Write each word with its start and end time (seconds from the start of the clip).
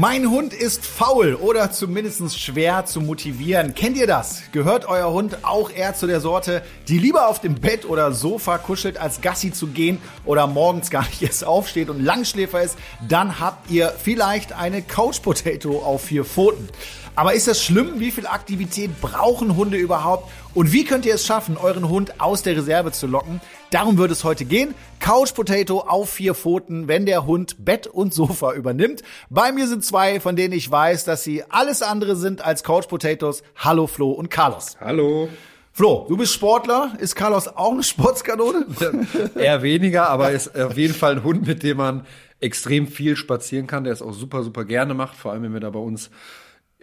Mein 0.00 0.30
Hund 0.30 0.54
ist 0.54 0.86
faul 0.86 1.34
oder 1.34 1.72
zumindest 1.72 2.38
schwer 2.38 2.86
zu 2.86 3.00
motivieren. 3.00 3.74
Kennt 3.74 3.96
ihr 3.96 4.06
das? 4.06 4.42
Gehört 4.52 4.86
euer 4.86 5.12
Hund 5.12 5.38
auch 5.42 5.72
eher 5.72 5.92
zu 5.96 6.06
der 6.06 6.20
Sorte, 6.20 6.62
die 6.86 7.00
lieber 7.00 7.26
auf 7.26 7.40
dem 7.40 7.56
Bett 7.56 7.84
oder 7.84 8.12
Sofa 8.12 8.58
kuschelt, 8.58 8.96
als 8.96 9.22
Gassi 9.22 9.50
zu 9.50 9.66
gehen 9.66 10.00
oder 10.24 10.46
morgens 10.46 10.90
gar 10.90 11.04
nicht 11.04 11.22
erst 11.22 11.44
aufsteht 11.44 11.90
und 11.90 12.00
Langschläfer 12.00 12.62
ist? 12.62 12.78
Dann 13.08 13.40
habt 13.40 13.72
ihr 13.72 13.92
vielleicht 14.00 14.52
eine 14.52 14.82
Couch 14.82 15.20
Potato 15.20 15.80
auf 15.80 16.04
vier 16.04 16.24
Pfoten. 16.24 16.68
Aber 17.16 17.34
ist 17.34 17.48
das 17.48 17.60
schlimm? 17.60 17.98
Wie 17.98 18.12
viel 18.12 18.28
Aktivität 18.28 19.00
brauchen 19.00 19.56
Hunde 19.56 19.78
überhaupt? 19.78 20.30
Und 20.54 20.72
wie 20.72 20.84
könnt 20.84 21.06
ihr 21.06 21.16
es 21.16 21.26
schaffen, 21.26 21.56
euren 21.56 21.88
Hund 21.88 22.20
aus 22.20 22.44
der 22.44 22.56
Reserve 22.56 22.92
zu 22.92 23.08
locken? 23.08 23.40
Darum 23.70 23.98
wird 23.98 24.10
es 24.10 24.24
heute 24.24 24.46
gehen. 24.46 24.74
Couch 24.98 25.34
Potato 25.34 25.80
auf 25.80 26.08
vier 26.08 26.34
Pfoten, 26.34 26.88
wenn 26.88 27.04
der 27.04 27.26
Hund 27.26 27.66
Bett 27.66 27.86
und 27.86 28.14
Sofa 28.14 28.54
übernimmt. 28.54 29.02
Bei 29.28 29.52
mir 29.52 29.66
sind 29.68 29.84
zwei, 29.84 30.20
von 30.20 30.36
denen 30.36 30.54
ich 30.54 30.70
weiß, 30.70 31.04
dass 31.04 31.22
sie 31.22 31.44
alles 31.50 31.82
andere 31.82 32.16
sind 32.16 32.42
als 32.42 32.64
Couch 32.64 32.88
Potatoes. 32.88 33.42
Hallo 33.56 33.86
Flo 33.86 34.10
und 34.10 34.30
Carlos. 34.30 34.78
Hallo. 34.80 35.28
Flo, 35.70 36.06
du 36.08 36.16
bist 36.16 36.32
Sportler. 36.32 36.94
Ist 36.98 37.14
Carlos 37.14 37.46
auch 37.46 37.72
eine 37.72 37.82
Sportskanone? 37.82 38.64
Eher 39.34 39.60
weniger, 39.60 40.08
aber 40.08 40.30
ist 40.30 40.58
auf 40.58 40.78
jeden 40.78 40.94
Fall 40.94 41.16
ein 41.16 41.22
Hund, 41.22 41.46
mit 41.46 41.62
dem 41.62 41.76
man 41.76 42.06
extrem 42.40 42.86
viel 42.86 43.16
spazieren 43.16 43.66
kann, 43.66 43.84
der 43.84 43.92
es 43.92 44.00
auch 44.00 44.14
super, 44.14 44.44
super 44.44 44.64
gerne 44.64 44.94
macht, 44.94 45.14
vor 45.14 45.32
allem 45.32 45.42
wenn 45.42 45.52
wir 45.52 45.60
da 45.60 45.68
bei 45.68 45.78
uns 45.78 46.10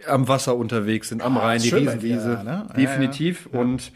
am 0.06 0.28
Wasser 0.28 0.54
unterwegs 0.54 1.08
sind, 1.08 1.20
am 1.20 1.36
ah, 1.36 1.46
Rhein, 1.46 1.60
die 1.60 1.70
Riesenwiese. 1.70 2.32
Ja, 2.34 2.42
ne? 2.44 2.68
Definitiv. 2.76 3.48
Ja, 3.50 3.58
ja. 3.58 3.64
Und 3.64 3.92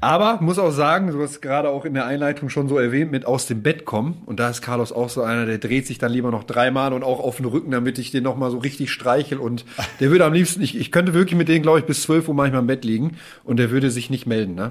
aber 0.00 0.38
muss 0.40 0.58
auch 0.58 0.70
sagen, 0.70 1.10
du 1.10 1.20
hast 1.20 1.40
gerade 1.40 1.70
auch 1.70 1.84
in 1.84 1.94
der 1.94 2.06
Einleitung 2.06 2.48
schon 2.50 2.68
so 2.68 2.78
erwähnt, 2.78 3.10
mit 3.10 3.26
aus 3.26 3.46
dem 3.46 3.62
Bett 3.62 3.84
kommen. 3.84 4.22
Und 4.26 4.38
da 4.38 4.48
ist 4.48 4.62
Carlos 4.62 4.92
auch 4.92 5.08
so 5.08 5.22
einer, 5.22 5.44
der 5.44 5.58
dreht 5.58 5.86
sich 5.86 5.98
dann 5.98 6.12
lieber 6.12 6.30
noch 6.30 6.44
dreimal 6.44 6.92
und 6.92 7.02
auch 7.02 7.18
auf 7.18 7.38
den 7.38 7.46
Rücken, 7.46 7.72
damit 7.72 7.98
ich 7.98 8.12
den 8.12 8.22
nochmal 8.22 8.50
so 8.50 8.58
richtig 8.58 8.92
streichel. 8.92 9.38
Und 9.38 9.64
der 10.00 10.10
würde 10.10 10.24
am 10.24 10.32
liebsten, 10.32 10.62
ich, 10.62 10.76
ich 10.78 10.92
könnte 10.92 11.14
wirklich 11.14 11.36
mit 11.36 11.48
denen, 11.48 11.62
glaube 11.62 11.80
ich, 11.80 11.84
bis 11.84 12.02
zwölf 12.02 12.28
Uhr 12.28 12.34
manchmal 12.34 12.60
im 12.60 12.68
Bett 12.68 12.84
liegen 12.84 13.16
und 13.42 13.58
der 13.58 13.70
würde 13.70 13.90
sich 13.90 14.08
nicht 14.08 14.26
melden. 14.26 14.54
Ne? 14.54 14.70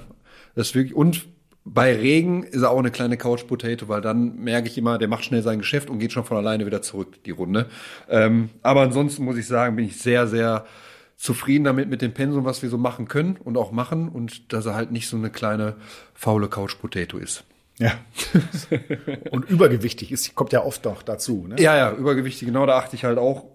Das 0.55 0.73
wirklich, 0.75 0.95
und 0.95 1.25
bei 1.65 1.93
Regen 1.93 2.43
ist 2.43 2.61
er 2.61 2.71
auch 2.71 2.79
eine 2.79 2.91
kleine 2.91 3.17
Couch 3.17 3.45
Potato, 3.45 3.89
weil 3.89 3.99
dann 3.99 4.37
merke 4.37 4.69
ich 4.69 4.77
immer, 4.77 4.97
der 4.97 5.09
macht 5.09 5.25
schnell 5.25 5.41
sein 5.41 5.59
Geschäft 5.59 5.89
und 5.89 5.99
geht 5.99 6.13
schon 6.13 6.23
von 6.23 6.37
alleine 6.37 6.65
wieder 6.65 6.81
zurück, 6.81 7.21
die 7.25 7.31
Runde. 7.31 7.65
Ähm, 8.09 8.49
aber 8.61 8.81
ansonsten 8.81 9.25
muss 9.25 9.37
ich 9.37 9.47
sagen, 9.47 9.75
bin 9.75 9.85
ich 9.85 9.97
sehr, 9.97 10.27
sehr 10.27 10.65
zufrieden 11.17 11.63
damit 11.63 11.89
mit 11.89 12.01
dem 12.01 12.13
Pensum, 12.13 12.45
was 12.45 12.61
wir 12.61 12.69
so 12.69 12.77
machen 12.77 13.07
können 13.07 13.37
und 13.37 13.57
auch 13.57 13.71
machen 13.71 14.07
und 14.07 14.53
dass 14.53 14.65
er 14.65 14.75
halt 14.75 14.91
nicht 14.91 15.09
so 15.09 15.17
eine 15.17 15.29
kleine 15.29 15.75
faule 16.13 16.47
Couch 16.47 16.79
Potato 16.79 17.17
ist. 17.17 17.43
Ja. 17.79 17.93
und 19.31 19.49
übergewichtig 19.49 20.11
ist, 20.11 20.33
kommt 20.35 20.53
ja 20.53 20.63
oft 20.63 20.85
noch 20.85 21.03
dazu. 21.03 21.45
Ne? 21.47 21.55
Ja, 21.59 21.75
ja, 21.75 21.91
übergewichtig, 21.91 22.47
genau, 22.47 22.65
da 22.65 22.77
achte 22.77 22.95
ich 22.95 23.03
halt 23.03 23.17
auch 23.17 23.45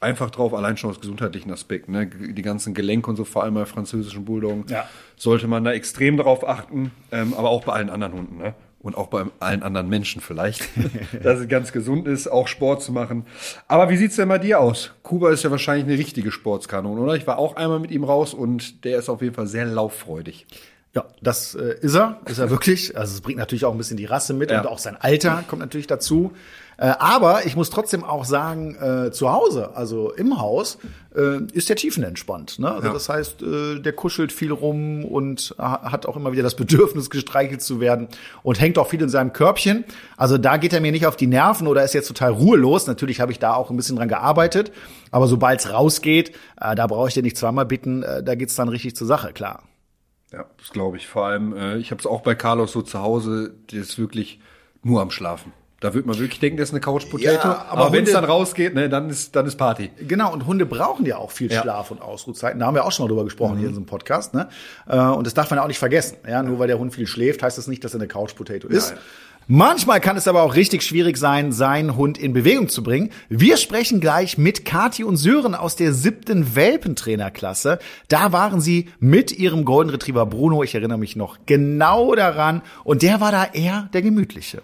einfach 0.00 0.30
drauf, 0.30 0.54
allein 0.54 0.76
schon 0.76 0.90
aus 0.90 1.00
gesundheitlichen 1.00 1.50
Aspekten. 1.50 1.92
Ne? 1.92 2.06
Die 2.06 2.42
ganzen 2.42 2.72
Gelenke 2.72 3.10
und 3.10 3.16
so, 3.16 3.24
vor 3.24 3.42
allem 3.42 3.54
bei 3.54 3.66
französischen 3.66 4.24
Bulldoggen, 4.24 4.64
ja. 4.68 4.88
sollte 5.16 5.48
man 5.48 5.64
da 5.64 5.72
extrem 5.72 6.16
darauf 6.16 6.46
achten, 6.46 6.92
ähm, 7.10 7.34
aber 7.34 7.50
auch 7.50 7.64
bei 7.64 7.72
allen 7.72 7.90
anderen 7.90 8.12
Hunden. 8.12 8.38
Ne? 8.38 8.54
Und 8.80 8.96
auch 8.96 9.08
bei 9.08 9.24
allen 9.40 9.64
anderen 9.64 9.88
Menschen 9.88 10.20
vielleicht, 10.20 10.62
dass 11.22 11.40
es 11.40 11.48
ganz 11.48 11.72
gesund 11.72 12.06
ist, 12.06 12.28
auch 12.28 12.46
Sport 12.46 12.82
zu 12.82 12.92
machen. 12.92 13.26
Aber 13.66 13.90
wie 13.90 13.96
sieht's 13.96 14.16
denn 14.16 14.28
bei 14.28 14.38
dir 14.38 14.60
aus? 14.60 14.92
Kuba 15.02 15.30
ist 15.30 15.42
ja 15.42 15.50
wahrscheinlich 15.50 15.86
eine 15.86 15.98
richtige 15.98 16.30
Sportskanone, 16.30 17.00
oder? 17.00 17.14
Ich 17.14 17.26
war 17.26 17.38
auch 17.38 17.56
einmal 17.56 17.80
mit 17.80 17.90
ihm 17.90 18.04
raus 18.04 18.34
und 18.34 18.84
der 18.84 18.98
ist 18.98 19.08
auf 19.08 19.20
jeden 19.20 19.34
Fall 19.34 19.48
sehr 19.48 19.64
lauffreudig. 19.64 20.46
Ja, 20.94 21.04
das 21.20 21.54
äh, 21.54 21.76
ist 21.80 21.94
er, 21.94 22.20
ist 22.26 22.38
er 22.38 22.50
wirklich. 22.50 22.96
Also 22.96 23.14
es 23.14 23.20
bringt 23.20 23.38
natürlich 23.38 23.64
auch 23.64 23.72
ein 23.72 23.78
bisschen 23.78 23.96
die 23.96 24.06
Rasse 24.06 24.32
mit 24.32 24.50
ja. 24.50 24.60
und 24.60 24.66
auch 24.66 24.78
sein 24.78 24.96
Alter 24.96 25.44
kommt 25.46 25.60
natürlich 25.60 25.86
dazu. 25.86 26.32
Äh, 26.78 26.94
aber 27.00 27.44
ich 27.44 27.56
muss 27.56 27.70
trotzdem 27.70 28.04
auch 28.04 28.24
sagen, 28.24 28.76
äh, 28.76 29.10
zu 29.10 29.32
Hause, 29.32 29.74
also 29.74 30.12
im 30.12 30.40
Haus, 30.40 30.78
äh, 31.14 31.42
ist 31.52 31.68
der 31.68 31.74
tiefenentspannt. 31.74 32.60
Ne? 32.60 32.70
Also 32.70 32.86
ja. 32.86 32.92
das 32.92 33.08
heißt, 33.08 33.42
äh, 33.42 33.80
der 33.80 33.92
kuschelt 33.92 34.30
viel 34.32 34.52
rum 34.52 35.04
und 35.04 35.56
hat 35.58 36.06
auch 36.06 36.16
immer 36.16 36.30
wieder 36.30 36.44
das 36.44 36.54
Bedürfnis, 36.56 37.10
gestreichelt 37.10 37.62
zu 37.62 37.80
werden 37.80 38.06
und 38.44 38.60
hängt 38.60 38.78
auch 38.78 38.88
viel 38.88 39.02
in 39.02 39.08
seinem 39.08 39.32
Körbchen. 39.32 39.84
Also 40.16 40.38
da 40.38 40.56
geht 40.56 40.72
er 40.72 40.80
mir 40.80 40.92
nicht 40.92 41.06
auf 41.06 41.16
die 41.16 41.26
Nerven 41.26 41.66
oder 41.66 41.82
ist 41.82 41.94
jetzt 41.94 42.06
total 42.06 42.30
ruhelos. 42.30 42.86
Natürlich 42.86 43.20
habe 43.20 43.32
ich 43.32 43.40
da 43.40 43.54
auch 43.54 43.70
ein 43.70 43.76
bisschen 43.76 43.96
dran 43.96 44.08
gearbeitet. 44.08 44.70
Aber 45.10 45.26
sobald 45.26 45.58
es 45.58 45.72
rausgeht, 45.72 46.30
äh, 46.60 46.76
da 46.76 46.86
brauche 46.86 47.08
ich 47.08 47.14
dir 47.14 47.24
nicht 47.24 47.36
zweimal 47.36 47.66
bitten, 47.66 48.04
äh, 48.04 48.22
da 48.22 48.36
geht's 48.36 48.54
dann 48.54 48.68
richtig 48.68 48.94
zur 48.94 49.08
Sache, 49.08 49.32
klar. 49.32 49.64
Ja, 50.32 50.44
das 50.58 50.70
glaube 50.70 50.98
ich. 50.98 51.08
Vor 51.08 51.24
allem, 51.24 51.78
ich 51.78 51.90
habe 51.90 52.00
es 52.00 52.06
auch 52.06 52.20
bei 52.20 52.34
Carlos 52.34 52.72
so 52.72 52.82
zu 52.82 53.00
Hause, 53.00 53.54
der 53.72 53.80
ist 53.80 53.98
wirklich 53.98 54.40
nur 54.82 55.00
am 55.00 55.10
Schlafen. 55.10 55.54
Da 55.80 55.94
wird 55.94 56.06
man 56.06 56.18
wirklich 56.18 56.40
denken, 56.40 56.56
das 56.56 56.70
ist 56.70 56.74
eine 56.74 56.80
Couch 56.80 57.08
Potato. 57.08 57.48
Ja, 57.48 57.66
aber, 57.68 57.82
aber 57.82 57.92
wenn 57.92 58.02
es 58.02 58.12
dann 58.12 58.24
rausgeht, 58.24 58.74
ne, 58.74 58.88
dann 58.88 59.08
ist 59.10 59.36
dann 59.36 59.46
ist 59.46 59.56
Party. 59.56 59.90
Genau, 60.08 60.32
und 60.32 60.44
Hunde 60.44 60.66
brauchen 60.66 61.06
ja 61.06 61.18
auch 61.18 61.30
viel 61.30 61.52
ja. 61.52 61.62
Schlaf 61.62 61.92
und 61.92 62.02
Ausruhzeiten. 62.02 62.58
Da 62.58 62.66
haben 62.66 62.74
wir 62.74 62.84
auch 62.84 62.90
schon 62.90 63.04
mal 63.04 63.08
drüber 63.08 63.24
gesprochen 63.24 63.54
mhm. 63.54 63.58
hier 63.58 63.68
in 63.68 63.74
so 63.74 63.80
einem 63.80 63.86
Podcast. 63.86 64.34
Ne? 64.34 64.48
Äh, 64.88 64.98
und 64.98 65.24
das 65.24 65.34
darf 65.34 65.50
man 65.50 65.60
auch 65.60 65.68
nicht 65.68 65.78
vergessen. 65.78 66.16
Ja, 66.28 66.42
nur 66.42 66.58
weil 66.58 66.66
der 66.66 66.80
Hund 66.80 66.92
viel 66.94 67.06
schläft, 67.06 67.44
heißt 67.44 67.58
das 67.58 67.68
nicht, 67.68 67.84
dass 67.84 67.94
er 67.94 68.00
eine 68.00 68.08
Couch 68.08 68.34
Potato 68.34 68.66
ist. 68.66 68.90
Nein. 68.90 69.00
Manchmal 69.50 70.00
kann 70.00 70.18
es 70.18 70.28
aber 70.28 70.42
auch 70.42 70.56
richtig 70.56 70.82
schwierig 70.82 71.16
sein, 71.16 71.52
seinen 71.52 71.96
Hund 71.96 72.18
in 72.18 72.34
Bewegung 72.34 72.68
zu 72.68 72.82
bringen. 72.82 73.10
Wir 73.30 73.56
sprechen 73.56 73.98
gleich 73.98 74.36
mit 74.36 74.66
Kati 74.66 75.04
und 75.04 75.16
Sören 75.16 75.54
aus 75.54 75.74
der 75.74 75.94
siebten 75.94 76.54
Welpentrainerklasse. 76.54 77.78
Da 78.08 78.32
waren 78.32 78.60
sie 78.60 78.90
mit 79.00 79.32
ihrem 79.32 79.64
Golden 79.64 79.88
Retriever 79.88 80.26
Bruno. 80.26 80.64
Ich 80.64 80.74
erinnere 80.74 80.98
mich 80.98 81.16
noch 81.16 81.38
genau 81.46 82.14
daran. 82.14 82.60
Und 82.84 83.00
der 83.00 83.22
war 83.22 83.32
da 83.32 83.46
eher 83.46 83.88
der 83.94 84.02
gemütliche. 84.02 84.60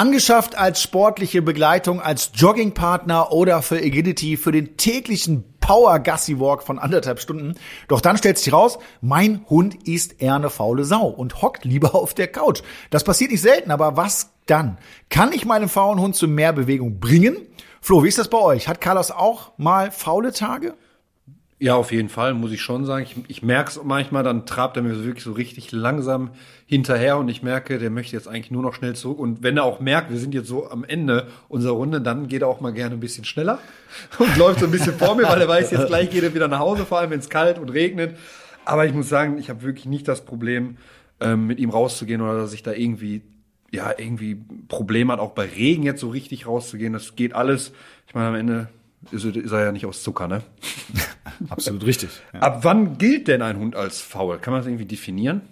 Angeschafft 0.00 0.56
als 0.56 0.80
sportliche 0.80 1.42
Begleitung, 1.42 2.00
als 2.00 2.30
Joggingpartner 2.34 3.32
oder 3.32 3.60
für 3.60 3.76
Agility 3.76 4.38
für 4.38 4.50
den 4.50 4.78
täglichen 4.78 5.44
Power 5.60 5.98
Gussie 5.98 6.40
Walk 6.40 6.62
von 6.62 6.78
anderthalb 6.78 7.20
Stunden. 7.20 7.56
Doch 7.86 8.00
dann 8.00 8.16
stellt 8.16 8.38
sich 8.38 8.50
raus, 8.50 8.78
mein 9.02 9.44
Hund 9.50 9.86
ist 9.86 10.22
eher 10.22 10.36
eine 10.36 10.48
faule 10.48 10.86
Sau 10.86 11.06
und 11.06 11.42
hockt 11.42 11.66
lieber 11.66 11.94
auf 11.94 12.14
der 12.14 12.28
Couch. 12.28 12.62
Das 12.88 13.04
passiert 13.04 13.30
nicht 13.30 13.42
selten, 13.42 13.70
aber 13.70 13.98
was 13.98 14.30
dann? 14.46 14.78
Kann 15.10 15.34
ich 15.34 15.44
meinen 15.44 15.68
faulen 15.68 16.00
Hund 16.00 16.16
zu 16.16 16.28
mehr 16.28 16.54
Bewegung 16.54 16.98
bringen? 16.98 17.36
Flo, 17.82 18.02
wie 18.02 18.08
ist 18.08 18.16
das 18.16 18.28
bei 18.28 18.38
euch? 18.38 18.68
Hat 18.68 18.80
Carlos 18.80 19.10
auch 19.10 19.52
mal 19.58 19.90
faule 19.90 20.32
Tage? 20.32 20.76
Ja, 21.62 21.74
auf 21.74 21.92
jeden 21.92 22.08
Fall, 22.08 22.32
muss 22.32 22.52
ich 22.52 22.62
schon 22.62 22.86
sagen. 22.86 23.04
Ich, 23.04 23.16
ich 23.28 23.42
merke 23.42 23.68
es 23.68 23.80
manchmal, 23.84 24.22
dann 24.22 24.46
trabt 24.46 24.78
er 24.78 24.82
mir 24.82 25.04
wirklich 25.04 25.22
so 25.22 25.32
richtig 25.32 25.72
langsam 25.72 26.30
hinterher 26.64 27.18
und 27.18 27.28
ich 27.28 27.42
merke, 27.42 27.78
der 27.78 27.90
möchte 27.90 28.16
jetzt 28.16 28.28
eigentlich 28.28 28.50
nur 28.50 28.62
noch 28.62 28.72
schnell 28.72 28.96
zurück. 28.96 29.18
Und 29.18 29.42
wenn 29.42 29.58
er 29.58 29.64
auch 29.64 29.78
merkt, 29.78 30.10
wir 30.10 30.16
sind 30.16 30.32
jetzt 30.32 30.48
so 30.48 30.70
am 30.70 30.84
Ende 30.84 31.26
unserer 31.48 31.74
Runde, 31.74 32.00
dann 32.00 32.28
geht 32.28 32.40
er 32.40 32.48
auch 32.48 32.62
mal 32.62 32.72
gerne 32.72 32.94
ein 32.94 33.00
bisschen 33.00 33.26
schneller 33.26 33.58
und 34.18 34.38
läuft 34.38 34.60
so 34.60 34.64
ein 34.64 34.72
bisschen 34.72 34.94
vor 34.94 35.14
mir, 35.14 35.24
weil 35.24 35.38
er 35.38 35.48
weiß, 35.48 35.70
jetzt 35.70 35.88
gleich 35.88 36.08
geht 36.08 36.22
er 36.22 36.34
wieder 36.34 36.48
nach 36.48 36.60
Hause, 36.60 36.86
vor 36.86 36.98
allem 36.98 37.10
wenn 37.10 37.20
es 37.20 37.28
kalt 37.28 37.58
und 37.58 37.68
regnet. 37.68 38.16
Aber 38.64 38.86
ich 38.86 38.94
muss 38.94 39.10
sagen, 39.10 39.36
ich 39.36 39.50
habe 39.50 39.60
wirklich 39.60 39.84
nicht 39.84 40.08
das 40.08 40.24
Problem, 40.24 40.78
ähm, 41.20 41.46
mit 41.46 41.58
ihm 41.58 41.68
rauszugehen 41.68 42.22
oder 42.22 42.38
dass 42.38 42.54
ich 42.54 42.62
da 42.62 42.72
irgendwie 42.72 43.20
ja, 43.70 43.92
irgendwie 43.96 44.42
Probleme 44.68 45.12
hat, 45.12 45.20
auch 45.20 45.32
bei 45.32 45.44
Regen 45.44 45.82
jetzt 45.82 46.00
so 46.00 46.08
richtig 46.08 46.46
rauszugehen. 46.46 46.94
Das 46.94 47.14
geht 47.16 47.34
alles. 47.34 47.72
Ich 48.08 48.14
meine, 48.14 48.28
am 48.28 48.34
Ende 48.34 48.68
ist, 49.10 49.24
ist 49.24 49.52
er 49.52 49.64
ja 49.64 49.72
nicht 49.72 49.86
aus 49.86 50.02
Zucker, 50.02 50.28
ne? 50.28 50.42
Absolut 51.48 51.84
richtig. 51.86 52.10
Ja. 52.34 52.40
Ab 52.40 52.60
wann 52.62 52.98
gilt 52.98 53.28
denn 53.28 53.42
ein 53.42 53.58
Hund 53.58 53.74
als 53.74 54.00
faul? 54.00 54.38
Kann 54.38 54.52
man 54.52 54.60
das 54.60 54.66
irgendwie 54.66 54.84
definieren? 54.84 55.42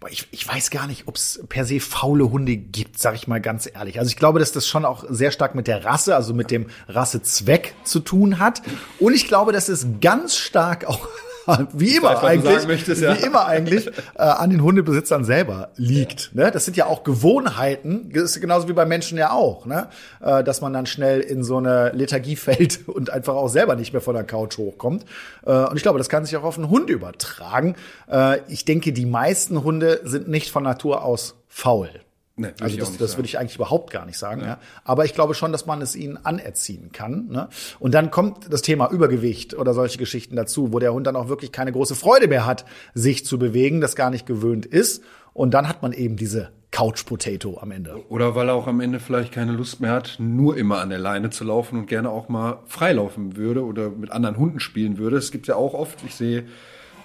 Boah, 0.00 0.08
ich, 0.10 0.26
ich 0.30 0.46
weiß 0.46 0.70
gar 0.70 0.86
nicht, 0.86 1.06
ob 1.06 1.16
es 1.16 1.44
per 1.48 1.64
se 1.64 1.80
faule 1.80 2.30
Hunde 2.30 2.56
gibt, 2.56 2.98
sag 2.98 3.14
ich 3.14 3.28
mal 3.28 3.40
ganz 3.40 3.68
ehrlich. 3.72 3.98
Also 3.98 4.08
ich 4.08 4.16
glaube, 4.16 4.38
dass 4.38 4.52
das 4.52 4.66
schon 4.66 4.84
auch 4.84 5.04
sehr 5.08 5.30
stark 5.30 5.54
mit 5.54 5.66
der 5.66 5.84
Rasse, 5.84 6.16
also 6.16 6.34
mit 6.34 6.50
dem 6.50 6.66
Rassezweck 6.88 7.74
zu 7.84 8.00
tun 8.00 8.38
hat. 8.38 8.62
Und 8.98 9.14
ich 9.14 9.28
glaube, 9.28 9.52
dass 9.52 9.68
es 9.68 9.86
ganz 10.00 10.36
stark 10.36 10.86
auch 10.86 11.08
wie 11.72 11.96
immer 11.96 12.22
eigentlich, 12.22 12.66
möchtest, 12.66 13.02
ja. 13.02 13.16
wie 13.16 13.24
immer 13.24 13.46
eigentlich, 13.46 13.86
äh, 13.86 14.22
an 14.22 14.50
den 14.50 14.62
Hundebesitzern 14.62 15.24
selber 15.24 15.70
liegt. 15.76 16.30
Ja. 16.34 16.44
Ne? 16.44 16.50
Das 16.50 16.64
sind 16.64 16.76
ja 16.76 16.86
auch 16.86 17.04
Gewohnheiten, 17.04 18.10
ist 18.10 18.40
genauso 18.40 18.68
wie 18.68 18.72
bei 18.72 18.86
Menschen 18.86 19.18
ja 19.18 19.30
auch, 19.30 19.66
ne? 19.66 19.88
Äh, 20.20 20.42
dass 20.44 20.60
man 20.60 20.72
dann 20.72 20.86
schnell 20.86 21.20
in 21.20 21.42
so 21.44 21.58
eine 21.58 21.90
Lethargie 21.92 22.36
fällt 22.36 22.88
und 22.88 23.10
einfach 23.10 23.34
auch 23.34 23.48
selber 23.48 23.76
nicht 23.76 23.92
mehr 23.92 24.02
von 24.02 24.14
der 24.14 24.24
Couch 24.24 24.58
hochkommt. 24.58 25.04
Äh, 25.44 25.52
und 25.52 25.76
ich 25.76 25.82
glaube, 25.82 25.98
das 25.98 26.08
kann 26.08 26.24
sich 26.24 26.36
auch 26.36 26.44
auf 26.44 26.58
einen 26.58 26.70
Hund 26.70 26.90
übertragen. 26.90 27.76
Äh, 28.10 28.40
ich 28.48 28.64
denke, 28.64 28.92
die 28.92 29.06
meisten 29.06 29.62
Hunde 29.62 30.00
sind 30.04 30.28
nicht 30.28 30.50
von 30.50 30.62
Natur 30.62 31.04
aus 31.04 31.36
faul. 31.48 31.90
Nee, 32.38 32.48
also 32.60 32.76
das, 32.76 32.98
das 32.98 33.16
würde 33.16 33.26
ich 33.26 33.38
eigentlich 33.38 33.54
überhaupt 33.54 33.90
gar 33.90 34.04
nicht 34.04 34.18
sagen. 34.18 34.42
Ja. 34.42 34.46
ja. 34.46 34.58
Aber 34.84 35.06
ich 35.06 35.14
glaube 35.14 35.32
schon, 35.32 35.52
dass 35.52 35.64
man 35.64 35.80
es 35.80 35.96
ihnen 35.96 36.18
anerziehen 36.18 36.92
kann. 36.92 37.28
Ne? 37.28 37.48
Und 37.78 37.94
dann 37.94 38.10
kommt 38.10 38.52
das 38.52 38.60
Thema 38.60 38.90
Übergewicht 38.90 39.54
oder 39.54 39.72
solche 39.72 39.96
Geschichten 39.96 40.36
dazu, 40.36 40.70
wo 40.70 40.78
der 40.78 40.92
Hund 40.92 41.06
dann 41.06 41.16
auch 41.16 41.28
wirklich 41.28 41.50
keine 41.50 41.72
große 41.72 41.94
Freude 41.94 42.28
mehr 42.28 42.44
hat, 42.44 42.66
sich 42.92 43.24
zu 43.24 43.38
bewegen, 43.38 43.80
das 43.80 43.96
gar 43.96 44.10
nicht 44.10 44.26
gewöhnt 44.26 44.66
ist. 44.66 45.02
Und 45.32 45.54
dann 45.54 45.66
hat 45.66 45.80
man 45.80 45.92
eben 45.92 46.16
diese 46.16 46.50
Couch 46.70 47.06
Potato 47.06 47.58
am 47.58 47.70
Ende. 47.70 48.04
Oder 48.10 48.34
weil 48.34 48.48
er 48.48 48.54
auch 48.54 48.66
am 48.66 48.80
Ende 48.80 49.00
vielleicht 49.00 49.32
keine 49.32 49.52
Lust 49.52 49.80
mehr 49.80 49.92
hat, 49.92 50.16
nur 50.18 50.58
immer 50.58 50.80
an 50.80 50.90
der 50.90 50.98
Leine 50.98 51.30
zu 51.30 51.44
laufen 51.44 51.78
und 51.78 51.86
gerne 51.86 52.10
auch 52.10 52.28
mal 52.28 52.58
freilaufen 52.66 53.38
würde 53.38 53.64
oder 53.64 53.88
mit 53.88 54.10
anderen 54.10 54.36
Hunden 54.36 54.60
spielen 54.60 54.98
würde. 54.98 55.16
Es 55.16 55.30
gibt 55.30 55.46
ja 55.46 55.56
auch 55.56 55.72
oft, 55.72 56.04
ich 56.04 56.14
sehe 56.14 56.44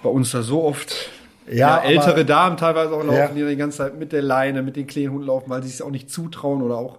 bei 0.02 0.10
uns 0.10 0.30
da 0.30 0.42
so 0.42 0.62
oft 0.62 1.10
ja, 1.48 1.54
ja 1.54 1.82
ältere 1.82 2.12
aber, 2.12 2.24
Damen 2.24 2.56
teilweise 2.56 2.92
auch 2.92 3.04
laufen, 3.04 3.16
ja. 3.16 3.28
die 3.28 3.44
die 3.44 3.56
ganze 3.56 3.78
Zeit 3.78 3.98
mit 3.98 4.12
der 4.12 4.22
Leine, 4.22 4.62
mit 4.62 4.76
den 4.76 4.86
kleinen 4.86 5.12
Hunden 5.12 5.26
laufen, 5.26 5.50
weil 5.50 5.62
sie 5.62 5.70
es 5.70 5.82
auch 5.82 5.90
nicht 5.90 6.10
zutrauen 6.10 6.62
oder 6.62 6.76
auch 6.76 6.98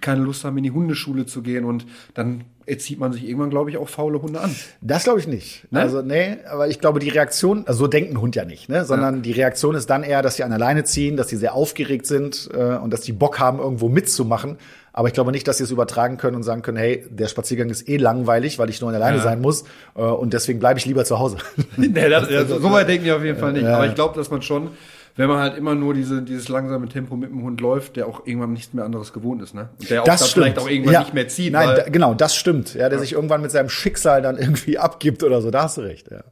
keine 0.00 0.22
Lust 0.22 0.44
haben, 0.44 0.56
in 0.58 0.64
die 0.64 0.70
Hundeschule 0.70 1.26
zu 1.26 1.42
gehen. 1.42 1.64
Und 1.64 1.86
dann 2.14 2.44
erzieht 2.66 2.98
man 2.98 3.12
sich 3.12 3.24
irgendwann, 3.24 3.50
glaube 3.50 3.70
ich, 3.70 3.76
auch 3.76 3.88
faule 3.88 4.22
Hunde 4.22 4.40
an. 4.40 4.54
Das 4.80 5.04
glaube 5.04 5.18
ich 5.18 5.26
nicht. 5.26 5.66
Ne? 5.72 5.80
Also, 5.80 6.02
nee, 6.02 6.36
aber 6.48 6.68
ich 6.68 6.78
glaube, 6.78 7.00
die 7.00 7.08
Reaktion, 7.08 7.64
also 7.66 7.80
so 7.80 7.86
denkt 7.88 8.12
ein 8.12 8.20
Hund 8.20 8.36
ja 8.36 8.44
nicht, 8.44 8.68
ne? 8.68 8.84
sondern 8.84 9.16
ja. 9.16 9.20
die 9.22 9.32
Reaktion 9.32 9.74
ist 9.74 9.90
dann 9.90 10.04
eher, 10.04 10.22
dass 10.22 10.36
sie 10.36 10.44
an 10.44 10.50
der 10.50 10.58
Leine 10.58 10.84
ziehen, 10.84 11.16
dass 11.16 11.28
sie 11.28 11.36
sehr 11.36 11.54
aufgeregt 11.54 12.06
sind 12.06 12.48
äh, 12.54 12.76
und 12.76 12.92
dass 12.92 13.00
die 13.00 13.12
Bock 13.12 13.40
haben, 13.40 13.58
irgendwo 13.58 13.88
mitzumachen. 13.88 14.56
Aber 14.92 15.08
ich 15.08 15.14
glaube 15.14 15.30
nicht, 15.32 15.46
dass 15.46 15.58
sie 15.58 15.64
es 15.64 15.70
übertragen 15.70 16.16
können 16.16 16.36
und 16.36 16.42
sagen 16.42 16.62
können, 16.62 16.78
hey, 16.78 17.06
der 17.08 17.28
Spaziergang 17.28 17.70
ist 17.70 17.88
eh 17.88 17.96
langweilig, 17.96 18.58
weil 18.58 18.70
ich 18.70 18.80
nur 18.80 18.90
alleine 18.90 19.18
ja. 19.18 19.22
sein 19.22 19.40
muss 19.40 19.64
äh, 19.94 20.02
und 20.02 20.32
deswegen 20.32 20.58
bleibe 20.58 20.78
ich 20.78 20.86
lieber 20.86 21.04
zu 21.04 21.18
Hause. 21.18 21.38
nee, 21.76 22.08
das, 22.08 22.28
ja, 22.30 22.44
so 22.44 22.72
weit 22.72 22.88
denken 22.88 23.04
wir 23.04 23.16
auf 23.16 23.24
jeden 23.24 23.38
Fall 23.38 23.52
nicht. 23.52 23.64
Ja. 23.64 23.76
Aber 23.76 23.86
ich 23.86 23.94
glaube, 23.94 24.16
dass 24.16 24.30
man 24.30 24.42
schon, 24.42 24.70
wenn 25.16 25.28
man 25.28 25.38
halt 25.38 25.56
immer 25.56 25.74
nur 25.74 25.94
diese, 25.94 26.22
dieses 26.22 26.48
langsame 26.48 26.88
Tempo 26.88 27.16
mit 27.16 27.30
dem 27.30 27.42
Hund 27.42 27.60
läuft, 27.60 27.96
der 27.96 28.06
auch 28.06 28.26
irgendwann 28.26 28.52
nichts 28.52 28.74
mehr 28.74 28.84
anderes 28.84 29.12
gewohnt 29.12 29.42
ist, 29.42 29.54
ne? 29.54 29.68
Und 29.78 29.90
der 29.90 30.02
auch 30.02 30.06
das 30.06 30.32
vielleicht 30.32 30.58
auch 30.58 30.68
irgendwann 30.68 30.94
ja. 30.94 31.00
nicht 31.00 31.14
mehr 31.14 31.28
zieht. 31.28 31.52
Nein, 31.52 31.68
da, 31.76 31.82
genau, 31.84 32.14
das 32.14 32.34
stimmt. 32.34 32.74
Ja, 32.74 32.88
der 32.88 32.98
sich 32.98 33.12
irgendwann 33.12 33.42
mit 33.42 33.50
seinem 33.50 33.68
Schicksal 33.68 34.22
dann 34.22 34.38
irgendwie 34.38 34.78
abgibt 34.78 35.22
oder 35.22 35.40
so. 35.40 35.50
Da 35.50 35.64
hast 35.64 35.76
du 35.76 35.82
recht, 35.82 36.10
ja. 36.10 36.24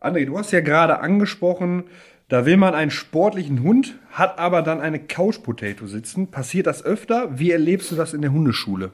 André, 0.00 0.24
du 0.24 0.38
hast 0.38 0.50
ja 0.50 0.60
gerade 0.60 1.00
angesprochen, 1.00 1.84
da 2.30 2.46
will 2.46 2.56
man 2.56 2.74
einen 2.74 2.92
sportlichen 2.92 3.62
Hund, 3.62 3.98
hat 4.12 4.38
aber 4.38 4.62
dann 4.62 4.80
eine 4.80 5.00
Couch 5.00 5.42
Potato 5.42 5.86
sitzen. 5.88 6.30
Passiert 6.30 6.68
das 6.68 6.84
öfter? 6.84 7.38
Wie 7.38 7.50
erlebst 7.50 7.90
du 7.90 7.96
das 7.96 8.14
in 8.14 8.22
der 8.22 8.32
Hundeschule? 8.32 8.92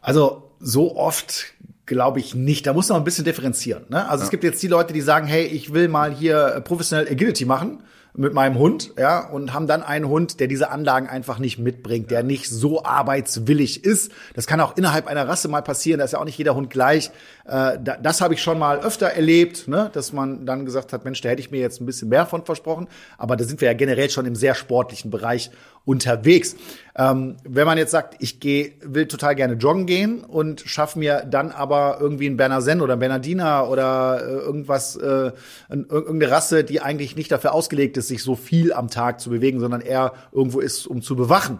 Also 0.00 0.52
so 0.60 0.96
oft 0.96 1.52
glaube 1.86 2.20
ich 2.20 2.36
nicht. 2.36 2.68
Da 2.68 2.72
muss 2.72 2.88
man 2.88 2.98
ein 2.98 3.04
bisschen 3.04 3.24
differenzieren. 3.24 3.84
Ne? 3.88 4.08
Also 4.08 4.22
ja. 4.22 4.26
es 4.26 4.30
gibt 4.30 4.44
jetzt 4.44 4.62
die 4.62 4.68
Leute, 4.68 4.92
die 4.92 5.00
sagen, 5.00 5.26
hey, 5.26 5.44
ich 5.44 5.74
will 5.74 5.88
mal 5.88 6.14
hier 6.14 6.62
professionell 6.64 7.08
Agility 7.08 7.44
machen 7.44 7.82
mit 8.14 8.34
meinem 8.34 8.58
Hund, 8.58 8.92
ja, 8.98 9.20
und 9.28 9.54
haben 9.54 9.66
dann 9.66 9.82
einen 9.82 10.08
Hund, 10.08 10.40
der 10.40 10.48
diese 10.48 10.70
Anlagen 10.70 11.08
einfach 11.08 11.38
nicht 11.38 11.58
mitbringt, 11.58 12.10
der 12.10 12.22
nicht 12.22 12.48
so 12.48 12.84
arbeitswillig 12.84 13.84
ist. 13.84 14.10
Das 14.34 14.46
kann 14.46 14.60
auch 14.60 14.76
innerhalb 14.76 15.06
einer 15.06 15.28
Rasse 15.28 15.48
mal 15.48 15.62
passieren, 15.62 15.98
da 15.98 16.04
ist 16.04 16.12
ja 16.12 16.18
auch 16.18 16.24
nicht 16.24 16.38
jeder 16.38 16.54
Hund 16.54 16.70
gleich. 16.70 17.10
Äh, 17.50 17.78
das 18.00 18.20
habe 18.20 18.34
ich 18.34 18.42
schon 18.42 18.58
mal 18.58 18.80
öfter 18.80 19.08
erlebt, 19.08 19.66
ne, 19.66 19.90
dass 19.92 20.12
man 20.12 20.46
dann 20.46 20.64
gesagt 20.64 20.92
hat, 20.92 21.04
Mensch, 21.04 21.20
da 21.20 21.30
hätte 21.30 21.40
ich 21.40 21.50
mir 21.50 21.60
jetzt 21.60 21.80
ein 21.80 21.86
bisschen 21.86 22.08
mehr 22.08 22.24
von 22.24 22.44
versprochen. 22.44 22.86
Aber 23.18 23.36
da 23.36 23.44
sind 23.44 23.60
wir 23.60 23.66
ja 23.66 23.74
generell 23.74 24.08
schon 24.08 24.24
im 24.24 24.36
sehr 24.36 24.54
sportlichen 24.54 25.10
Bereich 25.10 25.50
unterwegs. 25.84 26.54
Ähm, 26.96 27.36
wenn 27.42 27.66
man 27.66 27.76
jetzt 27.76 27.90
sagt, 27.90 28.16
ich 28.20 28.38
geh, 28.38 28.74
will 28.82 29.08
total 29.08 29.34
gerne 29.34 29.54
joggen 29.54 29.86
gehen 29.86 30.22
und 30.22 30.60
schaffe 30.60 30.98
mir 30.98 31.26
dann 31.28 31.50
aber 31.50 31.98
irgendwie 32.00 32.26
einen 32.26 32.36
Berner 32.36 32.62
Sen 32.62 32.80
oder 32.80 32.92
einen 32.92 33.00
Bernardiner 33.00 33.68
oder 33.68 34.20
äh, 34.22 34.30
irgendwas, 34.30 34.94
äh, 34.94 35.32
irgendeine 35.68 36.30
Rasse, 36.30 36.62
die 36.62 36.80
eigentlich 36.80 37.16
nicht 37.16 37.32
dafür 37.32 37.52
ausgelegt 37.52 37.96
ist, 37.96 38.08
sich 38.08 38.22
so 38.22 38.36
viel 38.36 38.72
am 38.72 38.90
Tag 38.90 39.20
zu 39.20 39.30
bewegen, 39.30 39.58
sondern 39.58 39.80
eher 39.80 40.12
irgendwo 40.30 40.60
ist, 40.60 40.86
um 40.86 41.02
zu 41.02 41.16
bewachen 41.16 41.58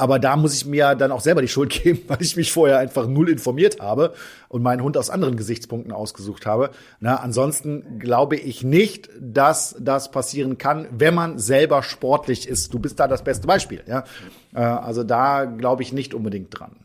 aber 0.00 0.18
da 0.18 0.34
muss 0.34 0.54
ich 0.54 0.64
mir 0.64 0.94
dann 0.94 1.12
auch 1.12 1.20
selber 1.20 1.42
die 1.42 1.48
Schuld 1.48 1.70
geben, 1.82 2.00
weil 2.08 2.22
ich 2.22 2.34
mich 2.34 2.52
vorher 2.52 2.78
einfach 2.78 3.06
null 3.06 3.28
informiert 3.28 3.80
habe 3.80 4.14
und 4.48 4.62
meinen 4.62 4.82
Hund 4.82 4.96
aus 4.96 5.10
anderen 5.10 5.36
Gesichtspunkten 5.36 5.92
ausgesucht 5.92 6.46
habe. 6.46 6.70
Na, 7.00 7.16
ansonsten 7.16 7.98
glaube 7.98 8.36
ich 8.36 8.64
nicht, 8.64 9.10
dass 9.20 9.76
das 9.78 10.10
passieren 10.10 10.56
kann, 10.56 10.88
wenn 10.90 11.14
man 11.14 11.38
selber 11.38 11.82
sportlich 11.82 12.48
ist. 12.48 12.72
Du 12.72 12.78
bist 12.78 12.98
da 12.98 13.08
das 13.08 13.22
beste 13.22 13.46
Beispiel. 13.46 13.82
Ja? 13.86 14.04
Äh, 14.54 14.60
also 14.60 15.04
da 15.04 15.44
glaube 15.44 15.82
ich 15.82 15.92
nicht 15.92 16.14
unbedingt 16.14 16.58
dran. 16.58 16.76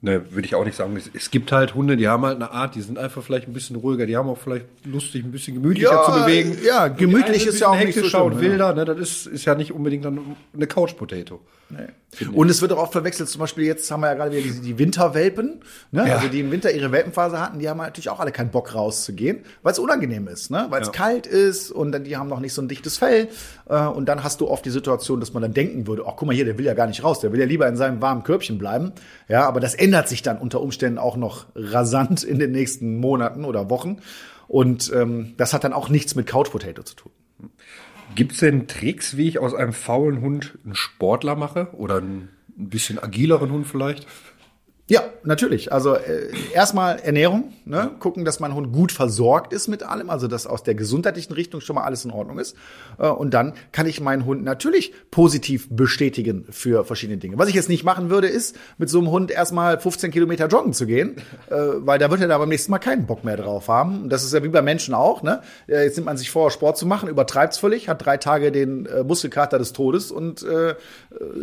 Ne, 0.00 0.22
würde 0.30 0.46
ich 0.46 0.54
auch 0.54 0.64
nicht 0.64 0.76
sagen. 0.76 0.98
Es, 1.14 1.30
gibt 1.30 1.52
halt 1.52 1.74
Hunde, 1.74 1.96
die 1.96 2.08
haben 2.08 2.24
halt 2.24 2.36
eine 2.36 2.52
Art, 2.52 2.74
die 2.74 2.82
sind 2.82 2.98
einfach 2.98 3.22
vielleicht 3.22 3.48
ein 3.48 3.52
bisschen 3.52 3.76
ruhiger, 3.76 4.06
die 4.06 4.16
haben 4.16 4.28
auch 4.28 4.38
vielleicht 4.38 4.66
lustig, 4.84 5.24
ein 5.24 5.32
bisschen 5.32 5.54
gemütlicher 5.54 5.90
ja, 5.90 6.04
zu 6.04 6.12
bewegen. 6.12 6.56
Ja, 6.64 6.88
gemütlich 6.88 7.46
ist 7.46 7.60
ja 7.60 7.68
auch 7.68 7.78
nicht 7.78 7.98
so 7.98 8.04
schlimm, 8.04 8.40
wilder, 8.40 8.74
ne, 8.74 8.84
das 8.84 8.98
ist, 8.98 9.26
ist 9.26 9.44
ja 9.46 9.54
nicht 9.54 9.72
unbedingt 9.72 10.04
dann 10.04 10.36
eine 10.54 10.66
Couch 10.66 10.96
Potato. 10.96 11.40
Nee. 11.68 11.88
Und 12.32 12.48
es 12.48 12.62
wird 12.62 12.72
auch 12.72 12.78
oft 12.78 12.92
verwechselt, 12.92 13.28
zum 13.28 13.40
Beispiel 13.40 13.64
jetzt 13.64 13.90
haben 13.90 14.00
wir 14.00 14.06
ja 14.06 14.14
gerade 14.14 14.30
wieder 14.30 14.42
die, 14.42 14.60
die 14.60 14.78
Winterwelpen, 14.78 15.60
ne? 15.90 16.08
Ja. 16.08 16.16
also 16.16 16.28
die 16.28 16.40
im 16.40 16.50
Winter 16.50 16.70
ihre 16.70 16.92
Welpenphase 16.92 17.38
hatten, 17.40 17.58
die 17.58 17.68
haben 17.68 17.78
natürlich 17.78 18.08
auch 18.08 18.20
alle 18.20 18.32
keinen 18.32 18.50
Bock 18.50 18.74
rauszugehen, 18.74 19.40
weil 19.62 19.72
es 19.72 19.78
unangenehm 19.78 20.28
ist, 20.28 20.50
ne? 20.50 20.66
weil 20.70 20.80
es 20.80 20.88
ja. 20.88 20.92
kalt 20.92 21.26
ist 21.26 21.70
und 21.70 21.92
dann 21.92 22.04
die 22.04 22.16
haben 22.16 22.28
noch 22.28 22.40
nicht 22.40 22.54
so 22.54 22.62
ein 22.62 22.68
dichtes 22.68 22.98
Fell 22.98 23.28
äh, 23.68 23.84
und 23.84 24.06
dann 24.06 24.22
hast 24.22 24.40
du 24.40 24.48
oft 24.48 24.64
die 24.64 24.70
Situation, 24.70 25.20
dass 25.20 25.34
man 25.34 25.42
dann 25.42 25.52
denken 25.52 25.86
würde, 25.86 26.04
ach 26.06 26.14
guck 26.16 26.26
mal 26.28 26.34
hier, 26.34 26.44
der 26.44 26.56
will 26.56 26.64
ja 26.64 26.74
gar 26.74 26.86
nicht 26.86 27.02
raus, 27.02 27.20
der 27.20 27.32
will 27.32 27.40
ja 27.40 27.46
lieber 27.46 27.66
in 27.68 27.76
seinem 27.76 28.00
warmen 28.00 28.22
Körbchen 28.22 28.58
bleiben, 28.58 28.92
ja, 29.28 29.46
aber 29.46 29.60
das 29.60 29.74
ändert 29.74 30.08
sich 30.08 30.22
dann 30.22 30.38
unter 30.38 30.60
Umständen 30.60 30.98
auch 30.98 31.16
noch 31.16 31.46
rasant 31.54 32.22
in 32.22 32.38
den 32.38 32.52
nächsten 32.52 32.98
Monaten 32.98 33.44
oder 33.44 33.68
Wochen 33.68 33.98
und 34.48 34.90
ähm, 34.94 35.34
das 35.36 35.52
hat 35.52 35.64
dann 35.64 35.72
auch 35.72 35.88
nichts 35.88 36.14
mit 36.14 36.26
Couch 36.26 36.50
Potato 36.50 36.82
zu 36.82 36.94
tun. 36.94 37.12
Gibt 38.16 38.32
es 38.32 38.38
denn 38.38 38.66
Tricks, 38.66 39.16
wie 39.18 39.28
ich 39.28 39.38
aus 39.38 39.54
einem 39.54 39.74
faulen 39.74 40.22
Hund 40.22 40.58
einen 40.64 40.74
Sportler 40.74 41.36
mache? 41.36 41.68
Oder 41.74 41.98
einen 41.98 42.30
ein 42.58 42.70
bisschen 42.70 42.98
agileren 42.98 43.52
Hund 43.52 43.66
vielleicht? 43.66 44.06
Ja, 44.88 45.02
natürlich. 45.24 45.72
Also 45.72 45.94
äh, 45.94 46.28
erstmal 46.54 47.00
Ernährung, 47.00 47.52
ne? 47.64 47.90
gucken, 47.98 48.24
dass 48.24 48.38
mein 48.38 48.54
Hund 48.54 48.72
gut 48.72 48.92
versorgt 48.92 49.52
ist 49.52 49.66
mit 49.66 49.82
allem, 49.82 50.10
also 50.10 50.28
dass 50.28 50.46
aus 50.46 50.62
der 50.62 50.76
gesundheitlichen 50.76 51.32
Richtung 51.32 51.60
schon 51.60 51.74
mal 51.74 51.82
alles 51.82 52.04
in 52.04 52.12
Ordnung 52.12 52.38
ist. 52.38 52.54
Äh, 52.98 53.08
und 53.08 53.34
dann 53.34 53.54
kann 53.72 53.86
ich 53.86 54.00
meinen 54.00 54.24
Hund 54.24 54.44
natürlich 54.44 54.94
positiv 55.10 55.66
bestätigen 55.70 56.46
für 56.50 56.84
verschiedene 56.84 57.18
Dinge. 57.18 57.36
Was 57.36 57.48
ich 57.48 57.56
jetzt 57.56 57.68
nicht 57.68 57.82
machen 57.82 58.10
würde, 58.10 58.28
ist, 58.28 58.56
mit 58.78 58.88
so 58.88 58.98
einem 58.98 59.10
Hund 59.10 59.32
erstmal 59.32 59.80
15 59.80 60.12
Kilometer 60.12 60.46
joggen 60.46 60.72
zu 60.72 60.86
gehen, 60.86 61.16
äh, 61.50 61.56
weil 61.56 61.98
da 61.98 62.08
wird 62.08 62.20
er 62.20 62.28
da 62.28 62.38
beim 62.38 62.48
nächsten 62.48 62.70
Mal 62.70 62.78
keinen 62.78 63.06
Bock 63.06 63.24
mehr 63.24 63.36
drauf 63.36 63.66
haben. 63.66 64.08
Das 64.08 64.22
ist 64.22 64.32
ja 64.34 64.44
wie 64.44 64.48
bei 64.48 64.62
Menschen 64.62 64.94
auch. 64.94 65.24
Ne? 65.24 65.40
Äh, 65.66 65.82
jetzt 65.82 65.96
nimmt 65.96 66.06
man 66.06 66.16
sich 66.16 66.30
vor, 66.30 66.52
Sport 66.52 66.78
zu 66.78 66.86
machen, 66.86 67.08
übertreibt's 67.08 67.58
völlig, 67.58 67.88
hat 67.88 68.06
drei 68.06 68.18
Tage 68.18 68.52
den 68.52 68.86
äh, 68.86 69.02
Muskelkater 69.02 69.58
des 69.58 69.72
Todes 69.72 70.12
und 70.12 70.44
äh, 70.44 70.76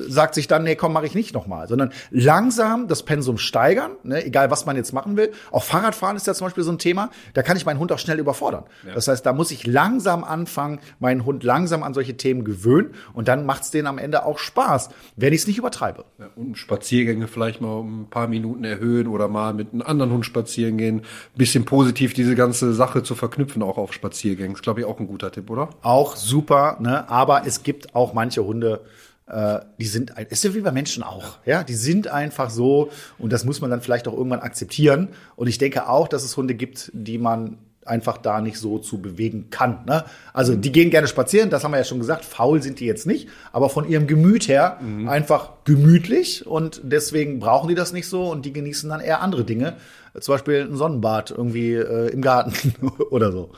sagt 0.07 0.33
sich 0.33 0.47
dann, 0.47 0.63
nee, 0.63 0.77
komm, 0.77 0.93
mache 0.93 1.07
ich 1.07 1.13
nicht 1.13 1.33
nochmal. 1.33 1.67
Sondern 1.67 1.91
langsam 2.09 2.87
das 2.87 3.03
Pensum 3.03 3.32
Pensum 3.33 3.37
steigern, 3.37 3.91
ne? 4.03 4.25
egal 4.25 4.51
was 4.51 4.65
man 4.65 4.75
jetzt 4.75 4.93
machen 4.93 5.17
will. 5.17 5.31
Auch 5.51 5.63
Fahrradfahren 5.63 6.15
ist 6.15 6.27
ja 6.27 6.33
zum 6.33 6.45
Beispiel 6.45 6.63
so 6.63 6.71
ein 6.71 6.79
Thema. 6.79 7.09
Da 7.33 7.41
kann 7.41 7.57
ich 7.57 7.65
meinen 7.65 7.79
Hund 7.79 7.91
auch 7.91 7.99
schnell 7.99 8.19
überfordern. 8.19 8.63
Ja. 8.85 8.93
Das 8.93 9.07
heißt, 9.07 9.25
da 9.25 9.33
muss 9.33 9.51
ich 9.51 9.65
langsam 9.65 10.23
anfangen, 10.23 10.79
meinen 10.99 11.25
Hund 11.25 11.43
langsam 11.43 11.83
an 11.83 11.93
solche 11.93 12.15
Themen 12.17 12.43
gewöhnen 12.43 12.93
und 13.13 13.27
dann 13.27 13.45
macht 13.45 13.63
es 13.63 13.71
denen 13.71 13.87
am 13.87 13.97
Ende 13.97 14.25
auch 14.25 14.39
Spaß, 14.39 14.89
wenn 15.15 15.33
ich 15.33 15.41
es 15.41 15.47
nicht 15.47 15.57
übertreibe. 15.57 16.05
Ja, 16.19 16.29
und 16.35 16.57
Spaziergänge 16.57 17.27
vielleicht 17.27 17.61
mal 17.61 17.79
um 17.79 18.01
ein 18.03 18.09
paar 18.09 18.27
Minuten 18.27 18.63
erhöhen 18.63 19.07
oder 19.07 19.27
mal 19.27 19.53
mit 19.53 19.73
einem 19.73 19.81
anderen 19.81 20.11
Hund 20.11 20.25
spazieren 20.25 20.77
gehen. 20.77 21.01
Bisschen 21.35 21.65
positiv 21.65 22.13
diese 22.13 22.35
ganze 22.35 22.73
Sache 22.73 23.03
zu 23.03 23.15
verknüpfen, 23.15 23.63
auch 23.63 23.77
auf 23.77 23.93
Spaziergängen. 23.93 24.53
Ist, 24.53 24.63
glaube 24.63 24.81
ich, 24.81 24.85
auch 24.85 24.99
ein 24.99 25.07
guter 25.07 25.31
Tipp, 25.31 25.49
oder? 25.49 25.69
Auch 25.81 26.15
super, 26.15 26.77
ne? 26.79 27.09
aber 27.09 27.45
es 27.45 27.63
gibt 27.63 27.95
auch 27.95 28.13
manche 28.13 28.43
Hunde, 28.45 28.81
äh, 29.27 29.59
die 29.79 29.85
sind, 29.85 30.13
ist 30.29 30.43
ja 30.43 30.53
wie 30.53 30.61
bei 30.61 30.71
Menschen 30.71 31.03
auch, 31.03 31.37
ja, 31.45 31.63
die 31.63 31.75
sind 31.75 32.07
einfach 32.07 32.49
so 32.49 32.89
und 33.17 33.31
das 33.31 33.45
muss 33.45 33.61
man 33.61 33.69
dann 33.69 33.81
vielleicht 33.81 34.07
auch 34.07 34.13
irgendwann 34.13 34.41
akzeptieren. 34.41 35.09
Und 35.35 35.47
ich 35.47 35.57
denke 35.57 35.87
auch, 35.87 36.07
dass 36.07 36.23
es 36.23 36.35
Hunde 36.35 36.55
gibt, 36.55 36.91
die 36.93 37.17
man 37.17 37.57
einfach 37.85 38.17
da 38.17 38.41
nicht 38.41 38.57
so 38.57 38.79
zu 38.79 39.01
bewegen 39.01 39.49
kann. 39.49 39.85
Ne? 39.85 40.05
Also 40.31 40.55
die 40.55 40.71
gehen 40.71 40.89
gerne 40.89 41.07
spazieren, 41.07 41.49
das 41.49 41.63
haben 41.63 41.71
wir 41.71 41.77
ja 41.77 41.83
schon 41.83 41.99
gesagt, 41.99 42.25
faul 42.25 42.61
sind 42.61 42.79
die 42.79 42.85
jetzt 42.85 43.05
nicht, 43.05 43.27
aber 43.51 43.69
von 43.69 43.87
ihrem 43.87 44.07
Gemüt 44.07 44.47
her 44.47 44.77
mhm. 44.81 45.09
einfach 45.09 45.49
gemütlich 45.65 46.47
und 46.47 46.81
deswegen 46.83 47.39
brauchen 47.39 47.67
die 47.67 47.75
das 47.75 47.93
nicht 47.93 48.07
so 48.07 48.31
und 48.31 48.45
die 48.45 48.53
genießen 48.53 48.89
dann 48.89 49.01
eher 49.01 49.21
andere 49.21 49.43
Dinge, 49.43 49.75
zum 50.19 50.35
Beispiel 50.35 50.61
ein 50.61 50.75
Sonnenbad 50.75 51.31
irgendwie 51.31 51.73
äh, 51.73 52.09
im 52.09 52.21
Garten 52.21 52.53
oder 53.09 53.31
so. 53.31 53.51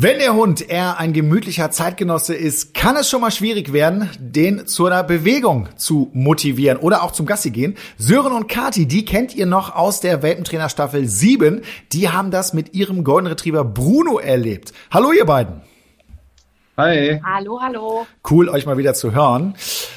Wenn 0.00 0.20
der 0.20 0.34
Hund 0.34 0.70
eher 0.70 1.00
ein 1.00 1.12
gemütlicher 1.12 1.72
Zeitgenosse 1.72 2.32
ist, 2.32 2.72
kann 2.72 2.94
es 2.94 3.10
schon 3.10 3.20
mal 3.20 3.32
schwierig 3.32 3.72
werden, 3.72 4.08
den 4.20 4.64
zu 4.68 4.86
einer 4.86 5.02
Bewegung 5.02 5.68
zu 5.74 6.08
motivieren 6.12 6.78
oder 6.78 7.02
auch 7.02 7.10
zum 7.10 7.26
Gassi 7.26 7.50
gehen. 7.50 7.76
Sören 7.96 8.30
und 8.30 8.46
Kati, 8.46 8.86
die 8.86 9.04
kennt 9.04 9.34
ihr 9.34 9.46
noch 9.46 9.74
aus 9.74 9.98
der 9.98 10.22
Welpentrainer 10.22 10.68
Staffel 10.68 11.08
7. 11.08 11.62
Die 11.90 12.10
haben 12.10 12.30
das 12.30 12.52
mit 12.52 12.74
ihrem 12.74 13.02
Golden 13.02 13.26
Retriever 13.26 13.64
Bruno 13.64 14.20
erlebt. 14.20 14.72
Hallo 14.92 15.10
ihr 15.10 15.26
beiden. 15.26 15.62
Hi. 16.78 17.20
Hallo, 17.24 17.58
hallo. 17.60 18.06
Cool, 18.30 18.48
euch 18.48 18.64
mal 18.64 18.78
wieder 18.78 18.94
zu 18.94 19.12
hören. 19.12 19.54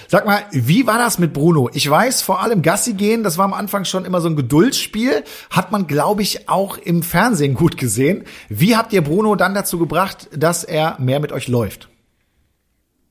Sag 0.08 0.26
mal, 0.26 0.40
wie 0.52 0.88
war 0.88 0.98
das 0.98 1.20
mit 1.20 1.32
Bruno? 1.32 1.70
Ich 1.74 1.88
weiß, 1.88 2.24
vor 2.24 2.42
allem 2.42 2.64
Gassi 2.64 2.94
gehen, 2.94 3.22
das 3.22 3.38
war 3.38 3.46
am 3.46 3.54
Anfang 3.54 3.86
schon 3.86 4.04
immer 4.04 4.20
so 4.20 4.28
ein 4.28 4.36
Geduldsspiel. 4.36 5.24
Hat 5.52 5.72
man, 5.72 5.86
glaube 5.86 6.24
ich, 6.24 6.50
auch 6.50 6.80
im 6.80 7.04
Fernsehen 7.04 7.54
gut 7.54 7.78
gesehen. 7.78 8.24
Wie 8.50 8.76
habt 8.76 8.94
ihr 8.94 9.04
Bruno 9.04 9.36
dann 9.36 9.54
dazu 9.54 9.78
gebracht, 9.78 10.28
dass 10.36 10.64
er 10.64 10.96
mehr 11.00 11.20
mit 11.20 11.32
euch 11.32 11.48
läuft? 11.48 11.88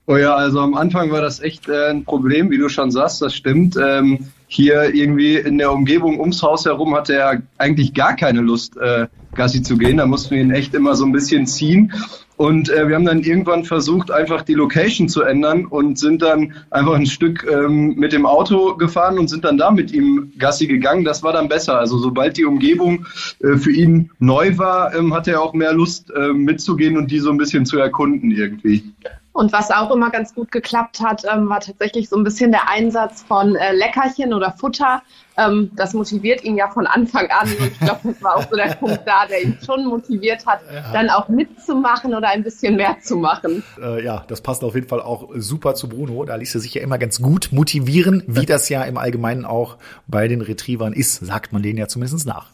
Oh 0.05 0.17
ja, 0.17 0.35
also 0.35 0.59
am 0.59 0.73
Anfang 0.73 1.09
war 1.09 1.21
das 1.21 1.39
echt 1.39 1.69
äh, 1.69 1.91
ein 1.91 2.03
Problem, 2.03 2.51
wie 2.51 2.57
du 2.57 2.67
schon 2.67 2.91
sagst, 2.91 3.21
das 3.21 3.33
stimmt. 3.33 3.77
Ähm, 3.81 4.31
hier 4.47 4.93
irgendwie 4.93 5.37
in 5.37 5.57
der 5.57 5.71
Umgebung 5.71 6.19
ums 6.19 6.43
Haus 6.43 6.65
herum 6.65 6.93
hatte 6.93 7.13
er 7.13 7.41
eigentlich 7.57 7.93
gar 7.93 8.17
keine 8.17 8.41
Lust, 8.41 8.75
äh, 8.75 9.07
Gassi 9.33 9.61
zu 9.61 9.77
gehen. 9.77 9.95
Da 9.95 10.05
mussten 10.05 10.31
wir 10.35 10.41
ihn 10.41 10.51
echt 10.51 10.73
immer 10.73 10.95
so 10.95 11.05
ein 11.05 11.13
bisschen 11.13 11.47
ziehen. 11.47 11.93
Und 12.41 12.71
äh, 12.71 12.87
wir 12.87 12.95
haben 12.95 13.05
dann 13.05 13.21
irgendwann 13.21 13.65
versucht, 13.65 14.09
einfach 14.09 14.41
die 14.41 14.55
Location 14.55 15.07
zu 15.07 15.21
ändern 15.21 15.67
und 15.67 15.99
sind 15.99 16.23
dann 16.23 16.53
einfach 16.71 16.95
ein 16.95 17.05
Stück 17.05 17.47
ähm, 17.47 17.93
mit 17.97 18.13
dem 18.13 18.25
Auto 18.25 18.75
gefahren 18.77 19.19
und 19.19 19.27
sind 19.27 19.45
dann 19.45 19.59
da 19.59 19.69
mit 19.69 19.91
ihm 19.93 20.33
Gassi 20.39 20.65
gegangen. 20.65 21.03
Das 21.03 21.21
war 21.21 21.33
dann 21.33 21.49
besser. 21.49 21.77
Also 21.77 21.99
sobald 21.99 22.37
die 22.37 22.45
Umgebung 22.45 23.05
äh, 23.41 23.57
für 23.57 23.71
ihn 23.71 24.09
neu 24.17 24.57
war, 24.57 24.91
ähm, 24.95 25.13
hatte 25.13 25.33
er 25.33 25.43
auch 25.43 25.53
mehr 25.53 25.71
Lust 25.71 26.11
äh, 26.15 26.33
mitzugehen 26.33 26.97
und 26.97 27.11
die 27.11 27.19
so 27.19 27.29
ein 27.29 27.37
bisschen 27.37 27.67
zu 27.67 27.77
erkunden 27.77 28.31
irgendwie. 28.31 28.85
Und 29.33 29.53
was 29.53 29.71
auch 29.71 29.91
immer 29.91 30.09
ganz 30.09 30.35
gut 30.35 30.51
geklappt 30.51 30.99
hat, 30.99 31.23
ähm, 31.31 31.47
war 31.47 31.61
tatsächlich 31.61 32.09
so 32.09 32.17
ein 32.17 32.23
bisschen 32.23 32.51
der 32.51 32.69
Einsatz 32.69 33.23
von 33.23 33.55
äh, 33.55 33.73
Leckerchen 33.73 34.33
oder 34.33 34.51
Futter. 34.51 35.01
Ähm, 35.37 35.71
das 35.75 35.93
motiviert 35.93 36.43
ihn 36.43 36.57
ja 36.57 36.69
von 36.69 36.85
Anfang 36.85 37.29
an. 37.29 37.47
Und 37.47 37.67
ich 37.67 37.79
glaube, 37.79 37.99
das 38.03 38.21
war 38.21 38.35
auch 38.35 38.49
so 38.49 38.57
der 38.57 38.75
Punkt 38.79 39.01
da, 39.05 39.25
der 39.27 39.41
ihn 39.41 39.57
schon 39.65 39.85
motiviert 39.85 40.45
hat, 40.45 40.59
ja. 40.71 40.91
dann 40.91 41.09
auch 41.09 41.29
mitzumachen 41.29 42.13
oder 42.13 42.27
ein 42.27 42.43
bisschen 42.43 42.75
mehr 42.75 42.97
zu 43.01 43.15
machen. 43.15 43.63
Äh, 43.81 44.03
ja, 44.03 44.25
das 44.27 44.41
passt 44.41 44.65
auf 44.65 44.75
jeden 44.75 44.89
Fall 44.89 45.01
auch 45.01 45.29
super 45.35 45.75
zu 45.75 45.87
Bruno. 45.87 46.25
Da 46.25 46.35
ließ 46.35 46.55
er 46.55 46.61
sich 46.61 46.73
ja 46.73 46.81
immer 46.81 46.97
ganz 46.97 47.21
gut 47.21 47.49
motivieren, 47.51 48.23
wie 48.27 48.45
das 48.45 48.67
ja 48.67 48.83
im 48.83 48.97
Allgemeinen 48.97 49.45
auch 49.45 49.77
bei 50.07 50.27
den 50.27 50.41
Retrievern 50.41 50.91
ist, 50.91 51.25
sagt 51.25 51.53
man 51.53 51.63
denen 51.63 51.77
ja 51.77 51.87
zumindest 51.87 52.27
nach. 52.27 52.49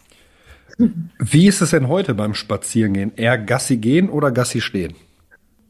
Wie 0.77 1.47
ist 1.47 1.61
es 1.61 1.71
denn 1.71 1.87
heute 1.87 2.13
beim 2.13 2.35
Spazierengehen? 2.35 3.13
Eher 3.15 3.39
Gassi 3.39 3.77
gehen 3.77 4.09
oder 4.09 4.31
Gassi 4.31 4.61
stehen? 4.61 4.93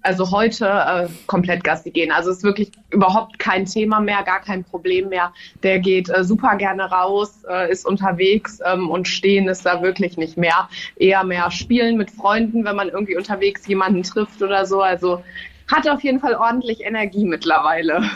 Also 0.02 0.32
heute 0.32 0.68
äh, 0.68 1.08
komplett 1.26 1.64
Gassi 1.64 1.92
gehen. 1.92 2.12
Also 2.12 2.32
ist 2.32 2.44
wirklich 2.44 2.72
überhaupt 2.92 3.40
kein 3.40 3.66
Thema 3.66 4.00
mehr, 4.00 4.24
gar 4.24 4.42
kein 4.42 4.64
Problem 4.64 5.10
mehr. 5.10 5.34
Der 5.64 5.80
geht 5.80 6.10
äh, 6.10 6.24
super 6.24 6.56
gerne 6.56 6.84
raus, 6.84 7.44
äh, 7.50 7.72
ist 7.72 7.86
unterwegs 7.86 8.60
ähm, 8.66 8.90
und 8.90 9.08
stehen 9.08 9.48
ist 9.48 9.66
da 9.66 9.82
wirklich 9.82 10.18
nicht 10.18 10.38
mehr. 10.38 10.70
Eher 10.96 11.24
mehr 11.24 11.52
spielen 11.52 11.98
mit 11.98 12.12
Freunden, 12.12 12.64
wenn 12.64 12.76
man 12.76 12.90
irgendwie 12.90 13.18
unterwegs 13.18 13.68
jemanden 13.68 14.04
trifft 14.04 14.42
oder 14.42 14.66
so. 14.66 14.82
Also 14.82 15.24
hat 15.68 15.88
auf 15.90 16.02
jeden 16.02 16.20
Fall 16.20 16.36
ordentlich 16.36 16.86
Energie 16.86 17.26
mittlerweile. 17.26 18.10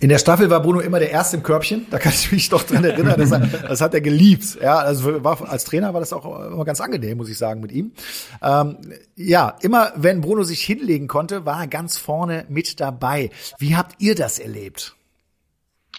In 0.00 0.08
der 0.08 0.18
Staffel 0.18 0.48
war 0.50 0.60
Bruno 0.62 0.80
immer 0.80 0.98
der 0.98 1.10
Erste 1.10 1.36
im 1.36 1.42
Körbchen. 1.42 1.86
Da 1.90 1.98
kann 1.98 2.12
ich 2.12 2.30
mich 2.30 2.48
doch 2.48 2.62
dran 2.62 2.84
erinnern. 2.84 3.16
Das, 3.18 3.30
das 3.68 3.80
hat 3.80 3.94
er 3.94 4.00
geliebt. 4.00 4.58
Ja, 4.62 4.78
also 4.78 5.24
war, 5.24 5.50
als 5.50 5.64
Trainer 5.64 5.92
war 5.92 6.00
das 6.00 6.12
auch 6.12 6.46
immer 6.46 6.64
ganz 6.64 6.80
angenehm, 6.80 7.18
muss 7.18 7.28
ich 7.28 7.38
sagen, 7.38 7.60
mit 7.60 7.72
ihm. 7.72 7.92
Ähm, 8.42 8.76
ja, 9.16 9.56
immer 9.60 9.92
wenn 9.96 10.20
Bruno 10.20 10.44
sich 10.44 10.62
hinlegen 10.62 11.08
konnte, 11.08 11.44
war 11.44 11.60
er 11.60 11.66
ganz 11.66 11.98
vorne 11.98 12.44
mit 12.48 12.80
dabei. 12.80 13.30
Wie 13.58 13.76
habt 13.76 14.00
ihr 14.00 14.14
das 14.14 14.38
erlebt? 14.38 14.94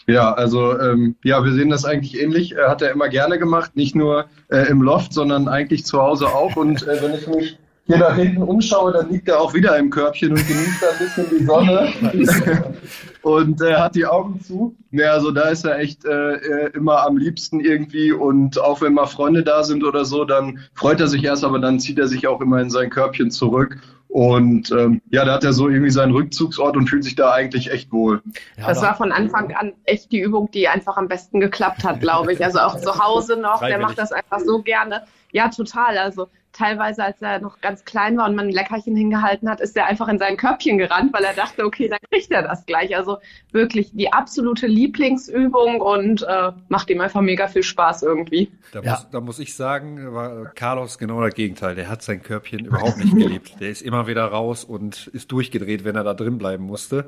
Ja, 0.07 0.33
also 0.33 0.79
ähm, 0.79 1.15
ja, 1.23 1.43
wir 1.43 1.53
sehen 1.53 1.69
das 1.69 1.85
eigentlich 1.85 2.19
ähnlich. 2.19 2.53
Er 2.53 2.69
hat 2.69 2.81
er 2.81 2.91
immer 2.91 3.09
gerne 3.09 3.37
gemacht, 3.37 3.75
nicht 3.75 3.95
nur 3.95 4.25
äh, 4.47 4.67
im 4.69 4.81
Loft, 4.81 5.13
sondern 5.13 5.47
eigentlich 5.47 5.85
zu 5.85 6.01
Hause 6.01 6.27
auch. 6.29 6.55
Und 6.55 6.87
äh, 6.87 7.01
wenn 7.01 7.13
ich 7.13 7.27
mich 7.27 7.59
hier 7.89 7.97
nach 7.97 8.15
hinten 8.15 8.43
umschaue, 8.43 8.93
dann 8.93 9.09
liegt 9.09 9.27
er 9.29 9.41
auch 9.41 9.51
wieder 9.55 9.75
im 9.75 9.89
Körbchen 9.89 10.29
und 10.29 10.47
genießt 10.47 10.83
ein 10.83 10.99
bisschen 10.99 11.25
die 11.31 11.43
Sonne 11.43 11.91
und 13.23 13.59
äh, 13.63 13.73
hat 13.73 13.95
die 13.95 14.05
Augen 14.05 14.39
zu. 14.41 14.75
Ja, 14.91 15.13
also 15.13 15.31
da 15.31 15.49
ist 15.49 15.65
er 15.65 15.79
echt 15.79 16.05
äh, 16.05 16.33
äh, 16.33 16.69
immer 16.75 17.03
am 17.03 17.17
liebsten 17.17 17.59
irgendwie 17.59 18.11
und 18.11 18.59
auch 18.61 18.81
wenn 18.81 18.93
mal 18.93 19.07
Freunde 19.07 19.41
da 19.41 19.63
sind 19.63 19.83
oder 19.83 20.05
so, 20.05 20.23
dann 20.23 20.59
freut 20.75 20.99
er 20.99 21.07
sich 21.07 21.23
erst, 21.23 21.43
aber 21.43 21.57
dann 21.57 21.79
zieht 21.79 21.97
er 21.97 22.07
sich 22.07 22.27
auch 22.27 22.41
immer 22.41 22.61
in 22.61 22.69
sein 22.69 22.91
Körbchen 22.91 23.31
zurück. 23.31 23.79
Und 24.07 24.71
ähm, 24.71 25.01
ja, 25.09 25.25
da 25.25 25.33
hat 25.33 25.43
er 25.43 25.53
so 25.53 25.67
irgendwie 25.67 25.91
seinen 25.91 26.11
Rückzugsort 26.11 26.77
und 26.77 26.87
fühlt 26.87 27.03
sich 27.03 27.15
da 27.15 27.31
eigentlich 27.31 27.71
echt 27.71 27.91
wohl. 27.91 28.21
Ja, 28.57 28.67
das 28.67 28.81
war 28.81 28.95
von 28.95 29.11
Anfang 29.11 29.51
an 29.55 29.73
echt 29.85 30.11
die 30.11 30.19
Übung, 30.19 30.49
die 30.51 30.67
einfach 30.67 30.97
am 30.97 31.07
besten 31.07 31.39
geklappt 31.39 31.83
hat, 31.83 32.01
glaube 32.01 32.33
ich. 32.33 32.43
Also 32.43 32.59
auch 32.59 32.79
zu 32.79 33.03
Hause 33.03 33.37
noch, 33.37 33.59
der 33.65 33.79
macht 33.79 33.97
das 33.97 34.11
einfach 34.11 34.39
so 34.39 34.61
gerne. 34.61 35.03
Ja, 35.31 35.49
total. 35.49 35.97
Also 35.97 36.27
teilweise, 36.53 37.03
als 37.03 37.21
er 37.21 37.39
noch 37.39 37.61
ganz 37.61 37.85
klein 37.85 38.17
war 38.17 38.27
und 38.27 38.35
man 38.35 38.47
ein 38.47 38.51
Leckerchen 38.51 38.95
hingehalten 38.95 39.49
hat, 39.49 39.61
ist 39.61 39.77
er 39.77 39.85
einfach 39.85 40.07
in 40.07 40.17
sein 40.17 40.37
Körbchen 40.37 40.77
gerannt, 40.77 41.13
weil 41.13 41.23
er 41.23 41.33
dachte, 41.33 41.65
okay, 41.65 41.87
dann 41.87 41.99
kriegt 42.11 42.31
er 42.31 42.43
das 42.43 42.65
gleich. 42.65 42.95
Also 42.95 43.17
wirklich 43.51 43.91
die 43.93 44.11
absolute 44.11 44.67
Lieblingsübung 44.67 45.81
und 45.81 46.23
äh, 46.23 46.51
macht 46.67 46.89
ihm 46.89 47.01
einfach 47.01 47.21
mega 47.21 47.47
viel 47.47 47.63
Spaß 47.63 48.03
irgendwie. 48.03 48.51
Da, 48.71 48.81
ja. 48.81 48.91
muss, 48.91 49.09
da 49.11 49.21
muss 49.21 49.39
ich 49.39 49.55
sagen, 49.55 50.13
war 50.13 50.45
Carlos 50.55 50.97
genau 50.97 51.21
das 51.21 51.33
Gegenteil. 51.33 51.75
Der 51.75 51.89
hat 51.89 52.01
sein 52.01 52.21
Körbchen 52.21 52.65
überhaupt 52.65 52.97
nicht 52.97 53.15
geliebt. 53.15 53.55
Der 53.59 53.69
ist 53.69 53.81
immer 53.81 54.07
wieder 54.07 54.25
raus 54.25 54.63
und 54.63 55.07
ist 55.07 55.31
durchgedreht, 55.31 55.83
wenn 55.83 55.95
er 55.95 56.03
da 56.03 56.13
drin 56.13 56.37
bleiben 56.37 56.63
musste. 56.63 57.07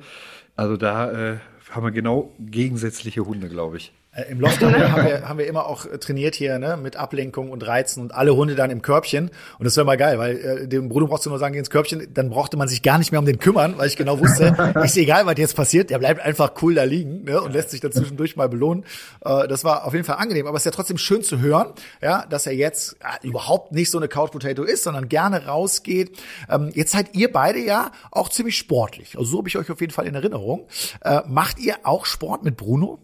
Also 0.56 0.78
da 0.78 1.12
äh, 1.12 1.38
haben 1.70 1.84
wir 1.84 1.92
genau 1.92 2.34
gegensätzliche 2.40 3.26
Hunde, 3.26 3.50
glaube 3.50 3.78
ich. 3.78 3.94
Äh, 4.14 4.30
Im 4.32 4.42
Loft 4.42 4.62
haben 4.62 4.74
wir, 4.74 5.28
haben, 5.28 5.40
wir, 5.40 5.48
immer 5.48 5.66
auch 5.66 5.86
trainiert 6.00 6.36
hier, 6.36 6.60
ne, 6.60 6.78
mit 6.78 6.98
Ablenkung 6.98 7.50
und 7.50 7.66
Reizen 7.66 8.02
und 8.02 8.14
alle 8.14 8.36
Hunde 8.36 8.56
dann 8.56 8.70
im 8.70 8.82
Körbchen. 8.82 9.32
Und 9.58 9.66
das 9.66 9.78
war 9.78 9.84
immer 9.84 9.96
geil, 9.96 10.20
weil 10.20 10.38
äh, 10.38 10.68
dem 10.68 10.90
Bruno 10.90 11.08
brauchst 11.08 11.26
du 11.26 11.30
nur 11.30 11.40
sagen, 11.40 11.54
geh 11.54 11.60
ins 11.60 11.70
Körbchen, 11.70 12.08
dann 12.14 12.30
brauchte 12.30 12.58
man 12.58 12.68
sich 12.68 12.82
gar 12.82 12.98
nicht 12.98 13.12
mehr 13.12 13.20
um 13.20 13.26
den 13.26 13.40
kümmern, 13.40 13.78
weil 13.78 13.88
ich 13.88 13.96
genau 13.96 14.20
wusste, 14.20 14.74
ist 14.84 14.98
egal, 14.98 15.26
was 15.26 15.38
jetzt 15.38 15.56
passiert, 15.56 15.90
der 15.90 16.00
bleibt 16.00 16.22
einfach 16.22 16.54
cool 16.62 16.76
da 16.76 16.84
liegen 16.84 17.24
ne, 17.24 17.42
und 17.42 17.54
lässt 17.54 17.70
sich 17.70 17.80
dann 17.80 17.94
zwischendurch 17.94 18.36
mal 18.36 18.50
belohnen. 18.50 18.84
Äh, 19.24 19.48
das 19.48 19.64
war 19.64 19.86
auf 19.86 19.94
jeden 19.94 20.06
Fall 20.06 20.18
angenehm, 20.18 20.46
aber 20.46 20.58
es 20.58 20.62
ist 20.62 20.66
ja 20.66 20.72
trotzdem 20.72 20.98
schön 20.98 21.24
zu 21.24 21.40
hören, 21.40 21.74
ja, 22.02 22.26
dass 22.30 22.46
er 22.48 22.54
jetzt 22.54 22.98
äh, 23.00 23.26
überhaupt 23.26 23.72
nicht 23.72 23.90
so 23.90 23.98
eine 23.98 24.10
Couch 24.10 24.32
Potato 24.32 24.64
ist, 24.64 24.84
sondern 24.84 25.08
gerne 25.08 25.46
rausgeht. 25.46 26.18
Ähm, 26.50 26.72
jetzt 26.74 26.92
seid 26.92 27.16
ihr 27.16 27.32
beide 27.32 27.60
ja 27.60 27.92
auch 28.12 28.28
ziemlich 28.28 28.58
sportlich. 28.58 29.18
Also 29.18 29.32
so 29.32 29.38
habe 29.38 29.48
ich 29.48 29.58
euch 29.58 29.72
auf 29.72 29.80
jeden 29.80 29.94
Fall 29.94 30.06
in 30.06 30.16
Erinnerung. 30.16 30.68
Äh, 31.02 31.22
macht 31.28 31.60
ihr 31.60 31.78
auch 31.84 32.06
Sport 32.06 32.44
mit 32.44 32.58
Bruno? 32.58 33.00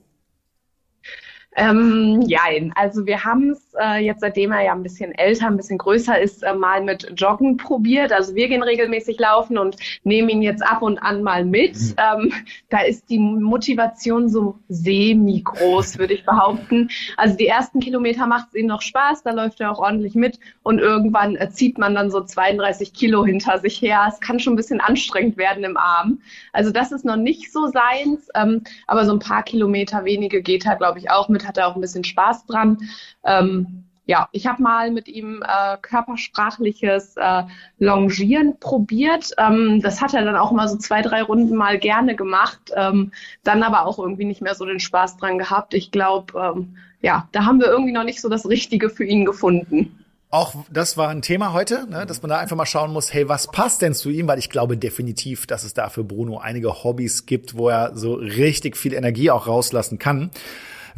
Ähm, 1.57 2.21
ja, 2.27 2.41
also 2.75 3.07
wir 3.07 3.25
haben 3.25 3.49
es 3.49 3.66
äh, 3.79 4.03
jetzt, 4.03 4.21
seitdem 4.21 4.51
er 4.51 4.63
ja 4.63 4.71
ein 4.73 4.83
bisschen 4.83 5.13
älter, 5.13 5.47
ein 5.47 5.57
bisschen 5.57 5.77
größer 5.77 6.19
ist, 6.19 6.43
äh, 6.43 6.53
mal 6.53 6.83
mit 6.83 7.13
Joggen 7.15 7.57
probiert. 7.57 8.11
Also 8.11 8.35
wir 8.35 8.47
gehen 8.47 8.63
regelmäßig 8.63 9.19
laufen 9.19 9.57
und 9.57 9.77
nehmen 10.03 10.29
ihn 10.29 10.41
jetzt 10.41 10.63
ab 10.63 10.81
und 10.81 10.99
an 10.99 11.23
mal 11.23 11.45
mit. 11.45 11.75
Mhm. 11.75 11.95
Ähm, 11.97 12.33
da 12.69 12.79
ist 12.81 13.09
die 13.09 13.19
Motivation 13.19 14.29
so 14.29 14.59
semi-groß, 14.69 15.97
würde 15.97 16.13
ich 16.13 16.25
behaupten. 16.25 16.89
Also 17.15 17.35
die 17.35 17.47
ersten 17.47 17.79
Kilometer 17.79 18.27
macht 18.27 18.49
es 18.49 18.55
ihm 18.55 18.67
noch 18.67 18.81
Spaß, 18.81 19.23
da 19.23 19.31
läuft 19.31 19.61
er 19.61 19.71
auch 19.71 19.79
ordentlich 19.79 20.15
mit 20.15 20.39
und 20.63 20.79
irgendwann 20.79 21.35
äh, 21.35 21.49
zieht 21.49 21.77
man 21.77 21.95
dann 21.95 22.11
so 22.11 22.21
32 22.21 22.93
Kilo 22.93 23.25
hinter 23.25 23.59
sich 23.59 23.81
her. 23.81 24.07
Es 24.11 24.19
kann 24.19 24.39
schon 24.39 24.53
ein 24.53 24.57
bisschen 24.57 24.81
anstrengend 24.81 25.37
werden 25.37 25.63
im 25.63 25.77
Arm. 25.77 26.21
Also 26.53 26.71
das 26.71 26.91
ist 26.91 27.05
noch 27.05 27.15
nicht 27.15 27.51
so 27.51 27.67
seins, 27.67 28.27
ähm, 28.35 28.63
aber 28.87 29.05
so 29.05 29.13
ein 29.13 29.19
paar 29.19 29.43
Kilometer 29.43 30.05
wenige 30.05 30.41
geht 30.41 30.65
er, 30.65 30.75
glaube 30.75 30.99
ich, 30.99 31.09
auch 31.09 31.29
mit 31.29 31.47
hat 31.47 31.57
er 31.57 31.67
auch 31.67 31.75
ein 31.75 31.81
bisschen 31.81 32.03
Spaß 32.03 32.45
dran. 32.45 32.77
Ähm, 33.23 33.66
ja, 34.07 34.29
ich 34.31 34.47
habe 34.47 34.63
mal 34.63 34.89
mit 34.89 35.09
ihm 35.09 35.43
äh, 35.43 35.77
körpersprachliches 35.81 37.17
äh, 37.17 37.43
Longieren 37.77 38.57
probiert. 38.57 39.31
Ähm, 39.37 39.81
das 39.81 40.01
hat 40.01 40.13
er 40.13 40.23
dann 40.23 40.37
auch 40.37 40.51
mal 40.53 40.69
so 40.69 40.77
zwei, 40.77 41.01
drei 41.01 41.21
Runden 41.21 41.55
mal 41.55 41.77
gerne 41.77 42.15
gemacht, 42.15 42.71
ähm, 42.73 43.11
dann 43.43 43.63
aber 43.63 43.85
auch 43.85 43.99
irgendwie 43.99 44.23
nicht 44.23 44.41
mehr 44.41 44.55
so 44.55 44.65
den 44.65 44.79
Spaß 44.79 45.17
dran 45.17 45.37
gehabt. 45.37 45.73
Ich 45.73 45.91
glaube, 45.91 46.39
ähm, 46.39 46.77
ja, 47.01 47.27
da 47.33 47.45
haben 47.45 47.59
wir 47.59 47.67
irgendwie 47.67 47.91
noch 47.91 48.05
nicht 48.05 48.21
so 48.21 48.29
das 48.29 48.47
Richtige 48.47 48.89
für 48.89 49.03
ihn 49.03 49.25
gefunden. 49.25 50.03
Auch 50.29 50.55
das 50.71 50.97
war 50.97 51.09
ein 51.09 51.21
Thema 51.21 51.51
heute, 51.51 51.85
ne, 51.89 52.05
dass 52.05 52.21
man 52.21 52.29
da 52.29 52.37
einfach 52.37 52.55
mal 52.55 52.65
schauen 52.65 52.91
muss, 52.91 53.13
hey, 53.13 53.27
was 53.27 53.47
passt 53.47 53.81
denn 53.81 53.93
zu 53.93 54.09
ihm? 54.09 54.27
Weil 54.27 54.39
ich 54.39 54.49
glaube 54.49 54.77
definitiv, 54.77 55.47
dass 55.47 55.63
es 55.63 55.73
da 55.73 55.89
für 55.89 56.03
Bruno 56.05 56.37
einige 56.37 56.83
Hobbys 56.83 57.25
gibt, 57.25 57.57
wo 57.57 57.69
er 57.69 57.95
so 57.95 58.13
richtig 58.13 58.77
viel 58.77 58.93
Energie 58.93 59.31
auch 59.31 59.47
rauslassen 59.47 59.99
kann. 59.99 60.31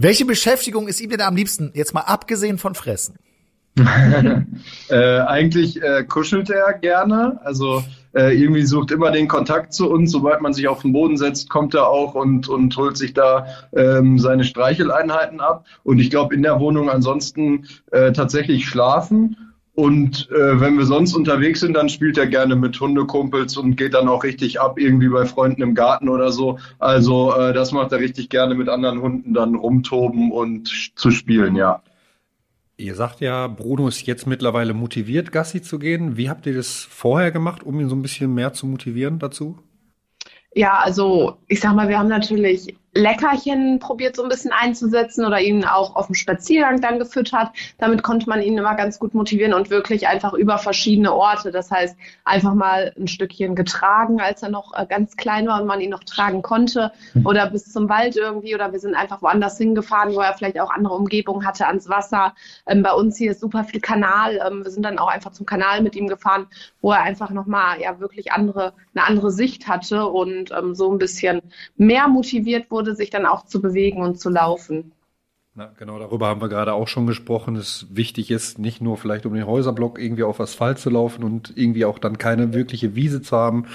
Welche 0.01 0.23
Beschäftigung 0.23 0.87
ist 0.87 1.01
ihm 1.01 1.09
denn 1.09 1.19
am 1.19 1.35
liebsten, 1.35 1.71
jetzt 1.73 1.93
mal 1.93 2.01
abgesehen 2.01 2.57
von 2.57 2.73
Fressen? 2.73 3.17
äh, 4.89 5.19
eigentlich 5.19 5.81
äh, 5.83 6.05
kuschelt 6.05 6.49
er 6.49 6.71
gerne. 6.71 7.41
Also 7.43 7.83
äh, 8.13 8.33
irgendwie 8.33 8.63
sucht 8.63 8.91
immer 8.91 9.11
den 9.11 9.27
Kontakt 9.27 9.73
zu 9.73 9.89
uns. 9.89 10.13
Sobald 10.13 10.39
man 10.39 10.53
sich 10.53 10.69
auf 10.69 10.83
den 10.83 10.93
Boden 10.93 11.17
setzt, 11.17 11.49
kommt 11.49 11.73
er 11.73 11.89
auch 11.89 12.15
und, 12.15 12.47
und 12.47 12.77
holt 12.77 12.95
sich 12.95 13.13
da 13.13 13.45
ähm, 13.75 14.17
seine 14.19 14.45
Streicheleinheiten 14.45 15.41
ab. 15.41 15.65
Und 15.83 15.99
ich 15.99 16.09
glaube, 16.09 16.33
in 16.33 16.43
der 16.43 16.61
Wohnung 16.61 16.89
ansonsten 16.89 17.67
äh, 17.91 18.13
tatsächlich 18.13 18.69
schlafen. 18.69 19.48
Und 19.79 20.29
äh, 20.31 20.59
wenn 20.59 20.77
wir 20.77 20.85
sonst 20.85 21.13
unterwegs 21.13 21.61
sind, 21.61 21.73
dann 21.73 21.87
spielt 21.87 22.17
er 22.17 22.27
gerne 22.27 22.57
mit 22.57 22.77
Hundekumpels 22.77 23.55
und 23.55 23.77
geht 23.77 23.93
dann 23.93 24.09
auch 24.09 24.25
richtig 24.25 24.59
ab, 24.59 24.77
irgendwie 24.77 25.07
bei 25.07 25.23
Freunden 25.23 25.61
im 25.61 25.73
Garten 25.73 26.09
oder 26.09 26.33
so. 26.33 26.59
Also 26.79 27.33
äh, 27.33 27.53
das 27.53 27.71
macht 27.71 27.93
er 27.93 27.99
richtig 27.99 28.27
gerne 28.27 28.55
mit 28.55 28.67
anderen 28.67 28.99
Hunden 29.01 29.33
dann 29.33 29.55
rumtoben 29.55 30.33
und 30.33 30.67
zu 30.95 31.11
spielen, 31.11 31.55
ja. 31.55 31.81
Ihr 32.75 32.93
sagt 32.93 33.21
ja, 33.21 33.47
Bruno 33.47 33.87
ist 33.87 34.05
jetzt 34.05 34.27
mittlerweile 34.27 34.73
motiviert, 34.73 35.31
Gassi 35.31 35.61
zu 35.61 35.79
gehen. 35.79 36.17
Wie 36.17 36.29
habt 36.29 36.45
ihr 36.45 36.55
das 36.55 36.81
vorher 36.81 37.31
gemacht, 37.31 37.63
um 37.63 37.79
ihn 37.79 37.87
so 37.87 37.95
ein 37.95 38.01
bisschen 38.01 38.33
mehr 38.33 38.51
zu 38.51 38.67
motivieren 38.67 39.17
dazu? 39.17 39.59
Ja, 40.55 40.79
also 40.79 41.37
ich 41.47 41.61
sag 41.61 41.73
mal, 41.73 41.87
wir 41.87 41.99
haben 41.99 42.09
natürlich 42.09 42.75
Leckerchen 42.93 43.79
probiert 43.79 44.15
so 44.15 44.23
ein 44.23 44.29
bisschen 44.29 44.51
einzusetzen 44.51 45.25
oder 45.25 45.39
ihn 45.39 45.63
auch 45.65 45.95
auf 45.95 46.07
dem 46.07 46.15
Spaziergang 46.15 46.81
dann 46.81 46.99
gefüttert. 46.99 47.49
Damit 47.77 48.03
konnte 48.03 48.27
man 48.27 48.41
ihn 48.41 48.57
immer 48.57 48.75
ganz 48.75 48.99
gut 48.99 49.13
motivieren 49.13 49.53
und 49.53 49.69
wirklich 49.69 50.07
einfach 50.07 50.33
über 50.33 50.57
verschiedene 50.57 51.13
Orte. 51.13 51.51
Das 51.51 51.69
heißt, 51.69 51.95
einfach 52.23 52.53
mal 52.53 52.93
ein 52.97 53.07
Stückchen 53.07 53.55
getragen, 53.55 54.19
als 54.19 54.41
er 54.43 54.49
noch 54.49 54.73
äh, 54.73 54.85
ganz 54.87 55.15
klein 55.17 55.47
war 55.47 55.61
und 55.61 55.67
man 55.67 55.81
ihn 55.81 55.91
noch 55.91 56.03
tragen 56.03 56.41
konnte 56.41 56.91
mhm. 57.13 57.25
oder 57.25 57.49
bis 57.49 57.71
zum 57.71 57.89
Wald 57.89 58.15
irgendwie 58.15 58.55
oder 58.55 58.71
wir 58.71 58.79
sind 58.79 58.95
einfach 58.95 59.21
woanders 59.21 59.57
hingefahren, 59.57 60.13
wo 60.15 60.19
er 60.21 60.33
vielleicht 60.33 60.59
auch 60.59 60.71
andere 60.71 60.95
Umgebungen 60.95 61.45
hatte 61.45 61.67
ans 61.67 61.89
Wasser. 61.89 62.33
Ähm, 62.65 62.81
bei 62.81 62.93
uns 62.93 63.17
hier 63.17 63.31
ist 63.31 63.41
super 63.41 63.63
viel 63.63 63.81
Kanal. 63.81 64.39
Ähm, 64.45 64.63
wir 64.63 64.71
sind 64.71 64.83
dann 64.83 64.99
auch 64.99 65.09
einfach 65.09 65.31
zum 65.31 65.45
Kanal 65.45 65.81
mit 65.81 65.95
ihm 65.95 66.07
gefahren, 66.07 66.47
wo 66.81 66.91
er 66.91 67.01
einfach 67.01 67.29
nochmal 67.29 67.79
ja 67.81 67.99
wirklich 67.99 68.31
andere, 68.31 68.73
eine 68.95 69.05
andere 69.05 69.31
Sicht 69.31 69.67
hatte 69.67 70.07
und 70.07 70.51
ähm, 70.51 70.73
so 70.75 70.91
ein 70.91 70.97
bisschen 70.97 71.41
mehr 71.77 72.07
motiviert 72.07 72.71
wurde, 72.71 72.78
sich 72.95 73.09
dann 73.09 73.25
auch 73.25 73.45
zu 73.45 73.61
bewegen 73.61 74.01
und 74.01 74.19
zu 74.19 74.29
laufen. 74.29 74.91
Na, 75.55 75.73
genau, 75.77 75.99
darüber 75.99 76.27
haben 76.27 76.41
wir 76.41 76.47
gerade 76.47 76.73
auch 76.73 76.87
schon 76.87 77.07
gesprochen. 77.07 77.55
Es 77.55 77.87
wichtig 77.89 78.31
ist, 78.31 78.59
nicht 78.59 78.81
nur 78.81 78.97
vielleicht 78.97 79.25
um 79.25 79.33
den 79.33 79.45
Häuserblock 79.45 79.99
irgendwie 79.99 80.23
auf 80.23 80.39
Asphalt 80.39 80.79
zu 80.79 80.89
laufen 80.89 81.23
und 81.23 81.51
irgendwie 81.55 81.85
auch 81.85 81.99
dann 81.99 82.17
keine 82.17 82.53
wirkliche 82.53 82.95
Wiese 82.95 83.21
zu 83.21 83.35
haben, 83.35 83.65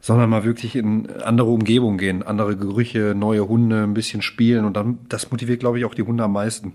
sondern 0.00 0.30
mal 0.30 0.44
wirklich 0.44 0.76
in 0.76 1.10
andere 1.22 1.48
Umgebungen 1.48 1.98
gehen, 1.98 2.22
andere 2.22 2.56
Gerüche, 2.56 3.14
neue 3.16 3.48
Hunde, 3.48 3.82
ein 3.82 3.94
bisschen 3.94 4.22
spielen 4.22 4.64
und 4.64 4.76
dann, 4.76 4.98
das 5.08 5.30
motiviert, 5.30 5.60
glaube 5.60 5.78
ich, 5.78 5.84
auch 5.86 5.94
die 5.94 6.02
Hunde 6.02 6.24
am 6.24 6.32
meisten. 6.32 6.74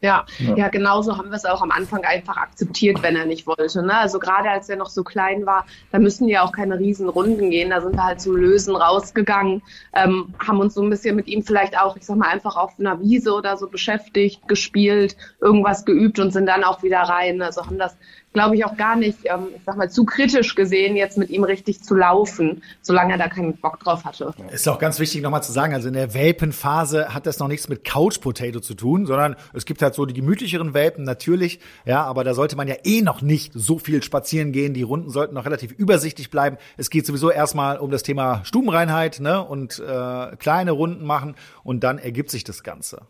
Ja, 0.00 0.26
ja, 0.38 0.54
ja, 0.56 0.68
genauso 0.68 1.18
haben 1.18 1.30
wir 1.30 1.36
es 1.36 1.44
auch 1.44 1.60
am 1.60 1.72
Anfang 1.72 2.04
einfach 2.04 2.36
akzeptiert, 2.36 3.02
wenn 3.02 3.16
er 3.16 3.26
nicht 3.26 3.48
wollte. 3.48 3.82
Ne? 3.82 3.96
Also 3.98 4.20
gerade 4.20 4.48
als 4.48 4.68
er 4.68 4.76
noch 4.76 4.90
so 4.90 5.02
klein 5.02 5.44
war, 5.44 5.66
da 5.90 5.98
müssen 5.98 6.28
ja 6.28 6.42
auch 6.42 6.52
keine 6.52 6.78
riesen 6.78 7.08
Runden 7.08 7.50
gehen. 7.50 7.70
Da 7.70 7.80
sind 7.80 7.96
wir 7.96 8.04
halt 8.04 8.20
zum 8.20 8.36
Lösen 8.36 8.76
rausgegangen, 8.76 9.60
ähm, 9.94 10.34
haben 10.38 10.60
uns 10.60 10.74
so 10.74 10.82
ein 10.82 10.90
bisschen 10.90 11.16
mit 11.16 11.26
ihm 11.26 11.42
vielleicht 11.42 11.76
auch, 11.76 11.96
ich 11.96 12.04
sag 12.04 12.16
mal, 12.16 12.28
einfach 12.28 12.56
auf 12.56 12.78
einer 12.78 13.00
Wiese 13.00 13.32
oder 13.32 13.56
so 13.56 13.68
beschäftigt, 13.68 14.46
gespielt, 14.46 15.16
irgendwas 15.40 15.84
geübt 15.84 16.20
und 16.20 16.32
sind 16.32 16.46
dann 16.46 16.62
auch 16.62 16.84
wieder 16.84 17.00
rein. 17.00 17.42
Also 17.42 17.66
haben 17.66 17.78
das 17.78 17.96
glaube 18.32 18.56
ich, 18.56 18.64
auch 18.64 18.76
gar 18.76 18.96
nicht, 18.96 19.18
ähm, 19.24 19.48
ich 19.56 19.62
sag 19.64 19.76
mal, 19.76 19.90
zu 19.90 20.04
kritisch 20.04 20.54
gesehen, 20.54 20.96
jetzt 20.96 21.18
mit 21.18 21.30
ihm 21.30 21.44
richtig 21.44 21.82
zu 21.82 21.94
laufen, 21.94 22.62
solange 22.82 23.12
er 23.12 23.18
da 23.18 23.28
keinen 23.28 23.56
Bock 23.56 23.80
drauf 23.80 24.04
hatte. 24.04 24.32
Ist 24.52 24.68
auch 24.68 24.78
ganz 24.78 25.00
wichtig 25.00 25.22
nochmal 25.22 25.42
zu 25.42 25.52
sagen, 25.52 25.74
also 25.74 25.88
in 25.88 25.94
der 25.94 26.14
Welpenphase 26.14 27.14
hat 27.14 27.26
das 27.26 27.38
noch 27.38 27.48
nichts 27.48 27.68
mit 27.68 27.84
Couch 27.84 28.20
Potato 28.20 28.60
zu 28.60 28.74
tun, 28.74 29.06
sondern 29.06 29.36
es 29.54 29.64
gibt 29.64 29.82
halt 29.82 29.94
so 29.94 30.04
die 30.06 30.14
gemütlicheren 30.14 30.74
Welpen, 30.74 31.04
natürlich, 31.04 31.60
ja, 31.84 32.04
aber 32.04 32.22
da 32.24 32.34
sollte 32.34 32.56
man 32.56 32.68
ja 32.68 32.76
eh 32.84 33.02
noch 33.02 33.22
nicht 33.22 33.52
so 33.54 33.78
viel 33.78 34.02
spazieren 34.02 34.52
gehen. 34.52 34.74
Die 34.74 34.82
Runden 34.82 35.10
sollten 35.10 35.34
noch 35.34 35.46
relativ 35.46 35.72
übersichtlich 35.72 36.30
bleiben. 36.30 36.58
Es 36.76 36.90
geht 36.90 37.06
sowieso 37.06 37.30
erstmal 37.30 37.78
um 37.78 37.90
das 37.90 38.02
Thema 38.02 38.44
Stubenreinheit, 38.44 39.20
ne, 39.20 39.42
und 39.42 39.78
äh, 39.78 40.36
kleine 40.36 40.72
Runden 40.72 41.04
machen 41.04 41.34
und 41.64 41.82
dann 41.82 41.98
ergibt 41.98 42.30
sich 42.30 42.44
das 42.44 42.62
Ganze. 42.62 43.02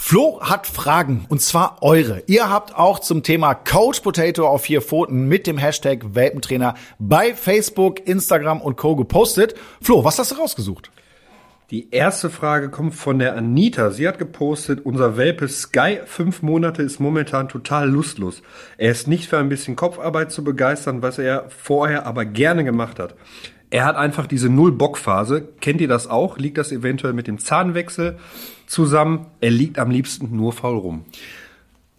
Flo 0.00 0.40
hat 0.40 0.66
Fragen 0.68 1.26
und 1.28 1.42
zwar 1.42 1.82
eure. 1.82 2.22
Ihr 2.28 2.48
habt 2.48 2.74
auch 2.74 3.00
zum 3.00 3.24
Thema 3.24 3.54
Coach 3.54 4.00
Potato 4.00 4.46
auf 4.46 4.62
vier 4.62 4.80
Pfoten 4.80 5.26
mit 5.26 5.46
dem 5.46 5.58
Hashtag 5.58 6.14
Welpentrainer 6.14 6.74
bei 7.00 7.34
Facebook, 7.34 8.06
Instagram 8.06 8.62
und 8.62 8.76
Co. 8.76 8.94
gepostet. 8.94 9.54
Flo, 9.82 10.04
was 10.04 10.18
hast 10.18 10.30
du 10.30 10.36
rausgesucht? 10.36 10.92
Die 11.70 11.90
erste 11.90 12.30
Frage 12.30 12.70
kommt 12.70 12.94
von 12.94 13.18
der 13.18 13.36
Anita. 13.36 13.90
Sie 13.90 14.08
hat 14.08 14.18
gepostet, 14.18 14.86
unser 14.86 15.18
Welpe 15.18 15.48
Sky 15.48 15.98
fünf 16.06 16.42
Monate 16.42 16.82
ist 16.82 17.00
momentan 17.00 17.48
total 17.48 17.90
lustlos. 17.90 18.40
Er 18.78 18.92
ist 18.92 19.08
nicht 19.08 19.28
für 19.28 19.36
ein 19.36 19.50
bisschen 19.50 19.76
Kopfarbeit 19.76 20.30
zu 20.30 20.42
begeistern, 20.44 21.02
was 21.02 21.18
er 21.18 21.50
vorher 21.50 22.06
aber 22.06 22.24
gerne 22.24 22.64
gemacht 22.64 22.98
hat. 22.98 23.16
Er 23.70 23.84
hat 23.84 23.96
einfach 23.96 24.26
diese 24.26 24.48
Null-Bock-Phase. 24.48 25.48
Kennt 25.60 25.80
ihr 25.80 25.88
das 25.88 26.06
auch? 26.06 26.38
Liegt 26.38 26.56
das 26.58 26.72
eventuell 26.72 27.12
mit 27.12 27.26
dem 27.26 27.38
Zahnwechsel 27.38 28.18
zusammen? 28.66 29.26
Er 29.40 29.50
liegt 29.50 29.78
am 29.78 29.90
liebsten 29.90 30.34
nur 30.34 30.52
faul 30.52 30.78
rum. 30.78 31.04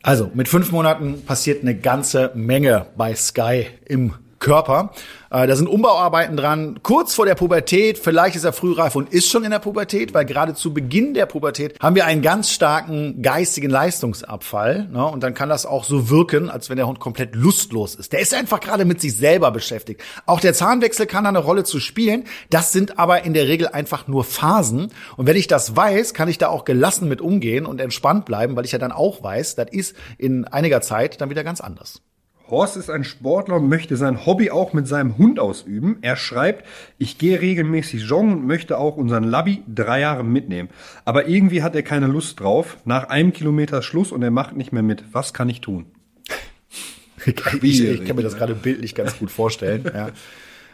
Also, 0.02 0.32
mit 0.34 0.48
fünf 0.48 0.72
Monaten 0.72 1.26
passiert 1.26 1.62
eine 1.62 1.76
ganze 1.76 2.32
Menge 2.34 2.88
bei 2.96 3.14
Sky 3.14 3.68
im 3.86 4.14
Körper. 4.39 4.91
Äh, 5.29 5.48
da 5.48 5.55
sind 5.55 5.67
Umbauarbeiten 5.67 6.36
dran, 6.36 6.79
kurz 6.81 7.13
vor 7.13 7.25
der 7.25 7.36
Pubertät, 7.36 7.98
vielleicht 7.98 8.36
ist 8.36 8.46
er 8.46 8.53
frühreif 8.53 8.96
und 8.96 9.13
ist 9.13 9.29
schon 9.29 9.43
in 9.43 9.51
der 9.51 9.60
Pubertät, 9.60 10.13
weil 10.13 10.25
gerade 10.25 10.55
zu 10.55 10.74
Beginn 10.74 11.13
der 11.13 11.25
Pubertät 11.25 11.79
haben 11.79 11.96
wir 11.96 12.05
einen 12.05 12.22
ganz 12.22 12.51
starken 12.51 13.22
geistigen 13.22 13.69
Leistungsabfall. 13.69 14.88
Ne? 14.91 15.05
Und 15.05 15.22
dann 15.22 15.34
kann 15.34 15.50
das 15.50 15.65
auch 15.65 15.84
so 15.84 16.10
wirken, 16.10 16.50
als 16.50 16.69
wenn 16.69 16.77
der 16.77 16.88
Hund 16.88 17.00
komplett 17.00 17.36
lustlos 17.36 17.96
ist. 17.96 18.13
Der 18.13 18.22
ist 18.22 18.34
einfach 18.34 18.60
gerade 18.60 18.86
mit 18.86 19.01
sich 19.01 19.15
selber 19.15 19.51
beschäftigt. 19.51 20.01
Auch 20.25 20.39
der 20.39 20.53
Zahnwechsel 20.53 21.05
kann 21.05 21.25
da 21.25 21.29
eine 21.29 21.39
Rolle 21.39 21.63
zu 21.63 21.79
spielen. 21.79 22.24
Das 22.50 22.72
sind 22.72 22.98
aber 22.98 23.24
in 23.24 23.34
der 23.34 23.48
Regel 23.48 23.67
einfach 23.67 24.08
nur 24.08 24.24
Phasen. 24.24 24.91
Und 25.18 25.27
wenn 25.27 25.35
ich 25.35 25.48
das 25.48 25.75
weiß, 25.75 26.14
kann 26.14 26.29
ich 26.29 26.37
da 26.37 26.48
auch 26.48 26.66
gelassen 26.66 27.07
mit 27.07 27.22
umgehen 27.22 27.66
und 27.66 27.79
entspannt 27.81 28.25
bleiben, 28.25 28.55
weil 28.55 28.66
ich 28.66 28.72
ja 28.72 28.79
dann 28.79 28.92
auch 28.92 29.22
weiß, 29.22 29.55
das 29.55 29.70
ist 29.72 29.96
in 30.18 30.46
einiger 30.46 30.81
Zeit 30.81 31.22
dann 31.22 31.29
wieder 31.29 31.44
ganz 31.44 31.61
anders. 31.61 32.01
Horst 32.50 32.77
ist 32.77 32.90
ein 32.90 33.03
Sportler 33.03 33.57
und 33.57 33.70
möchte 33.70 33.96
sein 33.96 34.25
Hobby 34.25 34.50
auch 34.51 34.74
mit 34.74 34.88
seinem 34.88 35.18
Hund 35.18 35.40
ausüben. 35.40 35.98
Er 36.01 36.16
schreibt, 36.16 36.66
ich 36.98 37.18
gehe 37.18 37.42
regelmäßig 37.42 38.03
joggen 38.03 38.33
und 38.33 38.48
möchte 38.48 38.77
auch 38.77 38.98
unseren 38.98 39.24
Labby 39.24 39.64
drei 39.68 40.01
Jahre 40.01 40.24
mitnehmen. 40.24 40.70
Aber 41.05 41.27
irgendwie 41.27 41.64
hat 41.64 41.75
er 41.75 41.83
keine 41.83 42.07
Lust 42.07 42.40
drauf. 42.40 42.77
Nach 42.85 43.09
einem 43.09 43.33
Kilometer 43.33 43.81
Schluss 43.81 44.12
und 44.12 44.24
er 44.24 44.31
macht 44.31 44.55
nicht 44.55 44.74
mehr 44.74 44.83
mit. 44.83 45.03
Was 45.12 45.33
kann 45.33 45.50
ich 45.50 45.62
tun? 45.62 45.85
ich, 47.62 47.83
ich 47.83 48.05
kann 48.05 48.16
mir 48.16 48.24
das 48.24 48.38
gerade 48.38 48.55
bildlich 48.55 48.96
ganz 48.96 49.18
gut 49.18 49.31
vorstellen. 49.31 49.90
Ja. 49.94 50.09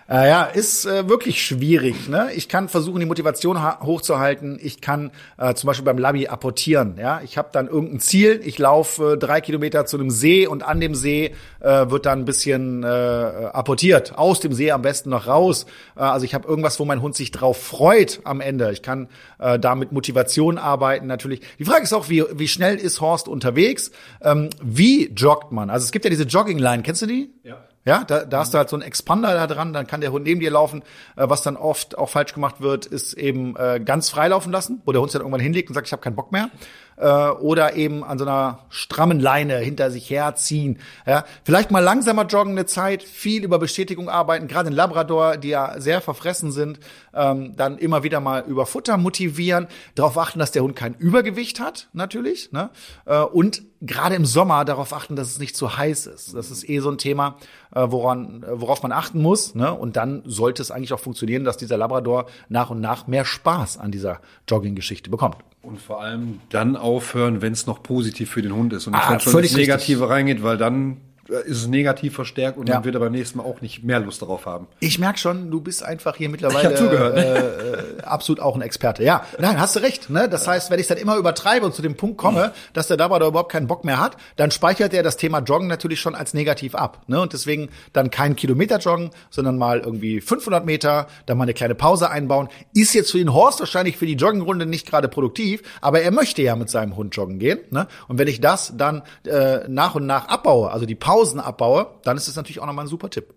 Äh, 0.07 0.29
ja, 0.29 0.43
ist 0.43 0.85
äh, 0.85 1.09
wirklich 1.09 1.43
schwierig. 1.43 2.07
Ne? 2.09 2.29
Ich 2.35 2.47
kann 2.47 2.69
versuchen, 2.69 2.99
die 2.99 3.07
Motivation 3.07 3.59
hochzuhalten. 3.81 4.59
Ich 4.61 4.79
kann 4.79 5.09
äh, 5.37 5.55
zum 5.55 5.65
Beispiel 5.65 5.83
beim 5.83 5.97
Labi 5.97 6.27
apportieren. 6.27 6.97
Ja, 6.99 7.21
ich 7.23 7.39
habe 7.39 7.49
dann 7.51 7.67
irgendein 7.67 7.99
Ziel. 7.99 8.39
Ich 8.43 8.59
laufe 8.59 9.13
äh, 9.13 9.17
drei 9.17 9.41
Kilometer 9.41 9.87
zu 9.87 9.97
einem 9.97 10.11
See 10.11 10.45
und 10.45 10.61
an 10.61 10.79
dem 10.79 10.93
See 10.93 11.33
äh, 11.59 11.89
wird 11.89 12.05
dann 12.05 12.19
ein 12.19 12.25
bisschen 12.25 12.83
äh, 12.83 12.87
apportiert. 12.87 14.15
Aus 14.15 14.39
dem 14.39 14.53
See 14.53 14.69
am 14.69 14.83
besten 14.83 15.09
noch 15.09 15.25
raus. 15.25 15.65
Äh, 15.95 16.01
also 16.01 16.23
ich 16.23 16.35
habe 16.35 16.47
irgendwas, 16.47 16.79
wo 16.79 16.85
mein 16.85 17.01
Hund 17.01 17.15
sich 17.15 17.31
drauf 17.31 17.57
freut 17.57 18.19
am 18.25 18.41
Ende. 18.41 18.71
Ich 18.71 18.83
kann 18.83 19.07
äh, 19.39 19.57
da 19.57 19.73
mit 19.73 19.91
Motivation 19.91 20.59
arbeiten 20.59 21.07
natürlich. 21.07 21.41
Die 21.57 21.65
Frage 21.65 21.81
ist 21.81 21.93
auch, 21.93 22.09
wie, 22.09 22.23
wie 22.31 22.47
schnell 22.47 22.75
ist 22.75 23.01
Horst 23.01 23.27
unterwegs? 23.27 23.89
Ähm, 24.21 24.51
wie 24.61 25.11
joggt 25.15 25.51
man? 25.51 25.71
Also 25.71 25.85
es 25.85 25.91
gibt 25.91 26.05
ja 26.05 26.11
diese 26.11 26.25
Jogging-Line. 26.25 26.83
Kennst 26.83 27.01
du 27.01 27.07
die? 27.07 27.31
Ja. 27.43 27.57
Ja, 27.85 28.03
da, 28.03 28.25
da 28.25 28.39
hast 28.39 28.53
du 28.53 28.57
halt 28.57 28.69
so 28.69 28.75
einen 28.75 28.83
Expander 28.83 29.33
da 29.35 29.45
dran, 29.45 29.71
dann 29.71 29.85
kann 29.85 30.01
der 30.01 30.11
Hund 30.11 30.25
neben 30.25 30.39
dir 30.39 30.49
laufen. 30.49 30.81
Äh, 31.15 31.29
was 31.29 31.43
dann 31.43 31.55
oft 31.55 31.97
auch 31.97 32.09
falsch 32.09 32.33
gemacht 32.33 32.59
wird, 32.59 32.87
ist 32.87 33.13
eben 33.13 33.55
äh, 33.55 33.79
ganz 33.83 34.09
frei 34.09 34.27
laufen 34.27 34.51
lassen, 34.51 34.81
wo 34.85 34.91
der 34.91 35.01
Hund 35.01 35.11
sich 35.11 35.19
dann 35.19 35.25
irgendwann 35.25 35.41
hinlegt 35.41 35.69
und 35.69 35.75
sagt, 35.75 35.87
ich 35.87 35.93
habe 35.93 36.01
keinen 36.01 36.15
Bock 36.15 36.31
mehr 36.31 36.49
äh, 36.97 37.29
oder 37.29 37.75
eben 37.75 38.03
an 38.03 38.17
so 38.17 38.25
einer 38.25 38.59
strammen 38.69 39.19
Leine 39.19 39.57
hinter 39.57 39.91
sich 39.91 40.09
herziehen. 40.09 40.79
Ja, 41.05 41.25
vielleicht 41.43 41.71
mal 41.71 41.79
langsamer 41.79 42.25
joggen 42.25 42.53
eine 42.53 42.65
Zeit, 42.65 43.03
viel 43.03 43.43
über 43.43 43.59
Bestätigung 43.59 44.09
arbeiten, 44.09 44.47
gerade 44.47 44.69
in 44.69 44.75
Labrador, 44.75 45.37
die 45.37 45.49
ja 45.49 45.79
sehr 45.79 46.01
verfressen 46.01 46.51
sind, 46.51 46.79
ähm, 47.13 47.55
dann 47.55 47.77
immer 47.77 48.03
wieder 48.03 48.19
mal 48.19 48.43
über 48.47 48.65
Futter 48.65 48.97
motivieren, 48.97 49.67
darauf 49.95 50.17
achten, 50.17 50.39
dass 50.39 50.51
der 50.51 50.63
Hund 50.63 50.75
kein 50.75 50.95
Übergewicht 50.95 51.59
hat, 51.59 51.87
natürlich, 51.93 52.51
ne? 52.51 52.69
Äh, 53.05 53.19
und 53.19 53.63
gerade 53.85 54.15
im 54.15 54.25
Sommer 54.25 54.65
darauf 54.65 54.93
achten, 54.93 55.15
dass 55.15 55.29
es 55.29 55.39
nicht 55.39 55.55
zu 55.55 55.77
heiß 55.77 56.07
ist. 56.07 56.33
Das 56.33 56.51
ist 56.51 56.67
eh 56.67 56.79
so 56.79 56.89
ein 56.89 56.97
Thema, 56.97 57.37
äh, 57.73 57.85
woran, 57.87 58.43
äh, 58.43 58.47
worauf 58.59 58.83
man 58.83 58.91
achten 58.91 59.21
muss. 59.21 59.55
Ne? 59.55 59.73
Und 59.73 59.95
dann 59.95 60.23
sollte 60.25 60.61
es 60.61 60.71
eigentlich 60.71 60.93
auch 60.93 60.99
funktionieren, 60.99 61.43
dass 61.43 61.57
dieser 61.57 61.77
Labrador 61.77 62.25
nach 62.49 62.69
und 62.69 62.81
nach 62.81 63.07
mehr 63.07 63.25
Spaß 63.25 63.77
an 63.77 63.91
dieser 63.91 64.19
Jogging-Geschichte 64.47 65.09
bekommt. 65.09 65.37
Und 65.61 65.81
vor 65.81 66.01
allem 66.01 66.39
dann 66.49 66.75
aufhören, 66.75 67.41
wenn 67.41 67.53
es 67.53 67.65
noch 67.65 67.81
positiv 67.81 68.29
für 68.29 68.41
den 68.41 68.53
Hund 68.53 68.73
ist 68.73 68.87
und 68.87 68.93
nicht, 68.93 69.03
ah, 69.03 69.19
schon 69.19 69.41
ins 69.41 69.55
Negative 69.55 70.01
richtig. 70.01 70.09
reingeht, 70.09 70.43
weil 70.43 70.57
dann 70.57 70.97
ist 71.27 71.57
es 71.57 71.67
negativ 71.67 72.13
verstärkt 72.13 72.57
und 72.57 72.69
ja. 72.69 72.75
dann 72.75 72.85
wird 72.85 72.95
er 72.95 72.99
beim 72.99 73.11
nächsten 73.11 73.39
Mal 73.39 73.45
auch 73.45 73.61
nicht 73.61 73.83
mehr 73.83 73.99
Lust 73.99 74.21
darauf 74.21 74.45
haben. 74.45 74.67
Ich 74.79 74.99
merk 74.99 75.17
schon, 75.17 75.49
du 75.49 75.59
bist 75.59 75.83
einfach 75.83 76.15
hier 76.15 76.29
mittlerweile 76.29 76.73
äh, 76.75 77.99
äh, 77.99 78.01
absolut 78.03 78.39
auch 78.39 78.55
ein 78.55 78.61
Experte. 78.61 79.03
Ja, 79.03 79.25
nein, 79.39 79.59
hast 79.59 79.75
du 79.75 79.79
recht. 79.79 80.09
Ne? 80.09 80.29
Das 80.29 80.47
heißt, 80.47 80.69
wenn 80.69 80.79
ich 80.79 80.87
dann 80.87 80.97
immer 80.97 81.17
übertreibe 81.17 81.65
und 81.65 81.73
zu 81.73 81.81
dem 81.81 81.97
Punkt 81.97 82.17
komme, 82.17 82.51
dass 82.73 82.87
der 82.87 82.97
dabei 82.97 83.17
da 83.17 83.27
überhaupt 83.27 83.51
keinen 83.51 83.67
Bock 83.67 83.85
mehr 83.85 83.99
hat, 83.99 84.17
dann 84.35 84.51
speichert 84.51 84.93
er 84.93 85.01
das 85.01 85.17
Thema 85.17 85.39
Joggen 85.39 85.67
natürlich 85.67 85.99
schon 85.99 86.13
als 86.13 86.33
negativ 86.33 86.75
ab. 86.75 87.01
Ne? 87.07 87.19
Und 87.19 87.33
deswegen 87.33 87.69
dann 87.93 88.11
kein 88.11 88.35
Kilometer 88.35 88.77
joggen, 88.77 89.09
sondern 89.31 89.57
mal 89.57 89.79
irgendwie 89.79 90.21
500 90.21 90.63
Meter, 90.63 91.07
dann 91.25 91.37
mal 91.37 91.43
eine 91.43 91.55
kleine 91.55 91.75
Pause 91.75 92.11
einbauen. 92.11 92.49
Ist 92.73 92.93
jetzt 92.93 93.11
für 93.11 93.17
den 93.17 93.33
Horst 93.33 93.59
wahrscheinlich 93.59 93.97
für 93.97 94.05
die 94.05 94.13
Joggenrunde 94.13 94.67
nicht 94.67 94.87
gerade 94.87 95.07
produktiv, 95.07 95.63
aber 95.81 96.01
er 96.01 96.11
möchte 96.11 96.43
ja 96.43 96.55
mit 96.55 96.69
seinem 96.69 96.95
Hund 96.95 97.15
joggen 97.15 97.39
gehen. 97.39 97.59
Ne? 97.71 97.87
Und 98.07 98.19
wenn 98.19 98.27
ich 98.27 98.41
das 98.41 98.73
dann 98.77 99.01
äh, 99.25 99.67
nach 99.67 99.95
und 99.95 100.05
nach 100.05 100.27
abbaue, 100.27 100.69
also 100.69 100.85
die 100.85 100.95
Pause 100.95 101.14
Pausen 101.15 101.39
abbaue, 101.39 101.87
dann 102.03 102.17
ist 102.17 102.27
das 102.27 102.35
natürlich 102.35 102.59
auch 102.59 102.65
nochmal 102.65 102.83
ein 102.83 102.89
super 102.89 103.09
Tipp. 103.09 103.33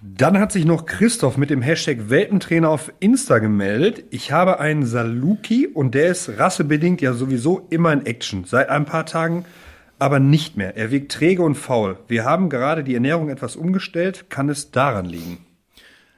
Dann 0.00 0.38
hat 0.38 0.52
sich 0.52 0.64
noch 0.64 0.86
Christoph 0.86 1.36
mit 1.36 1.50
dem 1.50 1.60
Hashtag 1.60 2.08
Welpentrainer 2.08 2.70
auf 2.70 2.90
Insta 2.98 3.40
gemeldet. 3.40 4.04
Ich 4.08 4.32
habe 4.32 4.58
einen 4.58 4.86
Saluki 4.86 5.66
und 5.66 5.94
der 5.94 6.08
ist 6.08 6.38
rassebedingt 6.38 7.02
ja 7.02 7.12
sowieso 7.12 7.66
immer 7.68 7.92
in 7.92 8.06
Action. 8.06 8.44
Seit 8.44 8.70
ein 8.70 8.86
paar 8.86 9.04
Tagen 9.04 9.44
aber 9.98 10.18
nicht 10.18 10.56
mehr. 10.56 10.78
Er 10.78 10.90
wirkt 10.90 11.12
träge 11.12 11.42
und 11.42 11.56
faul. 11.56 11.98
Wir 12.08 12.24
haben 12.24 12.48
gerade 12.48 12.82
die 12.82 12.94
Ernährung 12.94 13.28
etwas 13.28 13.54
umgestellt. 13.54 14.30
Kann 14.30 14.48
es 14.48 14.70
daran 14.70 15.04
liegen? 15.04 15.44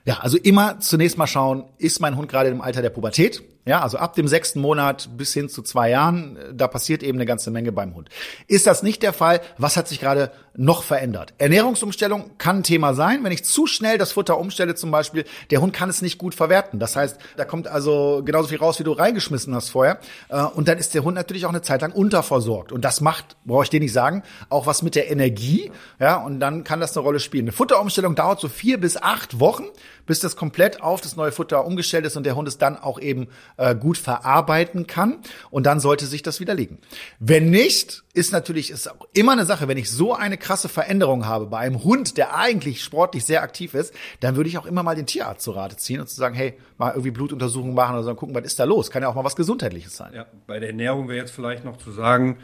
Ja, 0.04 0.18
also 0.20 0.38
immer 0.38 0.78
zunächst 0.78 1.18
mal 1.18 1.26
schauen, 1.26 1.64
ist 1.78 2.00
mein 2.00 2.16
Hund 2.16 2.28
gerade 2.28 2.50
im 2.50 2.60
Alter 2.60 2.80
der 2.80 2.90
Pubertät? 2.90 3.42
Ja, 3.66 3.80
also 3.82 3.98
ab 3.98 4.14
dem 4.14 4.28
sechsten 4.28 4.60
Monat 4.60 5.08
bis 5.16 5.34
hin 5.34 5.48
zu 5.48 5.60
zwei 5.60 5.90
Jahren, 5.90 6.38
da 6.54 6.68
passiert 6.68 7.02
eben 7.02 7.18
eine 7.18 7.26
ganze 7.26 7.50
Menge 7.50 7.72
beim 7.72 7.96
Hund. 7.96 8.08
Ist 8.46 8.68
das 8.68 8.84
nicht 8.84 9.02
der 9.02 9.12
Fall? 9.12 9.40
Was 9.58 9.76
hat 9.76 9.88
sich 9.88 9.98
gerade 9.98 10.30
noch 10.54 10.84
verändert? 10.84 11.34
Ernährungsumstellung 11.38 12.30
kann 12.38 12.58
ein 12.58 12.62
Thema 12.62 12.94
sein. 12.94 13.24
Wenn 13.24 13.32
ich 13.32 13.44
zu 13.44 13.66
schnell 13.66 13.98
das 13.98 14.12
Futter 14.12 14.38
umstelle 14.38 14.76
zum 14.76 14.92
Beispiel, 14.92 15.24
der 15.50 15.60
Hund 15.60 15.72
kann 15.72 15.90
es 15.90 16.00
nicht 16.00 16.16
gut 16.16 16.36
verwerten. 16.36 16.78
Das 16.78 16.94
heißt, 16.94 17.18
da 17.36 17.44
kommt 17.44 17.66
also 17.66 18.22
genauso 18.24 18.50
viel 18.50 18.58
raus, 18.58 18.78
wie 18.78 18.84
du 18.84 18.92
reingeschmissen 18.92 19.52
hast 19.52 19.70
vorher. 19.70 19.98
Äh, 20.28 20.42
und 20.42 20.68
dann 20.68 20.78
ist 20.78 20.94
der 20.94 21.02
Hund 21.02 21.16
natürlich 21.16 21.44
auch 21.44 21.50
eine 21.50 21.62
Zeit 21.62 21.80
lang 21.80 21.90
unterversorgt. 21.90 22.70
Und 22.70 22.84
das 22.84 23.00
macht, 23.00 23.36
brauche 23.44 23.64
ich 23.64 23.70
dir 23.70 23.80
nicht 23.80 23.92
sagen, 23.92 24.22
auch 24.48 24.66
was 24.66 24.82
mit 24.82 24.94
der 24.94 25.10
Energie. 25.10 25.72
Ja, 25.98 26.22
und 26.22 26.38
dann 26.38 26.62
kann 26.62 26.78
das 26.78 26.96
eine 26.96 27.02
Rolle 27.04 27.18
spielen. 27.18 27.46
Eine 27.46 27.52
Futterumstellung 27.52 28.14
dauert 28.14 28.38
so 28.38 28.48
vier 28.48 28.78
bis 28.78 28.96
acht 28.96 29.40
Wochen 29.40 29.64
bis 30.06 30.20
das 30.20 30.36
komplett 30.36 30.80
auf 30.80 31.00
das 31.00 31.16
neue 31.16 31.32
Futter 31.32 31.66
umgestellt 31.66 32.06
ist 32.06 32.16
und 32.16 32.24
der 32.24 32.36
Hund 32.36 32.48
es 32.48 32.58
dann 32.58 32.78
auch 32.78 32.98
eben 33.00 33.26
äh, 33.56 33.74
gut 33.74 33.98
verarbeiten 33.98 34.86
kann. 34.86 35.18
Und 35.50 35.66
dann 35.66 35.80
sollte 35.80 36.06
sich 36.06 36.22
das 36.22 36.40
widerlegen. 36.40 36.78
Wenn 37.18 37.50
nicht, 37.50 38.04
ist 38.14 38.32
natürlich 38.32 38.70
ist 38.70 38.90
auch 38.90 39.06
immer 39.12 39.32
eine 39.32 39.44
Sache, 39.44 39.68
wenn 39.68 39.78
ich 39.78 39.90
so 39.90 40.14
eine 40.14 40.36
krasse 40.36 40.68
Veränderung 40.68 41.26
habe 41.26 41.46
bei 41.46 41.58
einem 41.58 41.84
Hund, 41.84 42.16
der 42.16 42.36
eigentlich 42.36 42.82
sportlich 42.82 43.24
sehr 43.24 43.42
aktiv 43.42 43.74
ist, 43.74 43.94
dann 44.20 44.36
würde 44.36 44.48
ich 44.48 44.58
auch 44.58 44.66
immer 44.66 44.82
mal 44.82 44.96
den 44.96 45.06
Tierarzt 45.06 45.42
zu 45.42 45.50
Rate 45.52 45.76
ziehen 45.76 46.00
und 46.00 46.08
zu 46.08 46.16
sagen, 46.16 46.34
hey, 46.34 46.54
mal 46.78 46.90
irgendwie 46.90 47.10
Blutuntersuchungen 47.10 47.74
machen 47.74 47.94
oder 47.94 48.04
so, 48.04 48.14
gucken, 48.14 48.34
was 48.34 48.44
ist 48.44 48.58
da 48.58 48.64
los? 48.64 48.90
Kann 48.90 49.02
ja 49.02 49.08
auch 49.08 49.14
mal 49.14 49.24
was 49.24 49.36
Gesundheitliches 49.36 49.96
sein. 49.96 50.12
Ja, 50.14 50.26
bei 50.46 50.58
der 50.60 50.70
Ernährung 50.70 51.08
wäre 51.08 51.18
jetzt 51.18 51.32
vielleicht 51.32 51.64
noch 51.64 51.76
zu 51.76 51.92
sagen, 51.92 52.38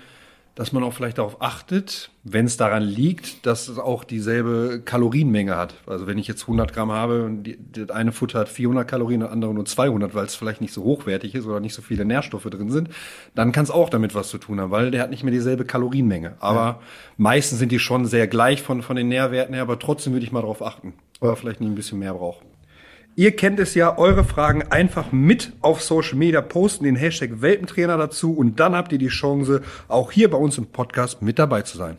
dass 0.54 0.72
man 0.72 0.82
auch 0.82 0.92
vielleicht 0.92 1.16
darauf 1.16 1.40
achtet, 1.40 2.10
wenn 2.24 2.44
es 2.44 2.58
daran 2.58 2.82
liegt, 2.82 3.46
dass 3.46 3.68
es 3.68 3.78
auch 3.78 4.04
dieselbe 4.04 4.82
Kalorienmenge 4.84 5.56
hat. 5.56 5.74
Also 5.86 6.06
wenn 6.06 6.18
ich 6.18 6.28
jetzt 6.28 6.42
100 6.42 6.74
Gramm 6.74 6.92
habe 6.92 7.24
und 7.24 7.44
die, 7.44 7.58
das 7.72 7.90
eine 7.90 8.12
Futter 8.12 8.40
hat 8.40 8.48
400 8.50 8.86
Kalorien, 8.86 9.20
das 9.20 9.30
andere 9.30 9.54
nur 9.54 9.64
200, 9.64 10.14
weil 10.14 10.26
es 10.26 10.34
vielleicht 10.34 10.60
nicht 10.60 10.74
so 10.74 10.82
hochwertig 10.84 11.34
ist 11.34 11.46
oder 11.46 11.60
nicht 11.60 11.74
so 11.74 11.80
viele 11.80 12.04
Nährstoffe 12.04 12.44
drin 12.44 12.70
sind, 12.70 12.90
dann 13.34 13.52
kann 13.52 13.64
es 13.64 13.70
auch 13.70 13.88
damit 13.88 14.14
was 14.14 14.28
zu 14.28 14.36
tun 14.36 14.60
haben, 14.60 14.70
weil 14.70 14.90
der 14.90 15.02
hat 15.02 15.10
nicht 15.10 15.24
mehr 15.24 15.32
dieselbe 15.32 15.64
Kalorienmenge. 15.64 16.34
Aber 16.40 16.60
ja. 16.60 16.80
meistens 17.16 17.58
sind 17.58 17.72
die 17.72 17.78
schon 17.78 18.04
sehr 18.04 18.28
gleich 18.28 18.60
von, 18.60 18.82
von 18.82 18.96
den 18.96 19.08
Nährwerten 19.08 19.54
her, 19.54 19.62
aber 19.62 19.78
trotzdem 19.78 20.12
würde 20.12 20.26
ich 20.26 20.32
mal 20.32 20.42
darauf 20.42 20.60
achten, 20.60 20.92
weil 21.20 21.30
er 21.30 21.36
vielleicht 21.36 21.60
nicht 21.60 21.70
ein 21.70 21.74
bisschen 21.74 21.98
mehr 21.98 22.12
braucht. 22.12 22.44
Ihr 23.14 23.36
kennt 23.36 23.60
es 23.60 23.74
ja, 23.74 23.98
eure 23.98 24.24
Fragen 24.24 24.62
einfach 24.70 25.12
mit 25.12 25.52
auf 25.60 25.82
Social 25.82 26.16
Media 26.16 26.40
posten, 26.40 26.84
den 26.84 26.96
Hashtag 26.96 27.42
Welpentrainer 27.42 27.98
dazu 27.98 28.34
und 28.34 28.58
dann 28.58 28.74
habt 28.74 28.90
ihr 28.92 28.98
die 28.98 29.08
Chance, 29.08 29.60
auch 29.88 30.12
hier 30.12 30.30
bei 30.30 30.38
uns 30.38 30.56
im 30.56 30.66
Podcast 30.66 31.20
mit 31.20 31.38
dabei 31.38 31.60
zu 31.60 31.76
sein. 31.76 31.98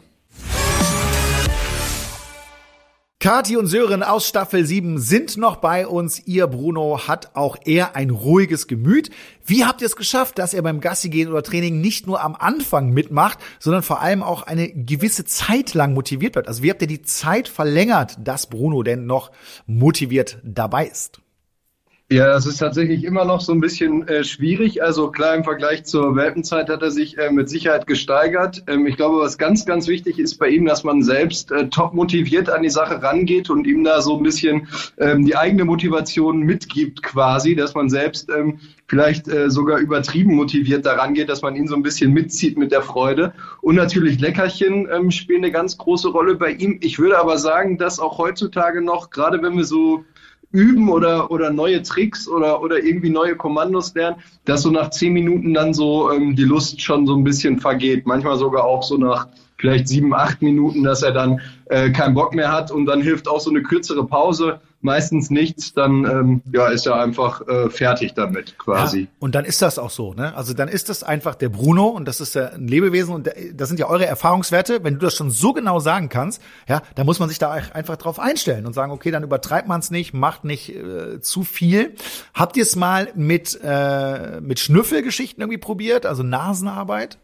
Kati 3.24 3.56
und 3.56 3.68
Sören 3.68 4.04
aus 4.04 4.28
Staffel 4.28 4.66
7 4.66 5.00
sind 5.00 5.38
noch 5.38 5.56
bei 5.56 5.88
uns. 5.88 6.28
Ihr 6.28 6.46
Bruno 6.46 7.08
hat 7.08 7.38
auch 7.38 7.56
eher 7.64 7.96
ein 7.96 8.10
ruhiges 8.10 8.68
Gemüt. 8.68 9.12
Wie 9.46 9.64
habt 9.64 9.80
ihr 9.80 9.88
es 9.88 9.96
geschafft, 9.96 10.40
dass 10.40 10.54
er 10.54 10.62
beim 10.62 10.82
Gassi 10.82 11.08
gehen 11.08 11.30
oder 11.30 11.42
Training 11.42 11.80
nicht 11.80 12.06
nur 12.06 12.22
am 12.22 12.36
Anfang 12.36 12.90
mitmacht, 12.90 13.40
sondern 13.60 13.82
vor 13.82 14.02
allem 14.02 14.24
auch 14.24 14.44
eine 14.44 14.68
gewisse 14.68 15.24
Zeit 15.24 15.74
lang 15.74 15.94
motiviert 15.94 16.34
bleibt? 16.34 16.50
Also 16.50 16.64
wie 16.64 16.70
habt 16.70 16.82
ihr 16.82 16.88
die 16.90 17.02
Zeit 17.02 17.48
verlängert, 17.48 18.18
dass 18.22 18.48
Bruno 18.48 18.84
denn 18.84 19.06
noch 19.06 19.32
motiviert 19.68 20.40
dabei 20.44 20.88
ist? 20.88 21.23
Ja, 22.12 22.28
das 22.28 22.46
ist 22.46 22.58
tatsächlich 22.58 23.06
immer 23.06 23.26
noch 23.26 23.42
so 23.42 23.54
ein 23.54 23.62
bisschen 23.62 24.08
äh, 24.08 24.24
schwierig. 24.24 24.84
Also 24.84 25.10
klar, 25.10 25.36
im 25.36 25.44
Vergleich 25.44 25.86
zur 25.86 26.16
Welpenzeit 26.16 26.70
hat 26.70 26.82
er 26.84 26.92
sich 26.92 27.18
äh, 27.18 27.32
mit 27.32 27.50
Sicherheit 27.50 27.88
gesteigert. 27.88 28.62
Ähm, 28.68 28.86
ich 28.86 28.98
glaube, 28.98 29.20
was 29.22 29.38
ganz, 29.40 29.66
ganz 29.66 29.88
wichtig 29.88 30.20
ist 30.20 30.38
bei 30.38 30.50
ihm, 30.50 30.66
dass 30.66 30.84
man 30.84 31.02
selbst 31.02 31.52
äh, 31.52 31.70
top 31.70 31.94
motiviert 31.94 32.50
an 32.50 32.62
die 32.62 32.70
Sache 32.70 33.02
rangeht 33.02 33.50
und 33.50 33.66
ihm 33.66 33.84
da 33.84 34.02
so 34.02 34.18
ein 34.18 34.22
bisschen 34.22 34.68
ähm, 35.00 35.26
die 35.26 35.36
eigene 35.36 35.66
Motivation 35.66 36.42
mitgibt 36.42 37.02
quasi, 37.02 37.56
dass 37.56 37.74
man 37.74 37.90
selbst 37.90 38.30
ähm, 38.30 38.60
vielleicht 38.88 39.28
äh, 39.28 39.50
sogar 39.50 39.80
übertrieben 39.80 40.36
motiviert 40.36 40.86
daran 40.86 41.16
geht, 41.16 41.30
dass 41.30 41.42
man 41.42 41.56
ihn 41.56 41.68
so 41.68 41.76
ein 41.76 41.84
bisschen 41.84 42.14
mitzieht 42.14 42.58
mit 42.58 42.72
der 42.72 42.84
Freude. 42.84 43.34
Und 43.62 43.76
natürlich 43.76 44.20
Leckerchen 44.20 44.88
ähm, 44.92 45.10
spielen 45.10 45.44
eine 45.44 45.52
ganz 45.52 45.80
große 45.80 46.10
Rolle 46.10 46.36
bei 46.36 46.52
ihm. 46.52 46.78
Ich 46.82 47.00
würde 47.00 47.18
aber 47.18 47.40
sagen, 47.40 47.80
dass 47.80 48.00
auch 48.00 48.20
heutzutage 48.20 48.84
noch, 48.84 49.10
gerade 49.10 49.42
wenn 49.42 49.58
wir 49.58 49.64
so 49.64 50.04
üben 50.54 50.88
oder, 50.88 51.32
oder 51.32 51.52
neue 51.52 51.82
Tricks 51.82 52.28
oder, 52.28 52.62
oder 52.62 52.82
irgendwie 52.82 53.10
neue 53.10 53.36
Kommandos 53.36 53.94
lernen, 53.96 54.18
dass 54.46 54.62
so 54.62 54.72
nach 54.72 54.92
zehn 54.92 55.12
Minuten 55.12 55.54
dann 55.54 55.74
so 55.74 56.12
ähm, 56.12 56.36
die 56.36 56.44
Lust 56.44 56.80
schon 56.80 57.06
so 57.06 57.16
ein 57.16 57.24
bisschen 57.24 57.60
vergeht. 57.60 58.06
Manchmal 58.06 58.38
sogar 58.38 58.64
auch 58.64 58.84
so 58.84 58.96
nach 58.98 59.28
vielleicht 59.64 59.88
sieben, 59.88 60.14
acht 60.14 60.42
Minuten, 60.42 60.84
dass 60.84 61.04
er 61.04 61.14
dann 61.14 61.40
äh, 61.68 61.90
keinen 61.92 62.16
Bock 62.16 62.36
mehr 62.36 62.52
hat 62.52 62.70
und 62.70 62.86
dann 62.86 63.02
hilft 63.02 63.30
auch 63.30 63.40
so 63.40 63.50
eine 63.50 63.64
kürzere 63.64 64.06
Pause 64.06 64.60
meistens 64.82 65.30
nichts, 65.30 65.74
dann 65.74 66.04
ähm, 66.04 66.42
ja, 66.52 66.68
ist 66.68 66.86
er 66.86 66.96
einfach 66.96 67.48
äh, 67.48 67.70
fertig 67.70 68.14
damit 68.14 68.58
quasi. 68.58 69.04
Ja, 69.04 69.08
und 69.20 69.36
dann 69.36 69.46
ist 69.46 69.62
das 69.62 69.80
auch 69.80 69.90
so, 69.90 70.14
ne? 70.14 70.36
Also 70.36 70.54
dann 70.54 70.68
ist 70.68 70.90
das 70.90 71.02
einfach 71.02 71.36
der 71.36 71.48
Bruno 71.48 71.88
und 71.88 72.10
das 72.10 72.20
ist 72.20 72.36
ja 72.36 72.50
ein 72.50 72.68
Lebewesen 72.68 73.16
und 73.16 73.30
das 73.54 73.70
sind 73.70 73.80
ja 73.80 73.88
eure 73.88 74.06
Erfahrungswerte. 74.06 74.84
Wenn 74.84 74.96
du 74.96 75.00
das 75.00 75.16
schon 75.16 75.32
so 75.32 75.54
genau 75.54 75.80
sagen 75.80 76.10
kannst, 76.10 76.42
ja, 76.68 76.82
dann 76.96 77.06
muss 77.06 77.20
man 77.20 77.30
sich 77.30 77.40
da 77.40 77.52
einfach 77.52 77.96
drauf 77.96 78.20
einstellen 78.20 78.66
und 78.66 78.74
sagen, 78.74 78.92
okay, 78.92 79.12
dann 79.12 79.24
übertreibt 79.24 79.70
man 79.70 79.80
es 79.80 79.92
nicht, 79.92 80.14
macht 80.14 80.44
nicht 80.44 80.76
äh, 80.76 81.22
zu 81.22 81.44
viel. 81.44 81.96
Habt 82.34 82.58
ihr 82.58 82.64
es 82.64 82.76
mal 82.76 83.08
mit 83.16 83.58
äh, 83.64 84.42
mit 84.42 84.60
Schnüffelgeschichten 84.60 85.42
irgendwie 85.42 85.60
probiert, 85.60 86.06
also 86.06 86.22
Nasenarbeit? 86.22 87.18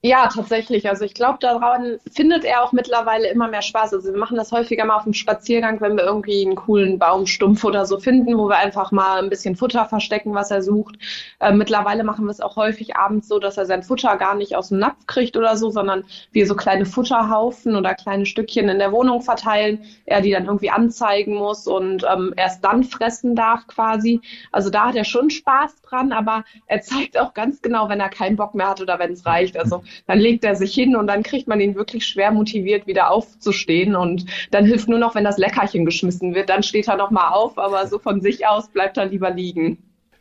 Ja, 0.00 0.28
tatsächlich. 0.32 0.88
Also 0.88 1.04
ich 1.04 1.12
glaube, 1.12 1.38
daran 1.40 1.98
findet 2.12 2.44
er 2.44 2.62
auch 2.62 2.70
mittlerweile 2.70 3.28
immer 3.30 3.48
mehr 3.48 3.62
Spaß. 3.62 3.92
Also 3.94 4.12
wir 4.12 4.18
machen 4.18 4.36
das 4.36 4.52
häufiger 4.52 4.84
mal 4.84 4.94
auf 4.94 5.02
dem 5.02 5.12
Spaziergang, 5.12 5.80
wenn 5.80 5.96
wir 5.96 6.04
irgendwie 6.04 6.46
einen 6.46 6.54
coolen 6.54 7.00
Baumstumpf 7.00 7.64
oder 7.64 7.84
so 7.84 7.98
finden, 7.98 8.38
wo 8.38 8.48
wir 8.48 8.58
einfach 8.58 8.92
mal 8.92 9.20
ein 9.20 9.28
bisschen 9.28 9.56
Futter 9.56 9.86
verstecken, 9.86 10.34
was 10.34 10.52
er 10.52 10.62
sucht. 10.62 10.94
Äh, 11.40 11.52
mittlerweile 11.52 12.04
machen 12.04 12.26
wir 12.26 12.30
es 12.30 12.40
auch 12.40 12.54
häufig 12.54 12.94
abends 12.94 13.26
so, 13.26 13.40
dass 13.40 13.56
er 13.58 13.66
sein 13.66 13.82
Futter 13.82 14.16
gar 14.18 14.36
nicht 14.36 14.54
aus 14.54 14.68
dem 14.68 14.78
Napf 14.78 15.04
kriegt 15.08 15.36
oder 15.36 15.56
so, 15.56 15.68
sondern 15.70 16.04
wir 16.30 16.46
so 16.46 16.54
kleine 16.54 16.86
Futterhaufen 16.86 17.74
oder 17.74 17.96
kleine 17.96 18.24
Stückchen 18.24 18.68
in 18.68 18.78
der 18.78 18.92
Wohnung 18.92 19.20
verteilen, 19.20 19.84
er 20.06 20.20
die 20.20 20.30
dann 20.30 20.44
irgendwie 20.46 20.70
anzeigen 20.70 21.34
muss 21.34 21.66
und 21.66 22.04
ähm, 22.08 22.32
erst 22.36 22.62
dann 22.64 22.84
fressen 22.84 23.34
darf 23.34 23.66
quasi. 23.66 24.20
Also 24.52 24.70
da 24.70 24.86
hat 24.86 24.94
er 24.94 25.04
schon 25.04 25.28
Spaß 25.30 25.82
dran, 25.82 26.12
aber 26.12 26.44
er 26.66 26.82
zeigt 26.82 27.18
auch 27.18 27.34
ganz 27.34 27.62
genau, 27.62 27.88
wenn 27.88 27.98
er 27.98 28.08
keinen 28.10 28.36
Bock 28.36 28.54
mehr 28.54 28.68
hat 28.68 28.80
oder 28.80 29.00
wenn 29.00 29.12
es 29.12 29.26
reicht. 29.26 29.56
Also 29.58 29.82
dann 30.06 30.18
legt 30.18 30.44
er 30.44 30.54
sich 30.54 30.74
hin 30.74 30.96
und 30.96 31.06
dann 31.06 31.22
kriegt 31.22 31.48
man 31.48 31.60
ihn 31.60 31.74
wirklich 31.74 32.06
schwer 32.06 32.30
motiviert, 32.30 32.86
wieder 32.86 33.10
aufzustehen. 33.10 33.96
Und 33.96 34.26
dann 34.50 34.64
hilft 34.64 34.88
nur 34.88 34.98
noch, 34.98 35.14
wenn 35.14 35.24
das 35.24 35.38
Leckerchen 35.38 35.84
geschmissen 35.84 36.34
wird, 36.34 36.48
dann 36.48 36.62
steht 36.62 36.88
er 36.88 36.96
nochmal 36.96 37.32
auf, 37.32 37.58
aber 37.58 37.86
so 37.86 37.98
von 37.98 38.20
sich 38.20 38.46
aus 38.46 38.68
bleibt 38.68 38.96
er 38.96 39.06
lieber 39.06 39.30
liegen. 39.30 39.78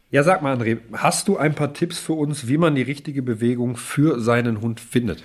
Ja, 0.10 0.24
sag 0.24 0.42
mal, 0.42 0.56
André, 0.56 0.80
hast 0.94 1.28
du 1.28 1.38
ein 1.38 1.54
paar 1.54 1.74
Tipps 1.74 2.00
für 2.00 2.14
uns, 2.14 2.48
wie 2.48 2.58
man 2.58 2.76
die 2.76 2.82
richtige 2.82 3.22
Bewegung 3.22 3.76
für 3.76 4.22
seinen 4.22 4.62
Hund 4.62 4.80
findet? 4.80 5.22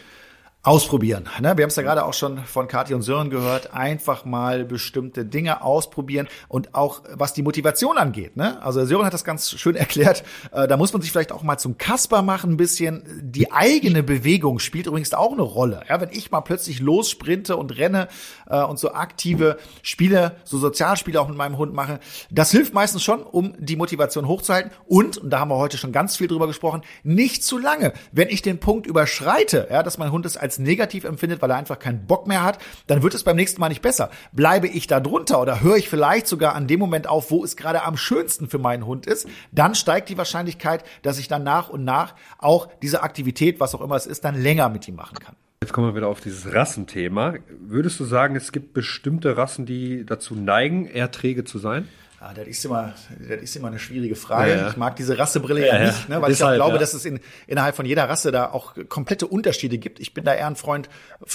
Ausprobieren. 0.65 1.25
Ne? 1.41 1.57
Wir 1.57 1.65
haben 1.65 1.71
es 1.71 1.75
ja 1.75 1.83
gerade 1.83 2.05
auch 2.05 2.15
schon 2.15 2.39
von 2.45 2.69
Kathi 2.69 2.95
und 2.95 3.03
Sören 3.03 3.31
gehört. 3.31 3.75
Einfach 3.75 4.25
mal 4.25 4.65
bestimmte 4.65 5.25
Dinge 5.25 5.61
ausprobieren 5.63 6.29
und 6.47 6.77
auch 6.77 7.03
was 7.15 7.35
die 7.35 7.43
Motivation 7.43 7.99
angeht. 7.99 8.37
Ne? 8.37 8.63
Also 8.63 8.87
Sören 8.87 9.05
hat 9.05 9.13
das 9.13 9.25
ganz 9.25 9.51
schön 9.51 9.75
erklärt. 9.75 10.23
Äh, 10.53 10.69
da 10.69 10.77
muss 10.77 10.93
man 10.93 11.03
sich 11.03 11.11
vielleicht 11.11 11.33
auch 11.33 11.43
mal 11.43 11.59
zum 11.59 11.79
Kasper 11.79 12.23
machen 12.23 12.53
ein 12.53 12.57
bisschen. 12.59 13.03
Die 13.23 13.51
eigene 13.51 14.05
Bewegung 14.05 14.61
spielt 14.61 14.87
übrigens 14.87 15.13
auch 15.15 15.33
eine 15.33 15.43
Rolle. 15.43 15.83
Ja, 15.89 16.01
wenn 16.01 16.11
ich 16.13 16.31
mal 16.31 16.43
plötzlich 16.43 16.79
lossprinte 16.79 17.57
und 17.57 17.77
renne 17.77 18.07
äh, 18.49 18.63
und 18.63 18.79
so 18.79 18.93
aktive 18.93 19.59
Spiele, 19.83 20.37
so 20.45 20.59
Sozialspiele 20.59 21.21
auch 21.21 21.27
mit 21.27 21.37
meinem 21.37 21.59
Hund 21.59 21.75
mache, 21.75 21.99
das 22.31 22.53
hilft 22.53 22.73
meistens 22.73 23.03
schon, 23.03 23.25
um 23.25 23.57
die 23.59 23.75
Motivation 23.75 24.29
hochzuhalten. 24.29 24.71
Und, 24.87 25.19
und 25.19 25.31
da 25.31 25.41
haben 25.41 25.51
wir 25.51 25.57
heute 25.57 25.77
schon 25.77 25.91
ganz 25.91 26.17
viel 26.17 26.29
drüber 26.29 26.47
gesprochen, 26.47 26.83
nicht 27.03 27.43
zu 27.43 27.59
lange. 27.59 27.95
Wenn 28.13 28.29
ich 28.29 28.43
den 28.43 28.61
Punkt 28.61 28.87
überschreite, 28.87 29.67
ja, 29.69 29.83
dass 29.83 29.99
mein 29.99 30.13
Hund 30.13 30.25
es 30.25 30.37
als 30.37 30.52
als 30.53 30.59
negativ 30.59 31.05
empfindet, 31.05 31.41
weil 31.41 31.51
er 31.51 31.57
einfach 31.57 31.79
keinen 31.79 32.07
Bock 32.07 32.27
mehr 32.27 32.43
hat, 32.43 32.59
dann 32.87 33.03
wird 33.03 33.15
es 33.15 33.25
beim 33.25 33.37
nächsten 33.37 33.61
Mal 33.61 33.71
nicht 33.71 33.81
besser. 33.81 34.11
Bleibe 34.33 34.69
ich 34.69 34.87
da 34.87 35.01
drunter 35.01 35.41
oder 35.41 35.63
höre 35.63 35.77
ich 35.77 35.89
vielleicht 35.89 36.27
sogar 36.27 36.55
an 36.55 36.67
dem 36.67 36.79
Moment 36.79 37.07
auf, 37.07 37.31
wo 37.31 37.43
es 37.43 37.57
gerade 37.57 37.83
am 37.85 37.97
schönsten 37.97 38.49
für 38.49 38.59
meinen 38.59 38.85
Hund 38.85 39.07
ist, 39.07 39.27
dann 39.51 39.75
steigt 39.75 40.11
die 40.11 40.19
Wahrscheinlichkeit, 40.19 40.85
dass 41.03 41.19
ich 41.19 41.29
dann 41.29 41.43
nach 41.43 41.71
und 41.71 41.85
nach 41.85 42.15
auch 42.39 42.69
diese 42.83 43.03
Aktivität, 43.03 43.61
was 43.61 43.75
auch 43.75 43.81
immer 43.81 43.97
es 43.97 44.07
ist, 44.07 44.25
dann 44.25 44.41
länger 44.41 44.69
mit 44.69 44.87
ihm 44.89 44.97
machen 44.97 45.19
kann. 45.19 45.37
Jetzt 45.63 45.73
kommen 45.73 45.87
wir 45.87 45.95
wieder 45.95 46.09
auf 46.09 46.21
dieses 46.21 46.53
Rassenthema. 46.53 47.35
Würdest 47.61 47.99
du 48.01 48.05
sagen, 48.05 48.37
es 48.37 48.53
gibt 48.53 48.75
bestimmte 48.75 49.37
Rassen, 49.37 49.65
die 49.65 50.05
dazu 50.05 50.35
neigen, 50.35 50.87
eher 50.87 51.11
träge 51.11 51.45
zu 51.45 51.59
sein? 51.59 51.89
Ah, 52.25 52.35
das 52.35 52.47
ist 52.47 52.65
immer, 52.65 52.93
das 53.19 53.43
ist 53.43 53.57
immer 53.57 53.67
eine 53.67 53.81
schwierige 53.81 54.15
Frage. 54.15 54.53
Ja, 54.53 54.57
ja. 54.57 54.69
Ich 54.69 54.77
mag 54.77 54.95
diese 54.95 55.19
Rassebrille 55.19 55.67
ja, 55.67 55.75
ja 55.75 55.87
nicht, 55.87 56.09
ne, 56.09 56.23
weil 56.23 56.31
ich 56.31 56.45
auch 56.45 56.55
glaube, 56.55 56.79
dass 56.79 56.95
es 56.95 57.05
in, 57.05 57.19
innerhalb 57.49 57.75
von 57.75 57.85
jeder 57.85 58.09
Rasse 58.09 58.31
da 58.31 58.53
auch 58.53 58.75
komplette 58.89 59.27
Unterschiede 59.27 59.77
gibt. 59.77 59.99
Ich 59.99 60.15
bin 60.15 60.23
da 60.25 60.33
eher 60.33 60.47
ein 60.47 60.55
Freund 60.55 60.89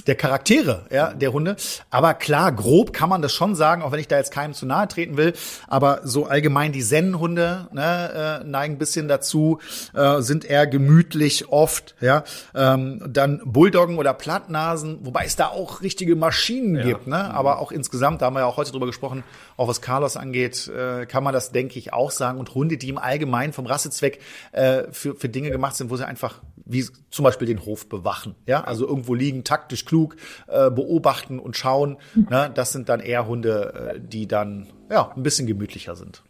der 0.06 0.15
Charaktere, 0.15 0.86
ja, 0.89 1.13
der 1.13 1.34
Hunde. 1.34 1.58
Aber 1.89 2.13
klar, 2.13 2.54
grob 2.54 2.93
kann 2.93 3.10
man 3.10 3.21
das 3.21 3.34
schon 3.34 3.54
sagen, 3.54 3.82
auch 3.82 3.91
wenn 3.91 4.00
ich 4.00 4.08
da 4.08 4.15
jetzt 4.15 4.32
keinem 4.32 4.54
zu 4.54 4.65
nahe 4.65 4.88
treten 4.88 5.17
will. 5.17 5.34
Aber 5.67 6.00
so 6.06 6.26
allgemein 6.26 6.71
die 6.71 6.84
Zen-Hunde 6.84 7.67
ne, 7.73 8.39
äh, 8.41 8.47
neigen 8.47 8.76
ein 8.76 8.80
bisschen 8.80 9.10
dazu, 9.10 9.60
äh, 9.93 10.21
sind 10.21 10.45
eher 10.45 10.67
gemütlich 10.67 11.50
oft, 11.50 11.95
ja. 12.00 12.23
Ähm, 12.56 13.04
dann 13.10 13.41
Bulldoggen 13.43 13.97
oder 13.97 14.13
Plattnasen, 14.13 15.00
wobei 15.02 15.26
es 15.26 15.36
da 15.36 15.47
auch 15.47 15.82
richtige 15.82 16.15
Maschinen 16.15 16.82
gibt, 16.82 17.08
ne. 17.08 17.34
Aber 17.34 17.60
auch 17.60 17.73
insgesamt, 17.73 18.21
da 18.21 18.28
haben 18.28 18.36
wir 18.36 18.39
ja 18.39 18.45
auch 18.45 18.56
heute 18.56 18.71
drüber 18.71 18.86
gesprochen, 18.86 19.26
auch 19.58 19.67
was 19.67 19.82
Carlos 19.82 20.15
angeht, 20.15 20.71
äh, 20.78 21.06
kann 21.06 21.24
man 21.24 21.34
das, 21.34 21.52
denke 21.52 21.80
ich, 21.80 21.94
auch 21.94 22.12
sagen. 22.12 22.40
Und 22.40 22.54
Hunde, 22.56 22.78
die 22.78 22.90
im 22.90 22.98
Allgemeinen 22.98 23.54
vom 23.54 23.66
Rassezweck 23.66 24.20
äh, 24.52 24.84
für, 24.92 25.16
für 25.16 25.30
Dinge 25.30 25.50
gemacht 25.50 25.76
sind, 25.76 25.90
wo 25.90 25.98
sie 25.98 26.08
einfach 26.08 26.42
wie 26.66 26.86
zum 27.10 27.24
Beispiel 27.24 27.48
den 27.48 27.66
Hof 27.66 27.88
bewachen. 27.88 28.36
Ja, 28.46 28.63
also 28.63 28.88
irgendwo 28.88 29.13
liegen, 29.13 29.44
taktisch 29.44 29.86
klug, 29.86 30.18
äh, 30.48 30.70
beobachten 30.70 31.40
und 31.40 31.56
schauen. 31.56 31.98
Ne? 32.30 32.52
Das 32.54 32.72
sind 32.72 32.90
dann 32.90 33.00
eher 33.00 33.26
Hunde, 33.28 33.94
äh, 33.96 34.00
die 34.00 34.28
dann 34.28 34.68
ja 34.90 35.12
ein 35.16 35.24
bisschen 35.24 35.48
gemütlicher 35.48 35.96
sind. 35.96 36.24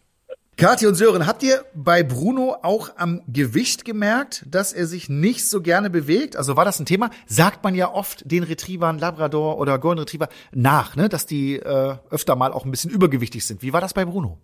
Kathi 0.57 0.87
und 0.87 0.95
Sören, 0.95 1.27
habt 1.27 1.43
ihr 1.43 1.63
bei 1.75 2.01
Bruno 2.01 2.55
auch 2.63 2.89
am 2.97 3.21
Gewicht 3.27 3.85
gemerkt, 3.85 4.43
dass 4.49 4.73
er 4.73 4.87
sich 4.87 5.07
nicht 5.07 5.47
so 5.47 5.61
gerne 5.61 5.91
bewegt? 5.91 6.35
Also 6.35 6.57
war 6.57 6.65
das 6.65 6.79
ein 6.79 6.87
Thema? 6.87 7.11
Sagt 7.27 7.63
man 7.63 7.75
ja 7.75 7.93
oft 7.93 8.23
den 8.25 8.41
Retrievern, 8.41 8.97
Labrador 8.97 9.59
oder 9.59 9.77
Golden 9.77 9.99
Retriever 9.99 10.29
nach, 10.51 10.95
ne? 10.95 11.09
dass 11.09 11.27
die 11.27 11.57
äh, 11.57 11.97
öfter 12.09 12.35
mal 12.35 12.53
auch 12.53 12.65
ein 12.65 12.71
bisschen 12.71 12.89
übergewichtig 12.89 13.45
sind. 13.45 13.61
Wie 13.61 13.71
war 13.71 13.81
das 13.81 13.93
bei 13.93 14.03
Bruno? 14.03 14.39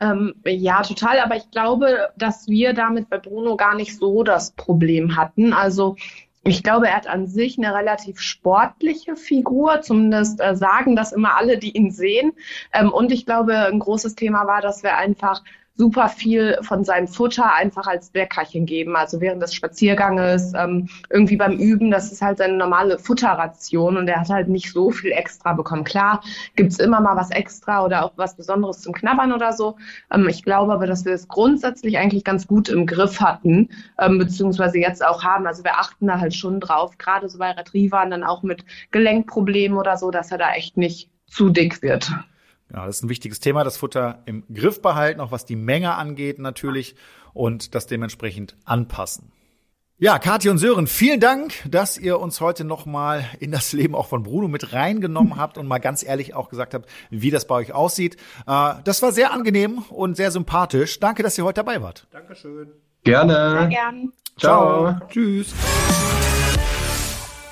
Ähm, 0.00 0.36
ja, 0.46 0.82
total. 0.82 1.20
Aber 1.20 1.36
ich 1.36 1.50
glaube, 1.50 2.08
dass 2.16 2.48
wir 2.48 2.72
damit 2.72 3.10
bei 3.10 3.18
Bruno 3.18 3.58
gar 3.58 3.74
nicht 3.74 3.98
so 3.98 4.22
das 4.22 4.52
Problem 4.52 5.16
hatten. 5.16 5.52
Also 5.52 5.96
ich 6.44 6.62
glaube, 6.62 6.88
er 6.88 6.96
hat 6.96 7.06
an 7.06 7.26
sich 7.26 7.58
eine 7.58 7.74
relativ 7.74 8.20
sportliche 8.20 9.16
Figur, 9.16 9.80
zumindest 9.80 10.40
äh, 10.40 10.54
sagen 10.54 10.94
das 10.94 11.12
immer 11.12 11.36
alle, 11.36 11.58
die 11.58 11.76
ihn 11.76 11.90
sehen. 11.90 12.32
Ähm, 12.72 12.92
und 12.92 13.12
ich 13.12 13.24
glaube, 13.24 13.56
ein 13.56 13.78
großes 13.78 14.14
Thema 14.14 14.46
war, 14.46 14.60
dass 14.60 14.82
wir 14.82 14.96
einfach 14.96 15.42
super 15.76 16.08
viel 16.08 16.56
von 16.62 16.84
seinem 16.84 17.08
Futter 17.08 17.52
einfach 17.52 17.86
als 17.86 18.12
Leckerchen 18.14 18.64
geben. 18.64 18.94
Also 18.94 19.20
während 19.20 19.42
des 19.42 19.54
Spazierganges, 19.54 20.52
ähm, 20.54 20.88
irgendwie 21.10 21.36
beim 21.36 21.58
Üben, 21.58 21.90
das 21.90 22.12
ist 22.12 22.22
halt 22.22 22.38
seine 22.38 22.54
normale 22.54 22.98
Futterration 22.98 23.96
und 23.96 24.06
er 24.06 24.20
hat 24.20 24.28
halt 24.28 24.48
nicht 24.48 24.72
so 24.72 24.90
viel 24.90 25.10
extra 25.10 25.52
bekommen. 25.52 25.82
Klar, 25.82 26.22
gibt's 26.54 26.78
immer 26.78 27.00
mal 27.00 27.16
was 27.16 27.30
extra 27.30 27.84
oder 27.84 28.04
auch 28.04 28.12
was 28.16 28.36
Besonderes 28.36 28.82
zum 28.82 28.92
Knabbern 28.92 29.32
oder 29.32 29.52
so. 29.52 29.76
Ähm, 30.12 30.28
ich 30.28 30.44
glaube 30.44 30.72
aber, 30.72 30.86
dass 30.86 31.04
wir 31.04 31.12
es 31.12 31.26
grundsätzlich 31.26 31.98
eigentlich 31.98 32.22
ganz 32.22 32.46
gut 32.46 32.68
im 32.68 32.86
Griff 32.86 33.20
hatten, 33.20 33.70
ähm, 33.98 34.18
beziehungsweise 34.18 34.78
jetzt 34.78 35.04
auch 35.04 35.24
haben. 35.24 35.46
Also 35.46 35.64
wir 35.64 35.78
achten 35.78 36.06
da 36.06 36.20
halt 36.20 36.34
schon 36.34 36.60
drauf, 36.60 36.98
gerade 36.98 37.28
so 37.28 37.38
bei 37.38 37.50
Retrievern 37.50 38.10
dann 38.10 38.22
auch 38.22 38.44
mit 38.44 38.64
Gelenkproblemen 38.92 39.76
oder 39.76 39.96
so, 39.96 40.12
dass 40.12 40.30
er 40.30 40.38
da 40.38 40.52
echt 40.52 40.76
nicht 40.76 41.10
zu 41.26 41.50
dick 41.50 41.82
wird. 41.82 42.12
Ja, 42.72 42.86
das 42.86 42.96
ist 42.96 43.02
ein 43.04 43.08
wichtiges 43.08 43.40
Thema, 43.40 43.64
das 43.64 43.76
Futter 43.76 44.22
im 44.26 44.44
Griff 44.52 44.80
behalten, 44.82 45.20
auch 45.20 45.30
was 45.30 45.44
die 45.44 45.56
Menge 45.56 45.94
angeht 45.94 46.38
natürlich 46.38 46.96
und 47.32 47.74
das 47.74 47.86
dementsprechend 47.86 48.56
anpassen. 48.64 49.32
Ja, 49.96 50.18
Kathi 50.18 50.48
und 50.48 50.58
Sören, 50.58 50.88
vielen 50.88 51.20
Dank, 51.20 51.54
dass 51.68 51.96
ihr 51.96 52.18
uns 52.18 52.40
heute 52.40 52.64
nochmal 52.64 53.24
in 53.38 53.52
das 53.52 53.72
Leben 53.72 53.94
auch 53.94 54.08
von 54.08 54.24
Bruno 54.24 54.48
mit 54.48 54.72
reingenommen 54.72 55.36
habt 55.36 55.56
und 55.56 55.68
mal 55.68 55.78
ganz 55.78 56.02
ehrlich 56.02 56.34
auch 56.34 56.48
gesagt 56.48 56.74
habt, 56.74 56.88
wie 57.10 57.30
das 57.30 57.46
bei 57.46 57.54
euch 57.54 57.72
aussieht. 57.72 58.16
Äh, 58.46 58.74
das 58.82 59.02
war 59.02 59.12
sehr 59.12 59.32
angenehm 59.32 59.78
und 59.90 60.16
sehr 60.16 60.32
sympathisch. 60.32 60.98
Danke, 60.98 61.22
dass 61.22 61.38
ihr 61.38 61.44
heute 61.44 61.62
dabei 61.62 61.80
wart. 61.80 62.08
Dankeschön. 62.10 62.72
Gerne. 63.04 63.50
Sehr 63.50 63.66
gern. 63.68 64.12
Ciao. 64.36 64.96
Ciao. 64.96 65.08
Tschüss. 65.10 65.54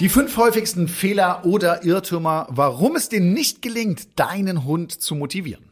Die 0.03 0.09
fünf 0.09 0.37
häufigsten 0.37 0.89
Fehler 0.89 1.47
oder 1.47 1.85
Irrtümer, 1.85 2.49
warum 2.51 2.97
es 2.97 3.09
dir 3.09 3.21
nicht 3.21 3.63
gelingt, 3.63 4.19
deinen 4.19 4.65
Hund 4.65 4.91
zu 4.91 5.15
motivieren. 5.15 5.72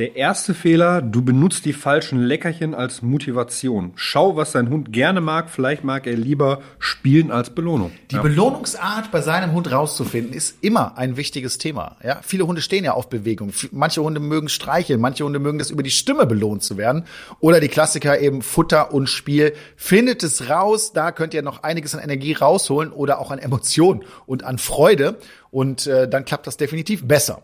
Der 0.00 0.16
erste 0.16 0.54
Fehler, 0.54 1.02
du 1.02 1.20
benutzt 1.20 1.66
die 1.66 1.74
falschen 1.74 2.22
Leckerchen 2.22 2.74
als 2.74 3.02
Motivation. 3.02 3.92
Schau, 3.96 4.34
was 4.34 4.52
dein 4.52 4.70
Hund 4.70 4.94
gerne 4.94 5.20
mag. 5.20 5.50
Vielleicht 5.50 5.84
mag 5.84 6.06
er 6.06 6.16
lieber 6.16 6.62
spielen 6.78 7.30
als 7.30 7.50
Belohnung. 7.50 7.92
Die 8.10 8.14
ja. 8.14 8.22
Belohnungsart 8.22 9.10
bei 9.10 9.20
seinem 9.20 9.52
Hund 9.52 9.70
rauszufinden, 9.70 10.32
ist 10.32 10.56
immer 10.62 10.96
ein 10.96 11.18
wichtiges 11.18 11.58
Thema. 11.58 11.98
Ja, 12.02 12.20
viele 12.22 12.46
Hunde 12.46 12.62
stehen 12.62 12.82
ja 12.82 12.94
auf 12.94 13.10
Bewegung. 13.10 13.52
Manche 13.72 14.02
Hunde 14.02 14.20
mögen 14.20 14.48
streicheln, 14.48 15.02
manche 15.02 15.22
Hunde 15.22 15.38
mögen 15.38 15.58
das 15.58 15.70
über 15.70 15.82
die 15.82 15.90
Stimme 15.90 16.24
belohnt 16.24 16.62
zu 16.62 16.78
werden. 16.78 17.04
Oder 17.40 17.60
die 17.60 17.68
Klassiker 17.68 18.18
eben 18.20 18.40
Futter 18.40 18.94
und 18.94 19.06
Spiel. 19.06 19.52
Findet 19.76 20.22
es 20.22 20.48
raus, 20.48 20.94
da 20.94 21.12
könnt 21.12 21.34
ihr 21.34 21.42
noch 21.42 21.62
einiges 21.62 21.94
an 21.94 22.00
Energie 22.00 22.32
rausholen 22.32 22.90
oder 22.90 23.18
auch 23.18 23.30
an 23.30 23.38
Emotionen 23.38 24.04
und 24.24 24.44
an 24.44 24.56
Freude. 24.56 25.18
Und 25.50 25.86
äh, 25.86 26.08
dann 26.08 26.24
klappt 26.24 26.46
das 26.46 26.56
definitiv 26.56 27.06
besser. 27.06 27.42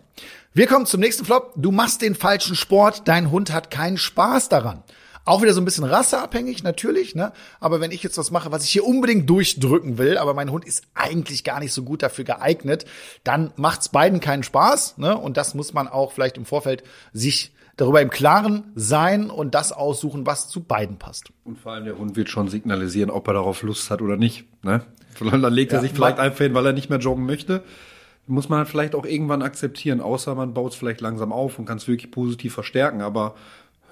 Wir 0.57 0.67
kommen 0.67 0.87
zum 0.87 1.01
nächsten 1.01 1.27
Flop. 1.27 1.53
Du 1.57 1.71
machst 1.71 2.01
den 2.01 2.15
falschen 2.15 2.57
Sport, 2.57 3.03
dein 3.09 3.31
Hund 3.31 3.53
hat 3.53 3.71
keinen 3.71 3.99
Spaß 3.99 4.49
daran. 4.49 4.83
Auch 5.27 5.43
wieder 5.43 5.53
so 5.53 5.61
ein 5.61 5.67
bisschen 5.67 5.85
rasseabhängig, 5.85 6.63
natürlich, 6.63 7.15
ne? 7.15 7.35
Aber 7.61 7.83
wenn 7.83 7.91
ich 7.91 8.03
jetzt 8.03 8.17
was 8.17 8.31
mache, 8.31 8.51
was 8.53 8.65
ich 8.65 8.71
hier 8.71 8.87
unbedingt 8.87 9.29
durchdrücken 9.29 9.99
will, 9.99 10.17
aber 10.17 10.33
mein 10.33 10.51
Hund 10.51 10.65
ist 10.65 10.85
eigentlich 10.95 11.45
gar 11.45 11.61
nicht 11.61 11.75
so 11.75 11.83
gut 11.83 12.03
dafür 12.03 12.25
geeignet, 12.25 12.87
dann 13.23 13.53
macht's 13.57 13.91
beiden 13.91 14.21
keinen 14.21 14.45
Spaß, 14.45 14.97
ne? 14.97 15.19
Und 15.19 15.37
das 15.37 15.53
muss 15.53 15.75
man 15.75 15.89
auch 15.89 16.13
vielleicht 16.13 16.39
im 16.39 16.47
Vorfeld 16.47 16.85
sich 17.13 17.53
darüber 17.77 18.01
im 18.01 18.09
Klaren 18.09 18.73
sein 18.75 19.29
und 19.29 19.55
das 19.55 19.73
aussuchen, 19.73 20.25
was 20.25 20.49
zu 20.49 20.65
beiden 20.65 20.99
passt. 20.99 21.33
Und 21.45 21.59
vor 21.59 21.73
allem 21.73 21.85
der 21.85 21.99
Hund 21.99 22.17
wird 22.17 22.31
schon 22.31 22.49
signalisieren, 22.49 23.11
ob 23.11 23.29
er 23.29 23.35
darauf 23.35 23.61
Lust 23.61 23.91
hat 23.91 24.01
oder 24.01 24.17
nicht, 24.17 24.47
ne? 24.65 24.87
Dann 25.21 25.53
legt 25.53 25.73
er 25.73 25.81
ja, 25.81 25.83
sich 25.83 25.93
vielleicht 25.93 26.19
einfach 26.19 26.39
hin, 26.39 26.55
weil 26.55 26.65
er 26.65 26.73
nicht 26.73 26.89
mehr 26.89 26.99
joggen 26.99 27.27
möchte 27.27 27.63
muss 28.27 28.49
man 28.49 28.59
halt 28.61 28.69
vielleicht 28.69 28.95
auch 28.95 29.05
irgendwann 29.05 29.43
akzeptieren, 29.43 30.01
außer 30.01 30.35
man 30.35 30.55
baut 30.55 30.73
es 30.73 30.79
vielleicht 30.79 31.01
langsam 31.01 31.33
auf 31.33 31.59
und 31.59 31.65
kann 31.65 31.79
es 31.79 31.89
wirklich 31.89 32.11
positiv 32.11 32.55
verstärken, 32.55 33.01
aber 33.01 33.35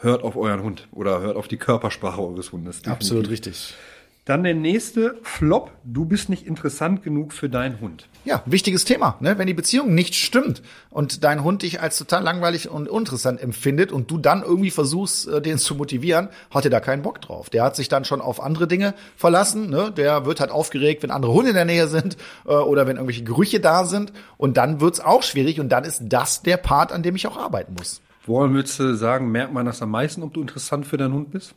hört 0.01 0.23
auf 0.23 0.37
euren 0.37 0.62
Hund 0.62 0.88
oder 0.92 1.20
hört 1.20 1.37
auf 1.37 1.49
die 1.49 1.57
Körpersprache 1.57 2.20
eures 2.20 2.53
Hundes. 2.53 2.83
Definitiv. 2.83 2.92
Absolut 2.92 3.31
richtig. 3.31 3.75
Dann 4.24 4.42
der 4.42 4.54
nächste 4.54 5.18
Flop. 5.22 5.70
Du 5.84 6.06
bist 6.06 6.30
nicht 6.30 6.46
interessant 6.46 7.02
genug 7.02 7.34
für 7.34 7.50
deinen 7.50 7.78
Hund. 7.82 8.08
Ja, 8.24 8.42
wichtiges 8.46 8.87
Thema. 8.87 9.18
Ne? 9.20 9.37
Wenn 9.37 9.46
die 9.46 9.52
Beziehung 9.52 9.94
nicht 9.94 10.14
stimmt 10.14 10.62
und 10.88 11.24
dein 11.24 11.44
Hund 11.44 11.60
dich 11.60 11.82
als 11.82 11.98
total 11.98 12.22
langweilig 12.22 12.70
und 12.70 12.88
uninteressant 12.88 13.38
empfindet 13.38 13.92
und 13.92 14.10
du 14.10 14.16
dann 14.16 14.42
irgendwie 14.42 14.70
versuchst, 14.70 15.28
äh, 15.28 15.42
den 15.42 15.58
zu 15.58 15.74
motivieren, 15.74 16.30
hat 16.50 16.64
er 16.64 16.70
da 16.70 16.80
keinen 16.80 17.02
Bock 17.02 17.20
drauf. 17.20 17.50
Der 17.50 17.64
hat 17.64 17.76
sich 17.76 17.90
dann 17.90 18.06
schon 18.06 18.22
auf 18.22 18.42
andere 18.42 18.66
Dinge 18.66 18.94
verlassen. 19.14 19.68
Ne? 19.68 19.92
Der 19.94 20.24
wird 20.24 20.40
halt 20.40 20.50
aufgeregt, 20.50 21.02
wenn 21.02 21.10
andere 21.10 21.34
Hunde 21.34 21.50
in 21.50 21.56
der 21.56 21.66
Nähe 21.66 21.87
sind 21.87 22.16
äh, 22.46 22.54
oder 22.54 22.87
wenn 22.87 22.96
irgendwelche 22.96 23.24
Gerüche 23.24 23.60
da 23.60 23.84
sind. 23.84 24.14
Und 24.38 24.56
dann 24.56 24.80
wird's 24.80 25.00
auch 25.00 25.22
schwierig 25.22 25.60
und 25.60 25.68
dann 25.68 25.84
ist 25.84 26.00
das 26.02 26.42
der 26.42 26.56
Part, 26.56 26.92
an 26.92 27.02
dem 27.02 27.14
ich 27.14 27.26
auch 27.26 27.37
arbeiten 27.37 27.74
muss. 27.74 28.00
Woran 28.24 28.54
würdest 28.54 28.80
du 28.80 28.94
sagen, 28.94 29.30
merkt 29.30 29.52
man 29.52 29.66
das 29.66 29.82
am 29.82 29.90
meisten, 29.90 30.22
ob 30.22 30.32
du 30.32 30.40
interessant 30.40 30.87
für 30.87 30.96
deinen 30.96 31.12
Hund 31.12 31.30
bist? 31.30 31.54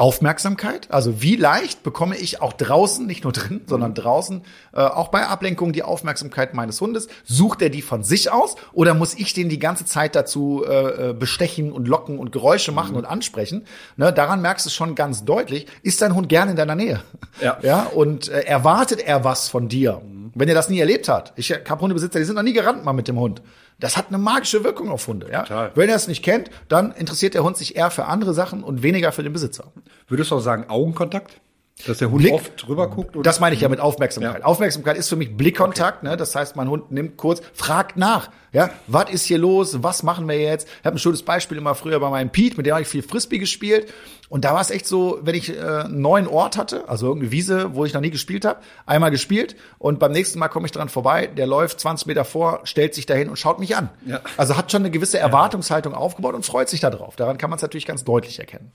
Aufmerksamkeit. 0.00 0.90
Also 0.90 1.20
wie 1.20 1.36
leicht 1.36 1.82
bekomme 1.82 2.16
ich 2.16 2.40
auch 2.40 2.54
draußen, 2.54 3.06
nicht 3.06 3.24
nur 3.24 3.34
drin, 3.34 3.60
sondern 3.66 3.92
draußen, 3.92 4.40
äh, 4.72 4.80
auch 4.80 5.08
bei 5.08 5.26
Ablenkung 5.26 5.74
die 5.74 5.82
Aufmerksamkeit 5.82 6.54
meines 6.54 6.80
Hundes? 6.80 7.08
Sucht 7.24 7.60
er 7.60 7.68
die 7.68 7.82
von 7.82 8.02
sich 8.02 8.32
aus 8.32 8.56
oder 8.72 8.94
muss 8.94 9.12
ich 9.12 9.34
den 9.34 9.50
die 9.50 9.58
ganze 9.58 9.84
Zeit 9.84 10.16
dazu 10.16 10.64
äh, 10.66 11.10
äh 11.10 11.12
bestechen 11.12 11.70
und 11.70 11.86
locken 11.86 12.18
und 12.18 12.32
Geräusche 12.32 12.72
machen 12.72 12.92
mhm. 12.92 12.98
und 12.98 13.04
ansprechen? 13.04 13.66
Ne, 13.98 14.10
daran 14.10 14.40
merkst 14.40 14.64
du 14.64 14.70
schon 14.70 14.94
ganz 14.94 15.26
deutlich, 15.26 15.66
ist 15.82 16.00
dein 16.00 16.14
Hund 16.14 16.30
gerne 16.30 16.52
in 16.52 16.56
deiner 16.56 16.76
Nähe? 16.76 17.02
Ja. 17.42 17.58
ja 17.62 17.82
und 17.82 18.30
äh, 18.30 18.40
erwartet 18.40 19.00
er 19.00 19.22
was 19.22 19.50
von 19.50 19.68
dir? 19.68 20.00
Mhm. 20.02 20.32
Wenn 20.34 20.48
er 20.48 20.54
das 20.54 20.70
nie 20.70 20.80
erlebt 20.80 21.08
hat. 21.08 21.34
Ich 21.36 21.50
habe 21.50 21.80
Hundebesitzer, 21.80 22.18
die 22.18 22.24
sind 22.24 22.36
noch 22.36 22.42
nie 22.42 22.54
gerannt 22.54 22.86
mal 22.86 22.94
mit 22.94 23.06
dem 23.06 23.18
Hund. 23.18 23.42
Das 23.80 23.96
hat 23.96 24.08
eine 24.08 24.18
magische 24.18 24.62
Wirkung 24.62 24.90
auf 24.90 25.06
Hunde. 25.06 25.28
Ja? 25.30 25.42
Total. 25.42 25.72
Wenn 25.74 25.88
er 25.88 25.96
es 25.96 26.06
nicht 26.06 26.22
kennt, 26.22 26.50
dann 26.68 26.92
interessiert 26.92 27.34
der 27.34 27.42
Hund 27.42 27.56
sich 27.56 27.76
eher 27.76 27.90
für 27.90 28.04
andere 28.04 28.34
Sachen 28.34 28.62
und 28.62 28.82
weniger 28.82 29.10
für 29.12 29.22
den 29.22 29.32
Besitzer. 29.32 29.72
Würdest 30.06 30.30
du 30.30 30.36
auch 30.36 30.40
sagen 30.40 30.66
Augenkontakt? 30.68 31.40
Dass 31.86 31.98
der 31.98 32.10
Hund 32.10 32.22
Blick, 32.22 32.32
oft 32.32 32.66
drüber 32.66 32.88
guckt? 32.88 33.16
Oder? 33.16 33.22
Das 33.22 33.40
meine 33.40 33.54
ich 33.54 33.60
ja 33.60 33.68
mit 33.68 33.80
Aufmerksamkeit. 33.80 34.40
Ja. 34.40 34.44
Aufmerksamkeit 34.44 34.96
ist 34.96 35.08
für 35.08 35.16
mich 35.16 35.36
Blickkontakt. 35.36 35.98
Okay. 35.98 36.10
Ne? 36.10 36.16
Das 36.16 36.34
heißt, 36.34 36.56
mein 36.56 36.68
Hund 36.68 36.90
nimmt 36.90 37.16
kurz, 37.16 37.42
fragt 37.52 37.96
nach. 37.96 38.30
Ja, 38.52 38.70
was 38.88 39.10
ist 39.10 39.24
hier 39.26 39.38
los? 39.38 39.82
Was 39.82 40.02
machen 40.02 40.26
wir 40.26 40.40
jetzt? 40.40 40.66
Ich 40.80 40.84
habe 40.84 40.96
ein 40.96 40.98
schönes 40.98 41.22
Beispiel 41.22 41.56
immer 41.56 41.76
früher 41.76 42.00
bei 42.00 42.10
meinem 42.10 42.30
Pete, 42.30 42.56
mit 42.56 42.66
dem 42.66 42.72
habe 42.72 42.82
ich 42.82 42.88
viel 42.88 43.02
Frisbee 43.02 43.38
gespielt. 43.38 43.92
Und 44.28 44.44
da 44.44 44.54
war 44.54 44.60
es 44.60 44.70
echt 44.70 44.86
so, 44.86 45.18
wenn 45.22 45.34
ich 45.34 45.56
äh, 45.56 45.60
einen 45.60 46.00
neuen 46.00 46.26
Ort 46.26 46.56
hatte, 46.56 46.88
also 46.88 47.06
irgendeine 47.06 47.32
Wiese, 47.32 47.74
wo 47.74 47.84
ich 47.84 47.94
noch 47.94 48.00
nie 48.00 48.10
gespielt 48.10 48.44
habe, 48.44 48.60
einmal 48.86 49.10
gespielt 49.10 49.56
und 49.78 49.98
beim 49.98 50.12
nächsten 50.12 50.38
Mal 50.38 50.48
komme 50.48 50.66
ich 50.66 50.72
dran 50.72 50.88
vorbei, 50.88 51.26
der 51.26 51.46
läuft 51.46 51.80
20 51.80 52.06
Meter 52.06 52.24
vor, 52.24 52.60
stellt 52.64 52.94
sich 52.94 53.06
dahin 53.06 53.28
und 53.28 53.36
schaut 53.36 53.58
mich 53.58 53.76
an. 53.76 53.88
Ja. 54.06 54.20
Also 54.36 54.56
hat 54.56 54.70
schon 54.70 54.82
eine 54.82 54.90
gewisse 54.90 55.18
Erwartungshaltung 55.18 55.94
aufgebaut 55.94 56.34
und 56.34 56.44
freut 56.44 56.68
sich 56.68 56.80
darauf. 56.80 57.16
Daran 57.16 57.38
kann 57.38 57.50
man 57.50 57.56
es 57.56 57.62
natürlich 57.62 57.86
ganz 57.86 58.04
deutlich 58.04 58.38
erkennen. 58.38 58.72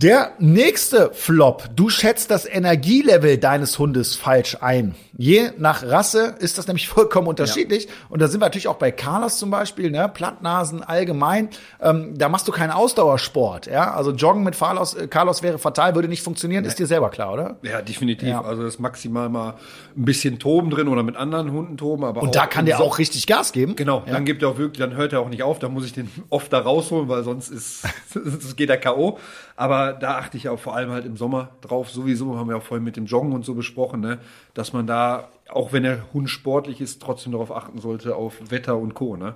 Der 0.00 0.34
nächste 0.38 1.10
Flop. 1.12 1.64
Du 1.74 1.88
schätzt 1.88 2.30
das 2.30 2.46
Energielevel 2.46 3.36
deines 3.36 3.80
Hundes 3.80 4.14
falsch 4.14 4.56
ein. 4.60 4.94
Je 5.16 5.50
nach 5.58 5.82
Rasse 5.82 6.36
ist 6.38 6.56
das 6.56 6.68
nämlich 6.68 6.86
vollkommen 6.88 7.26
unterschiedlich. 7.26 7.86
Ja. 7.86 7.90
Und 8.08 8.22
da 8.22 8.28
sind 8.28 8.40
wir 8.40 8.46
natürlich 8.46 8.68
auch 8.68 8.76
bei 8.76 8.92
Carlos 8.92 9.38
zum 9.38 9.50
Beispiel, 9.50 9.90
ne? 9.90 10.08
Plattnasen 10.08 10.84
allgemein. 10.84 11.48
Ähm, 11.80 12.16
da 12.16 12.28
machst 12.28 12.46
du 12.46 12.52
keinen 12.52 12.70
Ausdauersport. 12.70 13.66
Ja? 13.66 13.92
Also 13.92 14.12
Joggen 14.12 14.44
mit 14.44 14.56
Carlos, 14.56 14.94
äh, 14.94 15.08
Carlos 15.08 15.42
wäre 15.42 15.58
fatal, 15.58 15.96
würde 15.96 16.06
nicht 16.06 16.22
funktionieren. 16.22 16.62
Nee. 16.62 16.68
Ist 16.68 16.78
dir 16.78 16.86
selber 16.86 17.10
klar, 17.10 17.32
oder? 17.32 17.56
Ja, 17.62 17.82
definitiv. 17.82 18.28
Ja. 18.28 18.42
Also 18.42 18.62
das 18.62 18.74
ist 18.74 18.80
maximal 18.80 19.28
mal 19.28 19.54
ein 19.96 20.04
bisschen 20.04 20.38
Toben 20.38 20.70
drin 20.70 20.86
oder 20.86 21.02
mit 21.02 21.16
anderen 21.16 21.50
Hunden 21.50 21.76
toben. 21.76 22.04
Aber 22.04 22.22
Und 22.22 22.36
da 22.36 22.46
kann 22.46 22.66
der 22.66 22.76
so 22.76 22.84
auch 22.84 22.98
richtig 22.98 23.26
Gas 23.26 23.50
geben. 23.50 23.74
Genau. 23.74 24.04
Ja. 24.06 24.12
Dann 24.12 24.24
gibt 24.24 24.42
er 24.42 24.50
auch 24.50 24.58
wirklich, 24.58 24.78
dann 24.78 24.94
hört 24.94 25.12
er 25.12 25.18
auch 25.18 25.28
nicht 25.28 25.42
auf. 25.42 25.58
Da 25.58 25.68
muss 25.68 25.84
ich 25.84 25.92
den 25.92 26.08
oft 26.30 26.52
da 26.52 26.60
rausholen, 26.60 27.08
weil 27.08 27.24
sonst 27.24 27.48
ist, 27.48 27.82
geht 28.56 28.70
er 28.70 28.76
K.O. 28.76 29.18
Aber 29.56 29.87
da 29.92 30.18
achte 30.18 30.36
ich 30.36 30.48
auch 30.48 30.58
vor 30.58 30.74
allem 30.74 30.90
halt 30.90 31.04
im 31.04 31.16
Sommer 31.16 31.50
drauf. 31.60 31.90
Sowieso 31.90 32.36
haben 32.36 32.48
wir 32.48 32.56
auch 32.56 32.62
vorhin 32.62 32.84
mit 32.84 32.96
dem 32.96 33.06
Joggen 33.06 33.32
und 33.32 33.44
so 33.44 33.54
besprochen, 33.54 34.00
ne? 34.00 34.18
dass 34.54 34.72
man 34.72 34.86
da, 34.86 35.28
auch 35.48 35.72
wenn 35.72 35.82
der 35.82 36.12
Hund 36.12 36.30
sportlich 36.30 36.80
ist, 36.80 37.02
trotzdem 37.02 37.32
darauf 37.32 37.50
achten 37.50 37.78
sollte, 37.78 38.16
auf 38.16 38.50
Wetter 38.50 38.76
und 38.76 38.94
Co. 38.94 39.16
Ne? 39.16 39.34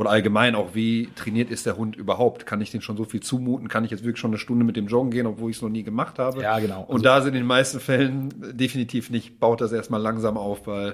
oder 0.00 0.08
allgemein 0.08 0.54
auch, 0.54 0.74
wie 0.74 1.10
trainiert 1.14 1.50
ist 1.50 1.66
der 1.66 1.76
Hund 1.76 1.94
überhaupt? 1.94 2.46
Kann 2.46 2.62
ich 2.62 2.70
den 2.70 2.80
schon 2.80 2.96
so 2.96 3.04
viel 3.04 3.20
zumuten? 3.20 3.68
Kann 3.68 3.84
ich 3.84 3.90
jetzt 3.90 4.02
wirklich 4.02 4.18
schon 4.18 4.30
eine 4.30 4.38
Stunde 4.38 4.64
mit 4.64 4.74
dem 4.74 4.86
Joggen 4.86 5.10
gehen, 5.10 5.26
obwohl 5.26 5.50
ich 5.50 5.58
es 5.58 5.62
noch 5.62 5.68
nie 5.68 5.82
gemacht 5.82 6.18
habe? 6.18 6.40
Ja, 6.40 6.58
genau. 6.58 6.84
Und 6.84 6.92
also, 6.92 7.04
da 7.04 7.20
sind 7.20 7.34
in 7.34 7.40
den 7.40 7.46
meisten 7.46 7.80
Fällen 7.80 8.32
definitiv 8.56 9.10
nicht, 9.10 9.38
baut 9.40 9.60
das 9.60 9.72
erstmal 9.72 10.00
langsam 10.00 10.38
auf, 10.38 10.66
weil 10.66 10.92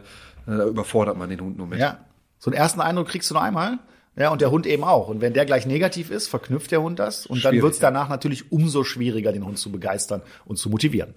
äh, 0.48 0.56
da 0.56 0.66
überfordert 0.66 1.16
man 1.16 1.30
den 1.30 1.40
Hund 1.40 1.56
nur 1.56 1.68
mit. 1.68 1.78
Ja. 1.78 1.98
So 2.40 2.50
einen 2.50 2.58
ersten 2.58 2.80
Eindruck 2.80 3.06
kriegst 3.06 3.30
du 3.30 3.34
nur 3.34 3.44
einmal. 3.44 3.78
Ja, 4.18 4.30
und 4.30 4.40
der 4.40 4.50
Hund 4.50 4.66
eben 4.66 4.82
auch. 4.82 5.08
Und 5.08 5.20
wenn 5.20 5.34
der 5.34 5.44
gleich 5.44 5.66
negativ 5.66 6.10
ist, 6.10 6.28
verknüpft 6.28 6.70
der 6.70 6.80
Hund 6.80 6.98
das. 6.98 7.26
Und 7.26 7.44
dann 7.44 7.54
wird 7.60 7.74
es 7.74 7.78
danach 7.78 8.08
natürlich 8.08 8.50
umso 8.50 8.82
schwieriger, 8.82 9.32
den 9.32 9.44
Hund 9.44 9.58
zu 9.58 9.70
begeistern 9.70 10.22
und 10.46 10.56
zu 10.56 10.70
motivieren. 10.70 11.14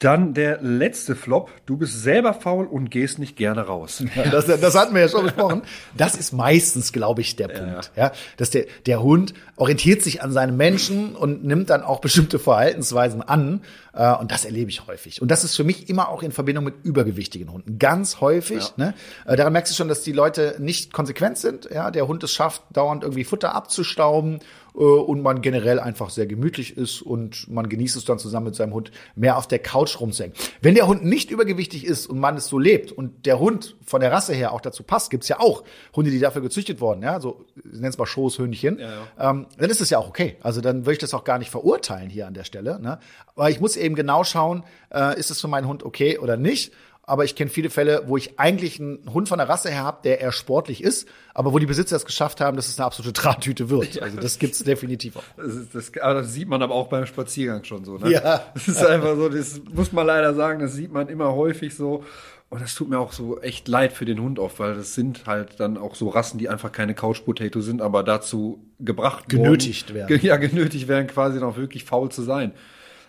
Dann 0.00 0.32
der 0.32 0.62
letzte 0.62 1.14
Flop. 1.14 1.50
Du 1.66 1.76
bist 1.76 2.02
selber 2.02 2.32
faul 2.32 2.66
und 2.66 2.90
gehst 2.90 3.18
nicht 3.18 3.36
gerne 3.36 3.62
raus. 3.62 4.02
Ja, 4.16 4.28
das, 4.28 4.46
das 4.46 4.74
hatten 4.74 4.94
wir 4.94 5.02
ja 5.02 5.08
schon 5.08 5.24
besprochen. 5.24 5.62
Das 5.96 6.16
ist 6.16 6.32
meistens, 6.32 6.92
glaube 6.92 7.20
ich, 7.20 7.36
der 7.36 7.48
Punkt. 7.48 7.92
Ja. 7.96 8.06
ja. 8.06 8.12
dass 8.36 8.50
der, 8.50 8.66
der 8.86 9.02
Hund 9.02 9.34
orientiert 9.56 10.02
sich 10.02 10.22
an 10.22 10.32
seinem 10.32 10.56
Menschen 10.56 11.14
und 11.14 11.44
nimmt 11.44 11.70
dann 11.70 11.82
auch 11.82 12.00
bestimmte 12.00 12.38
Verhaltensweisen 12.38 13.22
an. 13.22 13.62
Äh, 13.92 14.14
und 14.16 14.32
das 14.32 14.44
erlebe 14.44 14.70
ich 14.70 14.86
häufig. 14.86 15.22
Und 15.22 15.30
das 15.30 15.44
ist 15.44 15.54
für 15.54 15.64
mich 15.64 15.88
immer 15.88 16.08
auch 16.08 16.22
in 16.22 16.32
Verbindung 16.32 16.64
mit 16.64 16.74
übergewichtigen 16.82 17.52
Hunden. 17.52 17.78
Ganz 17.78 18.20
häufig. 18.20 18.72
Ja. 18.76 18.86
Ne? 18.86 18.94
Äh, 19.26 19.36
daran 19.36 19.52
merkst 19.52 19.72
du 19.72 19.76
schon, 19.76 19.88
dass 19.88 20.02
die 20.02 20.12
Leute 20.12 20.56
nicht 20.58 20.92
konsequent 20.92 21.38
sind. 21.38 21.68
Ja, 21.72 21.90
der 21.90 22.08
Hund 22.08 22.24
es 22.24 22.32
schafft, 22.32 22.62
dauernd 22.72 23.04
irgendwie 23.04 23.24
Futter 23.24 23.54
abzustauben 23.54 24.40
und 24.74 25.22
man 25.22 25.42
generell 25.42 25.80
einfach 25.80 26.10
sehr 26.10 26.26
gemütlich 26.26 26.76
ist 26.76 27.02
und 27.02 27.48
man 27.48 27.68
genießt 27.68 27.96
es 27.96 28.04
dann 28.04 28.18
zusammen 28.18 28.46
mit 28.46 28.54
seinem 28.54 28.74
Hund 28.74 28.90
mehr 29.14 29.36
auf 29.36 29.46
der 29.46 29.58
Couch 29.58 30.00
rumzuhängen. 30.00 30.36
Wenn 30.60 30.74
der 30.74 30.86
Hund 30.86 31.04
nicht 31.04 31.30
übergewichtig 31.30 31.84
ist 31.84 32.06
und 32.06 32.18
man 32.18 32.36
es 32.36 32.46
so 32.46 32.58
lebt 32.58 32.92
und 32.92 33.26
der 33.26 33.38
Hund 33.38 33.76
von 33.84 34.00
der 34.00 34.12
Rasse 34.12 34.34
her 34.34 34.52
auch 34.52 34.60
dazu 34.60 34.82
passt, 34.82 35.10
gibt's 35.10 35.28
ja 35.28 35.40
auch 35.40 35.64
Hunde, 35.94 36.10
die 36.10 36.18
dafür 36.18 36.42
gezüchtet 36.42 36.80
wurden, 36.80 37.02
ja, 37.02 37.20
so 37.20 37.44
nennen 37.64 37.86
es 37.86 37.98
mal 37.98 38.06
Schoßhündchen, 38.06 38.78
ja, 38.78 38.90
ja. 39.18 39.30
Ähm, 39.30 39.46
dann 39.58 39.70
ist 39.70 39.80
es 39.80 39.90
ja 39.90 39.98
auch 39.98 40.08
okay. 40.08 40.36
Also 40.42 40.60
dann 40.60 40.86
würde 40.86 40.92
ich 40.92 40.98
das 40.98 41.14
auch 41.14 41.24
gar 41.24 41.38
nicht 41.38 41.50
verurteilen 41.50 42.10
hier 42.10 42.26
an 42.26 42.34
der 42.34 42.44
Stelle. 42.44 42.80
Ne? 42.80 42.98
Aber 43.34 43.50
ich 43.50 43.60
muss 43.60 43.76
eben 43.76 43.94
genau 43.94 44.24
schauen, 44.24 44.64
äh, 44.92 45.18
ist 45.18 45.30
es 45.30 45.40
für 45.40 45.48
meinen 45.48 45.66
Hund 45.66 45.82
okay 45.84 46.18
oder 46.18 46.36
nicht 46.36 46.72
aber 47.10 47.24
ich 47.24 47.34
kenne 47.34 47.50
viele 47.50 47.70
Fälle, 47.70 48.04
wo 48.06 48.16
ich 48.16 48.38
eigentlich 48.38 48.78
einen 48.78 49.00
Hund 49.12 49.28
von 49.28 49.38
der 49.38 49.48
Rasse 49.48 49.68
her 49.68 49.82
habe, 49.82 49.98
der 50.04 50.20
eher 50.20 50.30
sportlich 50.30 50.80
ist, 50.80 51.08
aber 51.34 51.52
wo 51.52 51.58
die 51.58 51.66
Besitzer 51.66 51.96
es 51.96 52.04
geschafft 52.06 52.40
haben, 52.40 52.56
dass 52.56 52.68
es 52.68 52.78
eine 52.78 52.86
absolute 52.86 53.12
Trantüte 53.12 53.68
wird. 53.68 54.00
Also 54.00 54.20
das 54.20 54.38
gibt's 54.38 54.62
definitiv 54.62 55.16
auch. 55.16 55.24
Das, 55.36 55.56
ist, 55.56 55.74
das, 55.74 55.92
aber 56.00 56.20
das 56.20 56.32
sieht 56.32 56.46
man 56.46 56.62
aber 56.62 56.72
auch 56.72 56.86
beim 56.86 57.06
Spaziergang 57.06 57.64
schon 57.64 57.84
so. 57.84 57.98
Ne? 57.98 58.12
Ja. 58.12 58.44
Das 58.54 58.68
ist 58.68 58.86
einfach 58.86 59.16
so, 59.16 59.28
das 59.28 59.60
muss 59.72 59.90
man 59.90 60.06
leider 60.06 60.34
sagen, 60.34 60.60
das 60.60 60.74
sieht 60.74 60.92
man 60.92 61.08
immer 61.08 61.34
häufig 61.34 61.74
so. 61.74 62.04
Und 62.48 62.62
das 62.62 62.76
tut 62.76 62.88
mir 62.88 63.00
auch 63.00 63.12
so 63.12 63.40
echt 63.40 63.66
leid 63.66 63.92
für 63.92 64.04
den 64.04 64.20
Hund 64.20 64.38
oft, 64.38 64.60
weil 64.60 64.76
das 64.76 64.94
sind 64.94 65.26
halt 65.26 65.58
dann 65.58 65.78
auch 65.78 65.96
so 65.96 66.10
Rassen, 66.10 66.38
die 66.38 66.48
einfach 66.48 66.70
keine 66.70 66.94
Couch 66.94 67.24
Potato 67.24 67.60
sind, 67.60 67.82
aber 67.82 68.04
dazu 68.04 68.64
gebracht 68.78 69.28
genötigt 69.28 69.88
worden, 69.88 70.08
werden. 70.08 70.20
Ja, 70.22 70.36
genötigt 70.36 70.86
werden, 70.86 71.08
quasi 71.08 71.40
noch 71.40 71.56
wirklich 71.56 71.84
faul 71.84 72.10
zu 72.10 72.22
sein. 72.22 72.52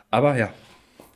Aber 0.10 0.36
ja, 0.38 0.50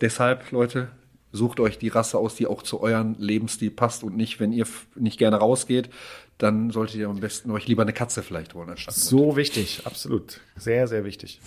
deshalb, 0.01 0.51
Leute, 0.51 0.89
sucht 1.35 1.59
euch 1.59 1.77
die 1.77 1.89
Rasse 1.89 2.17
aus, 2.17 2.35
die 2.35 2.47
auch 2.47 2.63
zu 2.63 2.81
euren 2.81 3.15
Lebensstil 3.19 3.71
passt 3.71 4.03
und 4.03 4.15
nicht, 4.15 4.39
wenn 4.39 4.51
ihr 4.51 4.65
nicht 4.95 5.17
gerne 5.17 5.37
rausgeht, 5.37 5.89
dann 6.37 6.71
solltet 6.71 6.95
ihr 6.97 7.07
am 7.07 7.19
besten 7.19 7.51
euch 7.51 7.67
lieber 7.67 7.83
eine 7.83 7.93
Katze 7.93 8.23
vielleicht 8.23 8.53
holen 8.53 8.69
anstatt. 8.69 8.95
So 8.95 9.27
Hund. 9.27 9.35
wichtig, 9.37 9.81
absolut. 9.85 10.41
Sehr, 10.57 10.87
sehr 10.87 11.05
wichtig. 11.05 11.39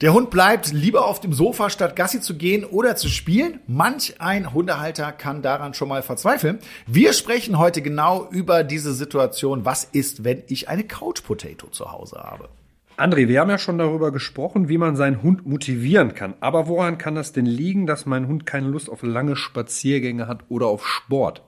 Der 0.00 0.12
Hund 0.12 0.30
bleibt 0.30 0.72
lieber 0.72 1.06
auf 1.06 1.20
dem 1.20 1.32
Sofa, 1.32 1.70
statt 1.70 1.94
Gassi 1.94 2.20
zu 2.20 2.36
gehen 2.36 2.64
oder 2.64 2.96
zu 2.96 3.08
spielen. 3.08 3.60
Manch 3.68 4.20
ein 4.20 4.52
Hundehalter 4.52 5.12
kann 5.12 5.42
daran 5.42 5.74
schon 5.74 5.86
mal 5.86 6.02
verzweifeln. 6.02 6.58
Wir 6.88 7.12
sprechen 7.12 7.56
heute 7.56 7.82
genau 7.82 8.28
über 8.28 8.64
diese 8.64 8.94
Situation. 8.94 9.64
Was 9.64 9.84
ist, 9.84 10.24
wenn 10.24 10.42
ich 10.48 10.68
eine 10.68 10.82
Couch 10.82 11.22
Potato 11.22 11.68
zu 11.68 11.92
Hause 11.92 12.16
habe? 12.16 12.48
André, 12.96 13.28
wir 13.28 13.40
haben 13.40 13.50
ja 13.50 13.58
schon 13.58 13.78
darüber 13.78 14.12
gesprochen, 14.12 14.68
wie 14.68 14.78
man 14.78 14.96
seinen 14.96 15.22
Hund 15.22 15.46
motivieren 15.46 16.14
kann. 16.14 16.34
Aber 16.40 16.68
woran 16.68 16.98
kann 16.98 17.14
das 17.14 17.32
denn 17.32 17.46
liegen, 17.46 17.86
dass 17.86 18.06
mein 18.06 18.28
Hund 18.28 18.46
keine 18.46 18.68
Lust 18.68 18.90
auf 18.90 19.02
lange 19.02 19.36
Spaziergänge 19.36 20.28
hat 20.28 20.44
oder 20.48 20.66
auf 20.66 20.86
Sport? 20.86 21.42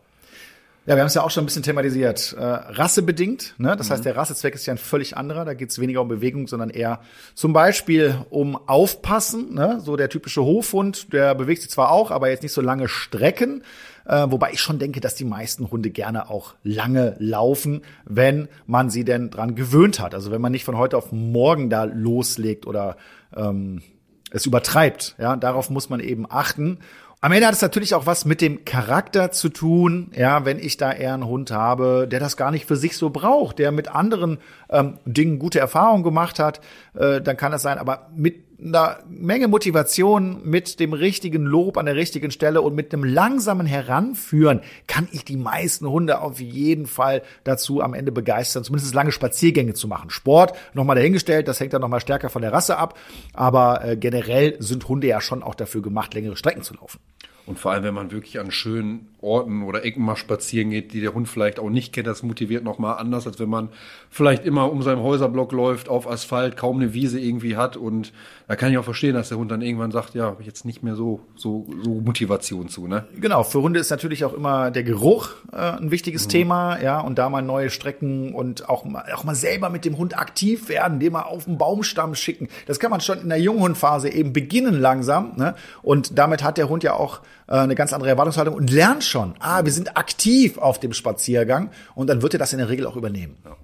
Ja, 0.87 0.97
wir 0.97 1.01
haben 1.01 1.07
es 1.07 1.15
ja 1.15 1.23
auch 1.23 1.31
schon 1.31 1.45
ein 1.45 1.47
bisschen 1.47 1.63
thematisiert. 1.63 2.35
Äh, 2.39 2.45
rassebedingt, 2.45 3.55
ne? 3.57 3.75
das 3.75 3.89
mhm. 3.89 3.95
heißt, 3.95 4.05
der 4.05 4.17
Rassezweck 4.17 4.55
ist 4.55 4.67
ja 4.67 4.75
ein 4.75 4.79
völlig 4.79 5.17
anderer. 5.17 5.47
Da 5.47 5.55
geht 5.55 5.71
es 5.71 5.79
weniger 5.81 6.03
um 6.03 6.09
Bewegung, 6.09 6.47
sondern 6.47 6.69
eher 6.69 7.01
zum 7.35 7.55
Beispiel 7.55 8.19
um 8.29 8.57
Aufpassen. 8.69 9.55
Ne? 9.55 9.81
So 9.83 9.97
der 9.97 10.11
typische 10.11 10.43
Hofhund, 10.43 11.13
der 11.15 11.35
bewegt 11.35 11.63
sich 11.63 11.71
zwar 11.71 11.91
auch, 11.91 12.11
aber 12.11 12.29
jetzt 12.29 12.43
nicht 12.43 12.53
so 12.53 12.61
lange 12.61 12.89
Strecken. 12.89 13.63
Äh, 14.07 14.27
wobei 14.29 14.53
ich 14.53 14.61
schon 14.61 14.79
denke, 14.79 15.01
dass 15.01 15.15
die 15.15 15.25
meisten 15.25 15.71
Hunde 15.71 15.91
gerne 15.91 16.31
auch 16.31 16.55
lange 16.63 17.17
laufen, 17.19 17.83
wenn 18.05 18.49
man 18.67 18.91
sie 18.91 19.05
denn 19.05 19.31
dran 19.31 19.55
gewöhnt 19.55 20.01
hat. 20.01 20.15
Also 20.15 20.31
wenn 20.31 20.41
man 20.41 20.53
nicht 20.53 20.65
von 20.65 20.77
heute 20.77 20.97
auf 20.97 21.13
morgen 21.13 21.71
da 21.71 21.85
loslegt 21.85 22.67
oder 22.67 22.97
ähm, 23.35 23.83
es 24.31 24.47
übertreibt. 24.47 25.15
Ja, 25.19 25.37
darauf 25.37 25.71
muss 25.71 25.89
man 25.89 26.01
eben 26.01 26.27
achten. 26.29 26.79
Am 27.21 27.33
Ende 27.33 27.47
hat 27.47 27.55
es 27.55 27.63
natürlich 27.63 27.95
auch 27.95 28.05
was 28.05 28.27
mit 28.27 28.43
dem 28.43 28.67
Charakter 28.67 29.31
zu 29.31 29.49
tun. 29.49 30.11
Ja, 30.15 30.45
wenn 30.45 30.59
ich 30.59 30.77
da 30.77 30.93
eher 30.93 31.15
einen 31.15 31.27
Hund 31.27 31.51
habe, 31.51 32.07
der 32.07 32.21
das 32.21 32.37
gar 32.37 32.51
nicht 32.51 32.67
für 32.67 32.77
sich 32.77 32.99
so 32.99 33.09
braucht, 33.09 33.59
der 33.59 33.73
mit 33.73 33.89
anderen 33.89 34.37
ähm, 34.69 34.99
Dingen 35.07 35.39
gute 35.39 35.59
Erfahrungen 35.59 36.03
gemacht 36.03 36.39
hat, 36.39 36.61
äh, 36.93 37.23
dann 37.23 37.39
kann 37.39 37.51
das 37.51 37.63
sein. 37.63 37.79
Aber 37.79 38.11
mit 38.15 38.45
einer 38.63 38.99
Menge 39.09 39.49
Motivation, 39.49 40.41
mit 40.45 40.81
dem 40.81 40.93
richtigen 40.93 41.45
Lob 41.45 41.77
an 41.77 41.87
der 41.87 41.97
richtigen 41.97 42.31
Stelle 42.31 42.63
und 42.63 42.75
mit 42.75 42.93
einem 42.93 43.05
langsamen 43.05 43.67
Heranführen 43.67 44.61
kann 44.87 45.09
ich 45.13 45.25
die 45.25 45.37
meisten 45.37 45.89
Hunde 45.89 46.21
auf 46.21 46.41
jeden 46.41 46.87
Fall 46.87 47.23
dazu 47.45 47.83
am 47.83 47.95
Ende 47.95 48.13
begeistern, 48.13 48.65
zumindest 48.65 48.95
lange 48.95 49.13
Spaziergänge 49.13 49.75
zu 49.75 49.89
machen. 49.89 50.11
Sport 50.11 50.57
nochmal 50.73 50.97
dahingestellt, 50.97 51.49
das 51.49 51.61
hängt 51.61 51.73
dann 51.73 51.81
nochmal 51.81 52.01
stärker 52.01 52.31
von 52.31 52.43
der 52.43 52.53
Rasse 52.53 52.77
ab, 52.77 52.99
aber 53.33 53.85
äh, 53.85 53.97
generell 53.97 54.57
sind 54.61 54.89
Hunde 54.89 55.07
ja 55.07 55.21
schon 55.21 55.43
auch 55.43 55.55
dafür 55.55 55.83
gemacht, 55.83 56.15
längere 56.15 56.37
Strecken 56.37 56.63
zu 56.63 56.75
laufen. 56.75 57.01
Und 57.47 57.59
vor 57.59 57.73
allem, 57.73 57.85
wenn 57.85 57.95
man 57.95 58.11
wirklich 58.11 58.41
an 58.41 58.51
schönen 58.51 59.09
Orten 59.21 59.65
oder 59.65 59.85
Ecken 59.85 60.03
mal 60.03 60.17
spazieren 60.17 60.71
geht, 60.71 60.95
die 60.95 61.03
der 61.03 61.13
Hund 61.13 61.29
vielleicht 61.29 61.59
auch 61.59 61.69
nicht 61.69 61.93
kennt, 61.93 62.07
das 62.07 62.23
motiviert 62.23 62.65
nochmal 62.65 62.97
anders, 62.97 63.27
als 63.27 63.39
wenn 63.39 63.51
man 63.51 63.69
vielleicht 64.09 64.47
immer 64.47 64.73
um 64.73 64.83
seinen 64.83 65.03
Häuserblock 65.03 65.53
läuft, 65.53 65.91
auf 65.91 66.09
Asphalt, 66.09 66.57
kaum 66.57 66.77
eine 66.77 66.95
Wiese 66.95 67.21
irgendwie 67.21 67.57
hat. 67.57 67.77
Und 67.77 68.15
da 68.47 68.57
kann 68.57 68.71
ich 68.71 68.77
auch 68.77 68.85
verstehen, 68.85 69.15
dass 69.15 69.31
der 69.31 69.39
Hund 69.39 69.51
dann 69.51 69.63
irgendwann 69.63 69.91
sagt, 69.91 70.15
ja, 70.15 70.37
jetzt 70.41 70.67
nicht 70.67 70.83
mehr 70.83 70.97
so, 70.97 71.21
so, 71.35 71.67
so 71.83 71.91
Motivation 71.95 72.69
zu, 72.69 72.87
ne? 72.87 73.07
Genau. 73.19 73.43
Für 73.43 73.63
Hunde 73.63 73.81
ist 73.81 73.91
natürlich 73.91 74.25
auch 74.25 74.35
immer 74.35 74.71
der 74.71 74.83
Geruch 74.83 75.31
äh, 75.53 75.57
ein 75.57 75.91
wichtiges 75.91 76.27
mhm. 76.27 76.31
Thema, 76.31 76.81
ja, 76.83 77.01
und 77.01 77.19
da 77.19 77.31
mal 77.31 77.41
neue 77.41 77.71
Strecken 77.71 78.35
und 78.35 78.69
auch 78.69 78.85
mal, 78.85 79.05
auch 79.15 79.25
mal 79.25 79.35
selber 79.35 79.71
mit 79.71 79.87
dem 79.87 79.97
Hund 79.97 80.19
aktiv 80.19 80.69
werden, 80.69 81.01
den 81.01 81.13
mal 81.13 81.23
auf 81.23 81.47
den 81.47 81.57
Baumstamm 81.57 82.15
schicken. 82.15 82.49
Das 82.67 82.79
kann 82.79 82.91
man 82.91 83.01
schon 83.01 83.21
in 83.21 83.31
der 83.31 83.41
Junghundphase 83.41 84.11
eben 84.11 84.35
beginnen 84.35 84.75
langsam, 84.75 85.33
ne? 85.37 85.55
Und 85.83 86.19
damit 86.19 86.43
hat 86.43 86.59
der 86.59 86.69
Hund 86.69 86.83
ja 86.83 86.95
auch 86.95 87.21
äh, 87.47 87.55
eine 87.55 87.75
ganz 87.75 87.95
andere 87.95 88.11
Erwartungshaltung 88.11 88.55
und 88.55 88.71
lernt 88.71 89.05
schon, 89.05 89.35
ah, 89.41 89.65
wir 89.65 89.73
sind 89.73 89.97
aktiv 89.97 90.59
auf 90.59 90.79
dem 90.79 90.93
Spaziergang 90.93 91.71
und 91.95 92.09
dann 92.09 92.21
wird 92.21 92.35
er 92.35 92.39
das 92.39 92.53
in 92.53 92.59
der 92.59 92.69
Regel 92.69 92.87
auch 92.87 92.97
übernehmen. 92.97 93.37
Ja. 93.45 93.57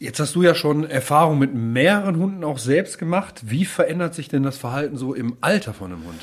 Jetzt 0.00 0.20
hast 0.20 0.36
du 0.36 0.42
ja 0.42 0.54
schon 0.54 0.84
Erfahrung 0.84 1.40
mit 1.40 1.54
mehreren 1.54 2.18
Hunden 2.18 2.44
auch 2.44 2.58
selbst 2.58 2.98
gemacht. 2.98 3.42
Wie 3.46 3.64
verändert 3.64 4.14
sich 4.14 4.28
denn 4.28 4.44
das 4.44 4.56
Verhalten 4.56 4.96
so 4.96 5.12
im 5.12 5.36
Alter 5.40 5.74
von 5.74 5.92
einem 5.92 6.04
Hund? 6.04 6.20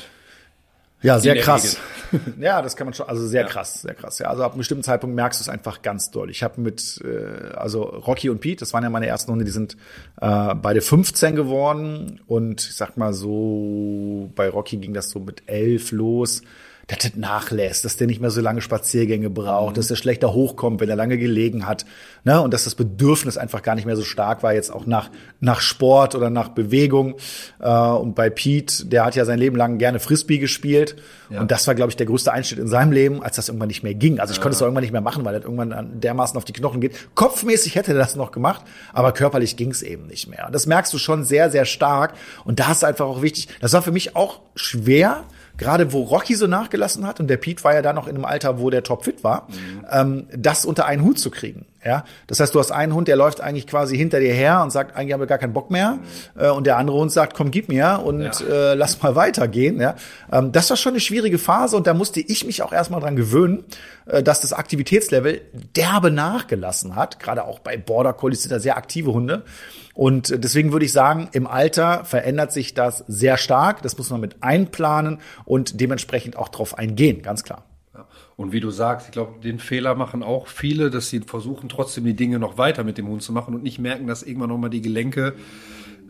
Ja, 1.02 1.18
sehr 1.18 1.36
krass. 1.36 1.76
ja, 2.40 2.62
das 2.62 2.74
kann 2.74 2.86
man 2.86 2.94
schon, 2.94 3.06
also 3.06 3.26
sehr 3.26 3.42
ja. 3.42 3.46
krass, 3.46 3.82
sehr 3.82 3.92
krass. 3.92 4.18
Ja, 4.18 4.28
also 4.28 4.44
ab 4.44 4.52
einem 4.52 4.58
bestimmten 4.58 4.82
Zeitpunkt 4.82 5.14
merkst 5.14 5.40
du 5.40 5.42
es 5.42 5.50
einfach 5.50 5.82
ganz 5.82 6.10
doll. 6.10 6.30
Ich 6.30 6.42
habe 6.42 6.58
mit, 6.58 7.02
äh, 7.04 7.54
also 7.54 7.82
Rocky 7.82 8.30
und 8.30 8.40
Pete, 8.40 8.60
das 8.60 8.72
waren 8.72 8.82
ja 8.82 8.88
meine 8.88 9.06
ersten 9.06 9.30
Hunde, 9.30 9.44
die 9.44 9.50
sind 9.50 9.76
äh, 10.22 10.54
beide 10.54 10.80
15 10.80 11.36
geworden 11.36 12.20
und 12.26 12.62
ich 12.62 12.76
sag 12.76 12.96
mal 12.96 13.12
so, 13.12 14.32
bei 14.34 14.48
Rocky 14.48 14.78
ging 14.78 14.94
das 14.94 15.10
so 15.10 15.20
mit 15.20 15.42
elf 15.46 15.92
los 15.92 16.42
dass 16.88 16.98
das 16.98 17.16
nachlässt, 17.16 17.84
dass 17.84 17.96
der 17.96 18.06
nicht 18.06 18.20
mehr 18.20 18.30
so 18.30 18.40
lange 18.40 18.60
Spaziergänge 18.60 19.28
braucht, 19.28 19.72
mhm. 19.72 19.74
dass 19.74 19.88
der 19.88 19.96
schlechter 19.96 20.32
hochkommt, 20.32 20.80
wenn 20.80 20.88
er 20.88 20.94
lange 20.94 21.18
gelegen 21.18 21.66
hat, 21.66 21.84
ne? 22.22 22.40
Und 22.40 22.54
dass 22.54 22.62
das 22.62 22.76
Bedürfnis 22.76 23.36
einfach 23.36 23.62
gar 23.62 23.74
nicht 23.74 23.86
mehr 23.86 23.96
so 23.96 24.04
stark 24.04 24.44
war, 24.44 24.54
jetzt 24.54 24.72
auch 24.72 24.86
nach, 24.86 25.10
nach 25.40 25.60
Sport 25.60 26.14
oder 26.14 26.30
nach 26.30 26.50
Bewegung. 26.50 27.16
Äh, 27.58 27.68
und 27.68 28.14
bei 28.14 28.30
Pete, 28.30 28.86
der 28.86 29.04
hat 29.04 29.16
ja 29.16 29.24
sein 29.24 29.38
Leben 29.38 29.56
lang 29.56 29.78
gerne 29.78 29.98
Frisbee 29.98 30.38
gespielt. 30.38 30.94
Ja. 31.28 31.40
Und 31.40 31.50
das 31.50 31.66
war, 31.66 31.74
glaube 31.74 31.90
ich, 31.90 31.96
der 31.96 32.06
größte 32.06 32.32
Einschnitt 32.32 32.60
in 32.60 32.68
seinem 32.68 32.92
Leben, 32.92 33.20
als 33.20 33.34
das 33.34 33.48
irgendwann 33.48 33.68
nicht 33.68 33.82
mehr 33.82 33.94
ging. 33.94 34.20
Also 34.20 34.30
ich 34.30 34.36
ja. 34.36 34.42
konnte 34.42 34.54
es 34.54 34.60
irgendwann 34.60 34.82
nicht 34.82 34.92
mehr 34.92 35.00
machen, 35.00 35.24
weil 35.24 35.34
das 35.34 35.42
irgendwann 35.42 36.00
dermaßen 36.00 36.36
auf 36.36 36.44
die 36.44 36.52
Knochen 36.52 36.80
geht. 36.80 36.94
Kopfmäßig 37.16 37.74
hätte 37.74 37.92
er 37.92 37.98
das 37.98 38.14
noch 38.14 38.30
gemacht, 38.30 38.62
aber 38.92 39.10
körperlich 39.10 39.56
ging 39.56 39.72
es 39.72 39.82
eben 39.82 40.06
nicht 40.06 40.28
mehr. 40.28 40.46
Und 40.46 40.54
das 40.54 40.66
merkst 40.66 40.92
du 40.92 40.98
schon 40.98 41.24
sehr, 41.24 41.50
sehr 41.50 41.64
stark. 41.64 42.14
Und 42.44 42.60
da 42.60 42.70
ist 42.70 42.84
einfach 42.84 43.06
auch 43.06 43.22
wichtig, 43.22 43.48
das 43.60 43.72
war 43.72 43.82
für 43.82 43.92
mich 43.92 44.14
auch 44.14 44.40
schwer, 44.54 45.24
gerade 45.58 45.92
wo 45.92 46.02
Rocky 46.02 46.34
so 46.34 46.46
nachgelassen 46.46 47.06
hat 47.06 47.20
und 47.20 47.28
der 47.28 47.36
Pete 47.36 47.62
war 47.64 47.74
ja 47.74 47.82
da 47.82 47.92
noch 47.92 48.06
in 48.06 48.14
einem 48.14 48.24
Alter, 48.24 48.60
wo 48.60 48.70
der 48.70 48.82
topfit 48.82 49.24
war, 49.24 49.48
mhm. 49.48 49.86
ähm, 49.90 50.26
das 50.36 50.64
unter 50.64 50.86
einen 50.86 51.02
Hut 51.02 51.18
zu 51.18 51.30
kriegen. 51.30 51.66
Ja, 51.86 52.04
das 52.26 52.40
heißt, 52.40 52.52
du 52.52 52.58
hast 52.58 52.72
einen 52.72 52.92
Hund, 52.92 53.06
der 53.06 53.14
läuft 53.14 53.40
eigentlich 53.40 53.68
quasi 53.68 53.96
hinter 53.96 54.18
dir 54.18 54.34
her 54.34 54.60
und 54.64 54.72
sagt, 54.72 54.96
eigentlich 54.96 55.12
habe 55.12 55.22
ich 55.22 55.28
gar 55.28 55.38
keinen 55.38 55.52
Bock 55.52 55.70
mehr. 55.70 55.98
Mhm. 56.34 56.50
und 56.56 56.66
der 56.66 56.78
andere 56.78 56.96
Hund 56.96 57.12
sagt, 57.12 57.34
komm, 57.34 57.52
gib 57.52 57.68
mir 57.68 58.02
und 58.04 58.22
ja. 58.22 58.72
äh, 58.72 58.74
lass 58.74 59.00
mal 59.02 59.14
weitergehen. 59.14 59.80
Ja, 59.80 59.94
ähm, 60.32 60.50
das 60.50 60.68
war 60.70 60.76
schon 60.76 60.94
eine 60.94 61.00
schwierige 61.00 61.38
Phase 61.38 61.76
und 61.76 61.86
da 61.86 61.94
musste 61.94 62.20
ich 62.20 62.44
mich 62.44 62.62
auch 62.62 62.72
erstmal 62.72 63.00
dran 63.00 63.14
gewöhnen, 63.14 63.64
äh, 64.06 64.22
dass 64.22 64.40
das 64.40 64.52
Aktivitätslevel 64.52 65.42
derbe 65.76 66.10
nachgelassen 66.10 66.96
hat. 66.96 67.20
Gerade 67.20 67.44
auch 67.44 67.60
bei 67.60 67.76
Border 67.76 68.12
Collies 68.12 68.42
sind 68.42 68.50
da 68.50 68.58
sehr 68.58 68.76
aktive 68.76 69.12
Hunde. 69.12 69.44
Und 69.94 70.44
deswegen 70.44 70.72
würde 70.72 70.84
ich 70.84 70.92
sagen, 70.92 71.28
im 71.32 71.46
Alter 71.46 72.04
verändert 72.04 72.52
sich 72.52 72.74
das 72.74 73.04
sehr 73.06 73.36
stark. 73.36 73.82
Das 73.82 73.96
muss 73.96 74.10
man 74.10 74.20
mit 74.20 74.42
einplanen 74.42 75.20
und 75.44 75.80
dementsprechend 75.80 76.36
auch 76.36 76.48
drauf 76.48 76.76
eingehen, 76.76 77.22
ganz 77.22 77.44
klar. 77.44 77.64
Und 78.36 78.52
wie 78.52 78.60
du 78.60 78.70
sagst, 78.70 79.06
ich 79.06 79.12
glaube, 79.12 79.40
den 79.42 79.58
Fehler 79.58 79.94
machen 79.94 80.22
auch 80.22 80.46
viele, 80.46 80.90
dass 80.90 81.08
sie 81.08 81.20
versuchen, 81.20 81.70
trotzdem 81.70 82.04
die 82.04 82.14
Dinge 82.14 82.38
noch 82.38 82.58
weiter 82.58 82.84
mit 82.84 82.98
dem 82.98 83.08
Hund 83.08 83.22
zu 83.22 83.32
machen 83.32 83.54
und 83.54 83.62
nicht 83.62 83.78
merken, 83.78 84.06
dass 84.06 84.22
irgendwann 84.22 84.50
nochmal 84.50 84.70
die 84.70 84.82
Gelenke 84.82 85.34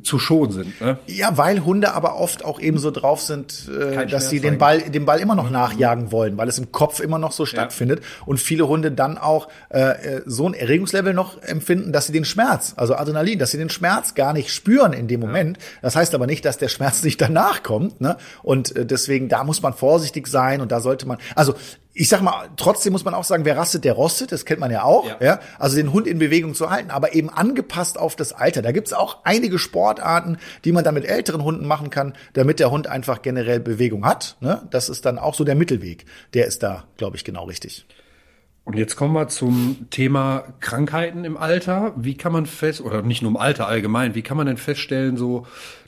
zu 0.06 0.18
schonen 0.18 0.52
sind. 0.52 0.80
Ne? 0.80 0.98
Ja, 1.06 1.36
weil 1.36 1.64
Hunde 1.64 1.92
aber 1.92 2.16
oft 2.16 2.44
auch 2.44 2.60
eben 2.60 2.78
so 2.78 2.90
drauf 2.90 3.20
sind, 3.20 3.68
äh, 3.68 4.06
dass 4.06 4.30
sie 4.30 4.40
den 4.40 4.56
Ball, 4.56 4.80
den 4.80 5.04
Ball 5.04 5.20
immer 5.20 5.34
noch 5.34 5.50
nachjagen 5.50 6.12
wollen, 6.12 6.38
weil 6.38 6.48
es 6.48 6.58
im 6.58 6.70
Kopf 6.70 7.00
immer 7.00 7.18
noch 7.18 7.32
so 7.32 7.44
stattfindet 7.44 8.00
ja. 8.00 8.26
und 8.26 8.38
viele 8.38 8.68
Hunde 8.68 8.92
dann 8.92 9.18
auch 9.18 9.48
äh, 9.68 9.80
äh, 9.80 10.22
so 10.24 10.48
ein 10.48 10.54
Erregungslevel 10.54 11.12
noch 11.12 11.42
empfinden, 11.42 11.92
dass 11.92 12.06
sie 12.06 12.12
den 12.12 12.24
Schmerz, 12.24 12.74
also 12.76 12.94
Adrenalin, 12.94 13.38
dass 13.38 13.50
sie 13.50 13.58
den 13.58 13.70
Schmerz 13.70 14.14
gar 14.14 14.32
nicht 14.32 14.50
spüren 14.50 14.92
in 14.92 15.08
dem 15.08 15.20
Moment. 15.20 15.56
Ja. 15.56 15.62
Das 15.82 15.96
heißt 15.96 16.14
aber 16.14 16.26
nicht, 16.26 16.44
dass 16.44 16.58
der 16.58 16.68
Schmerz 16.68 17.02
nicht 17.02 17.20
danach 17.20 17.62
kommt. 17.62 18.00
Ne? 18.00 18.16
Und 18.42 18.76
äh, 18.76 18.86
deswegen 18.86 19.28
da 19.28 19.44
muss 19.44 19.60
man 19.62 19.74
vorsichtig 19.74 20.28
sein 20.28 20.60
und 20.60 20.70
da 20.70 20.80
sollte 20.80 21.06
man, 21.06 21.18
also 21.34 21.54
ich 21.98 22.10
sag 22.10 22.20
mal, 22.20 22.50
trotzdem 22.56 22.92
muss 22.92 23.06
man 23.06 23.14
auch 23.14 23.24
sagen, 23.24 23.46
wer 23.46 23.56
rastet, 23.56 23.84
der 23.84 23.94
rostet, 23.94 24.30
das 24.30 24.44
kennt 24.44 24.60
man 24.60 24.70
ja 24.70 24.82
auch, 24.82 25.06
ja. 25.08 25.16
ja? 25.20 25.40
Also 25.58 25.76
den 25.76 25.94
Hund 25.94 26.06
in 26.06 26.18
Bewegung 26.18 26.54
zu 26.54 26.68
halten, 26.68 26.90
aber 26.90 27.14
eben 27.14 27.30
angepasst 27.30 27.98
auf 27.98 28.16
das 28.16 28.34
Alter. 28.34 28.60
Da 28.60 28.72
gibt's 28.72 28.92
auch 28.92 29.24
einige 29.24 29.58
Sportarten, 29.58 30.36
die 30.64 30.72
man 30.72 30.84
dann 30.84 30.92
mit 30.92 31.06
älteren 31.06 31.42
Hunden 31.42 31.66
machen 31.66 31.88
kann, 31.88 32.12
damit 32.34 32.60
der 32.60 32.70
Hund 32.70 32.86
einfach 32.86 33.22
generell 33.22 33.60
Bewegung 33.60 34.04
hat. 34.04 34.36
Ne? 34.40 34.60
Das 34.70 34.90
ist 34.90 35.06
dann 35.06 35.18
auch 35.18 35.34
so 35.34 35.44
der 35.44 35.54
Mittelweg. 35.54 36.04
Der 36.34 36.46
ist 36.46 36.62
da, 36.62 36.84
glaube 36.98 37.16
ich, 37.16 37.24
genau 37.24 37.44
richtig. 37.44 37.86
Und 38.66 38.76
jetzt 38.76 38.96
kommen 38.96 39.14
wir 39.14 39.28
zum 39.28 39.86
Thema 39.90 40.42
Krankheiten 40.58 41.24
im 41.24 41.36
Alter. 41.36 41.92
Wie 41.96 42.16
kann 42.16 42.32
man 42.32 42.46
fest, 42.46 42.80
oder 42.80 43.00
nicht 43.00 43.22
nur 43.22 43.30
im 43.30 43.36
Alter 43.36 43.68
allgemein, 43.68 44.16
wie 44.16 44.22
kann 44.22 44.36
man 44.36 44.48
denn 44.48 44.56
feststellen, 44.56 45.16
so 45.16 45.46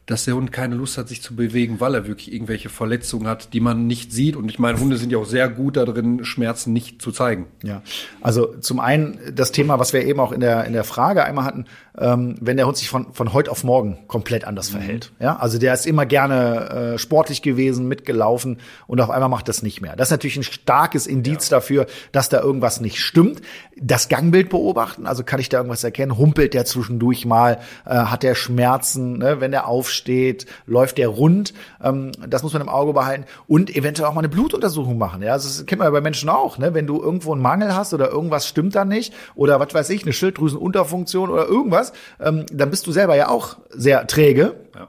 dass 0.08 0.24
der 0.24 0.36
Hund 0.36 0.52
keine 0.52 0.74
Lust 0.74 0.96
hat, 0.96 1.06
sich 1.06 1.20
zu 1.20 1.36
bewegen, 1.36 1.80
weil 1.80 1.94
er 1.94 2.06
wirklich 2.06 2.32
irgendwelche 2.32 2.70
Verletzungen 2.70 3.28
hat, 3.28 3.52
die 3.52 3.60
man 3.60 3.86
nicht 3.86 4.10
sieht. 4.10 4.36
Und 4.36 4.48
ich 4.48 4.58
meine, 4.58 4.80
Hunde 4.80 4.96
sind 4.96 5.12
ja 5.12 5.18
auch 5.18 5.26
sehr 5.26 5.50
gut 5.50 5.76
darin, 5.76 6.24
Schmerzen 6.24 6.72
nicht 6.72 7.02
zu 7.02 7.12
zeigen. 7.12 7.46
Ja, 7.62 7.82
also 8.22 8.54
zum 8.58 8.80
einen 8.80 9.20
das 9.34 9.52
Thema, 9.52 9.78
was 9.78 9.92
wir 9.92 10.06
eben 10.06 10.18
auch 10.18 10.32
in 10.32 10.40
der, 10.40 10.64
in 10.64 10.72
der 10.72 10.84
Frage 10.84 11.24
einmal 11.24 11.44
hatten, 11.44 11.66
ähm, 11.98 12.36
wenn 12.40 12.56
der 12.56 12.66
Hund 12.66 12.78
sich 12.78 12.88
von, 12.88 13.12
von 13.12 13.34
heute 13.34 13.50
auf 13.50 13.64
morgen 13.64 13.98
komplett 14.06 14.44
anders 14.44 14.72
mhm. 14.72 14.78
verhält. 14.78 15.12
Ja, 15.20 15.36
also 15.36 15.58
der 15.58 15.74
ist 15.74 15.86
immer 15.86 16.06
gerne 16.06 16.94
äh, 16.94 16.98
sportlich 16.98 17.42
gewesen, 17.42 17.86
mitgelaufen 17.86 18.60
und 18.86 19.02
auf 19.02 19.10
einmal 19.10 19.28
macht 19.28 19.48
das 19.48 19.62
nicht 19.62 19.82
mehr. 19.82 19.94
Das 19.94 20.08
ist 20.08 20.12
natürlich 20.12 20.38
ein 20.38 20.42
starkes 20.42 21.06
Indiz 21.06 21.50
ja. 21.50 21.58
dafür, 21.58 21.86
dass 22.12 22.30
da 22.30 22.40
irgendwas 22.40 22.67
nicht 22.80 23.00
stimmt. 23.00 23.40
Das 23.80 24.08
Gangbild 24.08 24.48
beobachten, 24.50 25.06
also 25.06 25.22
kann 25.22 25.40
ich 25.40 25.48
da 25.48 25.58
irgendwas 25.58 25.84
erkennen? 25.84 26.18
Humpelt 26.18 26.54
der 26.54 26.64
zwischendurch 26.64 27.26
mal? 27.26 27.58
Äh, 27.86 27.94
hat 27.94 28.22
der 28.22 28.34
Schmerzen, 28.34 29.18
ne, 29.18 29.40
wenn 29.40 29.50
der 29.50 29.68
aufsteht? 29.68 30.08
steht, 30.08 30.46
läuft 30.66 30.98
der 30.98 31.08
rund. 31.08 31.52
Ähm, 31.82 32.12
das 32.26 32.42
muss 32.42 32.52
man 32.52 32.62
im 32.62 32.68
Auge 32.68 32.92
behalten 32.92 33.24
und 33.46 33.74
eventuell 33.74 34.08
auch 34.08 34.14
mal 34.14 34.20
eine 34.20 34.28
Blutuntersuchung 34.28 34.96
machen. 34.96 35.22
Ja, 35.22 35.32
also 35.32 35.48
das 35.48 35.66
kennt 35.66 35.80
man 35.80 35.86
ja 35.86 35.90
bei 35.90 36.00
Menschen 36.00 36.28
auch. 36.28 36.58
Ne? 36.58 36.74
Wenn 36.74 36.86
du 36.86 37.00
irgendwo 37.00 37.32
einen 37.32 37.42
Mangel 37.42 37.74
hast 37.74 37.92
oder 37.94 38.10
irgendwas 38.10 38.46
stimmt 38.46 38.74
da 38.74 38.84
nicht 38.84 39.12
oder 39.34 39.60
was 39.60 39.74
weiß 39.74 39.90
ich, 39.90 40.02
eine 40.02 40.12
Schilddrüsenunterfunktion 40.12 41.30
oder 41.30 41.46
irgendwas, 41.46 41.92
ähm, 42.20 42.46
dann 42.52 42.70
bist 42.70 42.86
du 42.86 42.92
selber 42.92 43.16
ja 43.16 43.28
auch 43.28 43.58
sehr 43.70 44.06
träge. 44.06 44.54
Ja. 44.74 44.88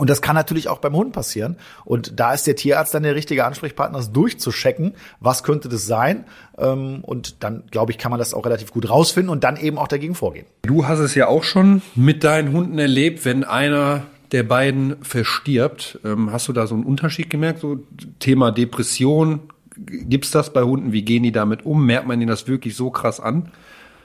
Und 0.00 0.08
das 0.08 0.22
kann 0.22 0.34
natürlich 0.34 0.68
auch 0.68 0.78
beim 0.78 0.96
Hund 0.96 1.12
passieren. 1.12 1.56
Und 1.84 2.18
da 2.18 2.32
ist 2.32 2.46
der 2.46 2.56
Tierarzt 2.56 2.94
dann 2.94 3.02
der 3.02 3.14
richtige 3.14 3.44
Ansprechpartner, 3.44 3.98
das 3.98 4.12
durchzuschecken, 4.12 4.94
was 5.20 5.42
könnte 5.42 5.68
das 5.68 5.84
sein. 5.84 6.24
Ähm, 6.56 7.00
und 7.02 7.44
dann, 7.44 7.64
glaube 7.70 7.92
ich, 7.92 7.98
kann 7.98 8.10
man 8.10 8.18
das 8.18 8.32
auch 8.32 8.46
relativ 8.46 8.72
gut 8.72 8.88
rausfinden 8.88 9.28
und 9.28 9.44
dann 9.44 9.58
eben 9.58 9.76
auch 9.76 9.88
dagegen 9.88 10.14
vorgehen. 10.14 10.46
Du 10.62 10.88
hast 10.88 11.00
es 11.00 11.14
ja 11.14 11.28
auch 11.28 11.44
schon 11.44 11.82
mit 11.96 12.24
deinen 12.24 12.54
Hunden 12.54 12.78
erlebt, 12.78 13.26
wenn 13.26 13.44
einer 13.44 14.04
der 14.32 14.42
beiden 14.42 14.96
verstirbt. 15.02 15.98
Ähm, 16.02 16.32
hast 16.32 16.48
du 16.48 16.54
da 16.54 16.66
so 16.66 16.76
einen 16.76 16.84
Unterschied 16.84 17.28
gemerkt? 17.28 17.60
So 17.60 17.80
Thema 18.20 18.52
Depression, 18.52 19.40
gibt's 19.76 20.30
das 20.30 20.50
bei 20.54 20.62
Hunden? 20.62 20.92
Wie 20.92 21.02
gehen 21.02 21.24
die 21.24 21.32
damit 21.32 21.66
um? 21.66 21.84
Merkt 21.84 22.06
man 22.06 22.18
ihnen 22.18 22.30
das 22.30 22.48
wirklich 22.48 22.74
so 22.74 22.88
krass 22.88 23.20
an? 23.20 23.50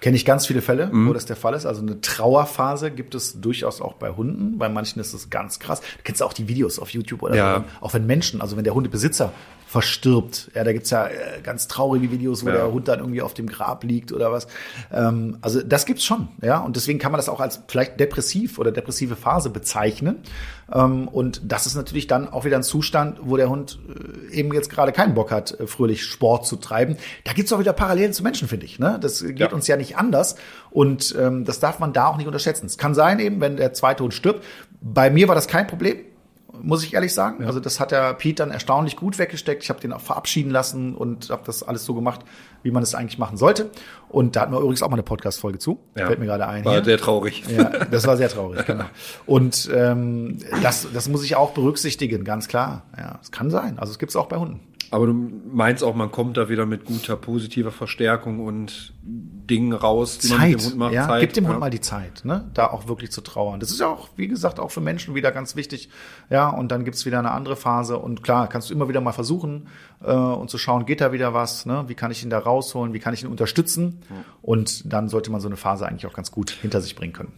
Kenne 0.05 0.17
ich 0.17 0.25
ganz 0.25 0.45
viele 0.45 0.61
Fälle, 0.61 0.85
mhm. 0.93 1.09
wo 1.09 1.13
das 1.13 1.25
der 1.25 1.35
Fall 1.35 1.55
ist. 1.55 1.65
Also 1.65 1.81
eine 1.81 1.99
Trauerphase 1.99 2.91
gibt 2.91 3.15
es 3.15 3.41
durchaus 3.41 3.81
auch 3.81 3.93
bei 3.93 4.11
Hunden. 4.11 4.59
Bei 4.59 4.69
manchen 4.69 4.99
ist 4.99 5.15
es 5.15 5.31
ganz 5.31 5.57
krass. 5.57 5.81
Du 5.81 6.03
kennst 6.03 6.21
auch 6.21 6.31
die 6.31 6.47
Videos 6.47 6.77
auf 6.77 6.91
YouTube 6.91 7.23
oder 7.23 7.35
ja. 7.35 7.55
so. 7.55 7.63
Auch 7.81 7.95
wenn 7.95 8.05
Menschen, 8.05 8.39
also 8.39 8.55
wenn 8.55 8.63
der 8.63 8.75
Hundebesitzer 8.75 9.33
verstirbt. 9.75 10.51
Ja, 10.55 10.63
da 10.63 10.71
gibt's 10.71 10.89
ja 10.89 11.07
äh, 11.07 11.41
ganz 11.43 11.67
traurige 11.67 12.09
Videos, 12.09 12.45
wo 12.45 12.47
ja. 12.47 12.55
der 12.55 12.71
Hund 12.71 12.87
dann 12.87 12.99
irgendwie 12.99 13.21
auf 13.21 13.33
dem 13.33 13.45
Grab 13.45 13.83
liegt 13.83 14.13
oder 14.13 14.31
was. 14.31 14.47
Ähm, 14.89 15.37
also 15.41 15.61
das 15.61 15.85
gibt's 15.85 16.05
schon, 16.05 16.29
ja. 16.41 16.59
Und 16.59 16.77
deswegen 16.77 16.97
kann 16.97 17.11
man 17.11 17.19
das 17.19 17.27
auch 17.27 17.41
als 17.41 17.59
vielleicht 17.67 17.99
depressiv 17.99 18.57
oder 18.57 18.71
depressive 18.71 19.17
Phase 19.17 19.49
bezeichnen. 19.49 20.19
Ähm, 20.73 21.09
und 21.09 21.41
das 21.43 21.65
ist 21.65 21.75
natürlich 21.75 22.07
dann 22.07 22.29
auch 22.29 22.45
wieder 22.45 22.55
ein 22.55 22.63
Zustand, 22.63 23.19
wo 23.21 23.35
der 23.35 23.49
Hund 23.49 23.77
äh, 24.31 24.33
eben 24.33 24.53
jetzt 24.53 24.69
gerade 24.69 24.93
keinen 24.93 25.13
Bock 25.13 25.29
hat, 25.29 25.59
äh, 25.59 25.67
fröhlich 25.67 26.05
Sport 26.05 26.47
zu 26.47 26.55
treiben. 26.55 26.95
Da 27.25 27.33
gibt's 27.33 27.51
auch 27.51 27.59
wieder 27.59 27.73
Parallelen 27.73 28.13
zu 28.13 28.23
Menschen, 28.23 28.47
finde 28.47 28.65
ich. 28.65 28.79
Ne? 28.79 28.97
Das 29.01 29.25
geht 29.25 29.39
ja. 29.39 29.51
uns 29.51 29.67
ja 29.67 29.75
nicht 29.75 29.97
anders. 29.97 30.37
Und 30.71 31.13
ähm, 31.19 31.43
das 31.43 31.59
darf 31.59 31.79
man 31.79 31.91
da 31.91 32.07
auch 32.07 32.15
nicht 32.15 32.27
unterschätzen. 32.27 32.65
Es 32.67 32.77
kann 32.77 32.95
sein, 32.95 33.19
eben, 33.19 33.41
wenn 33.41 33.57
der 33.57 33.73
zweite 33.73 34.05
Hund 34.05 34.13
stirbt. 34.13 34.41
Bei 34.79 35.09
mir 35.09 35.27
war 35.27 35.35
das 35.35 35.49
kein 35.49 35.67
Problem 35.67 35.97
muss 36.61 36.83
ich 36.83 36.93
ehrlich 36.93 37.13
sagen. 37.13 37.41
Ja. 37.41 37.47
Also 37.47 37.59
das 37.59 37.79
hat 37.79 37.91
der 37.91 38.13
Pete 38.13 38.43
dann 38.43 38.51
erstaunlich 38.51 38.95
gut 38.95 39.17
weggesteckt. 39.17 39.63
Ich 39.63 39.69
habe 39.69 39.79
den 39.79 39.93
auch 39.93 40.01
verabschieden 40.01 40.51
lassen 40.51 40.95
und 40.95 41.29
habe 41.29 41.43
das 41.45 41.63
alles 41.63 41.85
so 41.85 41.93
gemacht, 41.93 42.21
wie 42.63 42.71
man 42.71 42.83
es 42.83 42.95
eigentlich 42.95 43.17
machen 43.17 43.37
sollte. 43.37 43.69
Und 44.09 44.35
da 44.35 44.41
hatten 44.41 44.53
wir 44.53 44.59
übrigens 44.59 44.81
auch 44.81 44.89
mal 44.89 44.95
eine 44.95 45.03
Podcast-Folge 45.03 45.59
zu. 45.59 45.79
Ja. 45.97 46.07
Fällt 46.07 46.19
mir 46.19 46.25
gerade 46.25 46.47
ein. 46.47 46.65
War 46.65 46.73
hier. 46.73 46.83
sehr 46.83 46.97
traurig. 46.97 47.43
Ja, 47.47 47.63
das 47.85 48.07
war 48.07 48.17
sehr 48.17 48.29
traurig, 48.29 48.65
genau. 48.67 48.85
Und 49.25 49.69
ähm, 49.73 50.39
das, 50.63 50.87
das 50.93 51.09
muss 51.09 51.23
ich 51.23 51.35
auch 51.35 51.51
berücksichtigen, 51.51 52.23
ganz 52.23 52.47
klar. 52.47 52.83
Ja, 52.97 53.19
es 53.21 53.31
kann 53.31 53.49
sein. 53.49 53.79
Also 53.79 53.91
es 53.91 53.99
gibt 53.99 54.11
es 54.11 54.15
auch 54.15 54.27
bei 54.27 54.37
Hunden. 54.37 54.61
Aber 54.91 55.07
du 55.07 55.13
meinst 55.13 55.83
auch, 55.83 55.95
man 55.95 56.11
kommt 56.11 56.37
da 56.37 56.47
wieder 56.49 56.65
mit 56.65 56.85
guter 56.85 57.17
positiver 57.17 57.71
Verstärkung 57.71 58.39
und 58.39 58.93
Dingen 59.47 59.73
raus, 59.73 60.17
die 60.17 60.27
Zeit, 60.27 60.39
man 60.39 60.49
mit 60.49 60.59
dem 60.59 60.65
Hund 60.65 60.77
macht. 60.77 60.93
Ja, 60.93 61.07
Zeit, 61.07 61.21
gib 61.21 61.33
dem 61.33 61.43
ja. 61.43 61.49
Hund 61.49 61.59
mal 61.59 61.69
die 61.69 61.81
Zeit, 61.81 62.25
ne? 62.25 62.49
da 62.53 62.67
auch 62.67 62.87
wirklich 62.87 63.11
zu 63.11 63.21
trauern. 63.21 63.59
Das 63.59 63.71
ist 63.71 63.79
ja 63.79 63.87
auch, 63.87 64.09
wie 64.15 64.27
gesagt, 64.27 64.59
auch 64.59 64.71
für 64.71 64.81
Menschen 64.81 65.15
wieder 65.15 65.31
ganz 65.31 65.55
wichtig. 65.55 65.89
Ja, 66.29 66.49
und 66.49 66.71
dann 66.71 66.85
gibt's 66.85 67.05
wieder 67.05 67.19
eine 67.19 67.31
andere 67.31 67.55
Phase. 67.55 67.97
Und 67.97 68.23
klar, 68.23 68.47
kannst 68.47 68.69
du 68.69 68.73
immer 68.73 68.89
wieder 68.89 69.01
mal 69.01 69.11
versuchen 69.11 69.67
äh, 70.03 70.11
und 70.11 70.49
zu 70.49 70.57
schauen, 70.57 70.85
geht 70.85 71.01
da 71.01 71.11
wieder 71.11 71.33
was, 71.33 71.65
ne? 71.65 71.85
wie 71.87 71.95
kann 71.95 72.11
ich 72.11 72.23
ihn 72.23 72.29
da 72.29 72.39
rausholen, 72.39 72.93
wie 72.93 72.99
kann 72.99 73.13
ich 73.13 73.23
ihn 73.23 73.29
unterstützen. 73.29 74.01
Ja. 74.09 74.15
Und 74.41 74.91
dann 74.91 75.09
sollte 75.09 75.31
man 75.31 75.41
so 75.41 75.47
eine 75.47 75.57
Phase 75.57 75.87
eigentlich 75.87 76.05
auch 76.05 76.13
ganz 76.13 76.31
gut 76.31 76.51
hinter 76.51 76.81
sich 76.81 76.95
bringen 76.95 77.13
können. 77.13 77.33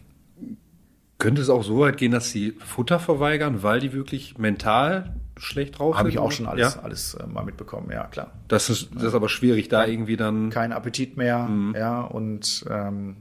Könnte 1.18 1.42
es 1.42 1.50
auch 1.50 1.64
so 1.64 1.80
weit 1.80 1.96
gehen, 1.96 2.12
dass 2.12 2.30
sie 2.30 2.52
Futter 2.64 3.00
verweigern, 3.00 3.64
weil 3.64 3.80
die 3.80 3.92
wirklich 3.92 4.38
mental 4.38 5.16
schlecht 5.38 5.78
drauf 5.78 5.96
Habe 5.96 6.08
ich 6.08 6.18
auch 6.18 6.32
schon 6.32 6.46
alles, 6.46 6.74
ja? 6.74 6.82
alles 6.82 7.14
äh, 7.14 7.26
mal 7.26 7.44
mitbekommen, 7.44 7.90
ja 7.90 8.04
klar. 8.04 8.32
Das 8.48 8.70
ist, 8.70 8.90
das 8.94 9.04
ist 9.04 9.14
aber 9.14 9.28
schwierig, 9.28 9.68
da 9.68 9.86
irgendwie 9.86 10.16
dann. 10.16 10.50
Kein 10.50 10.72
Appetit 10.72 11.16
mehr, 11.16 11.38
mhm. 11.40 11.74
ja, 11.76 12.02
und 12.02 12.64
ähm, 12.70 13.16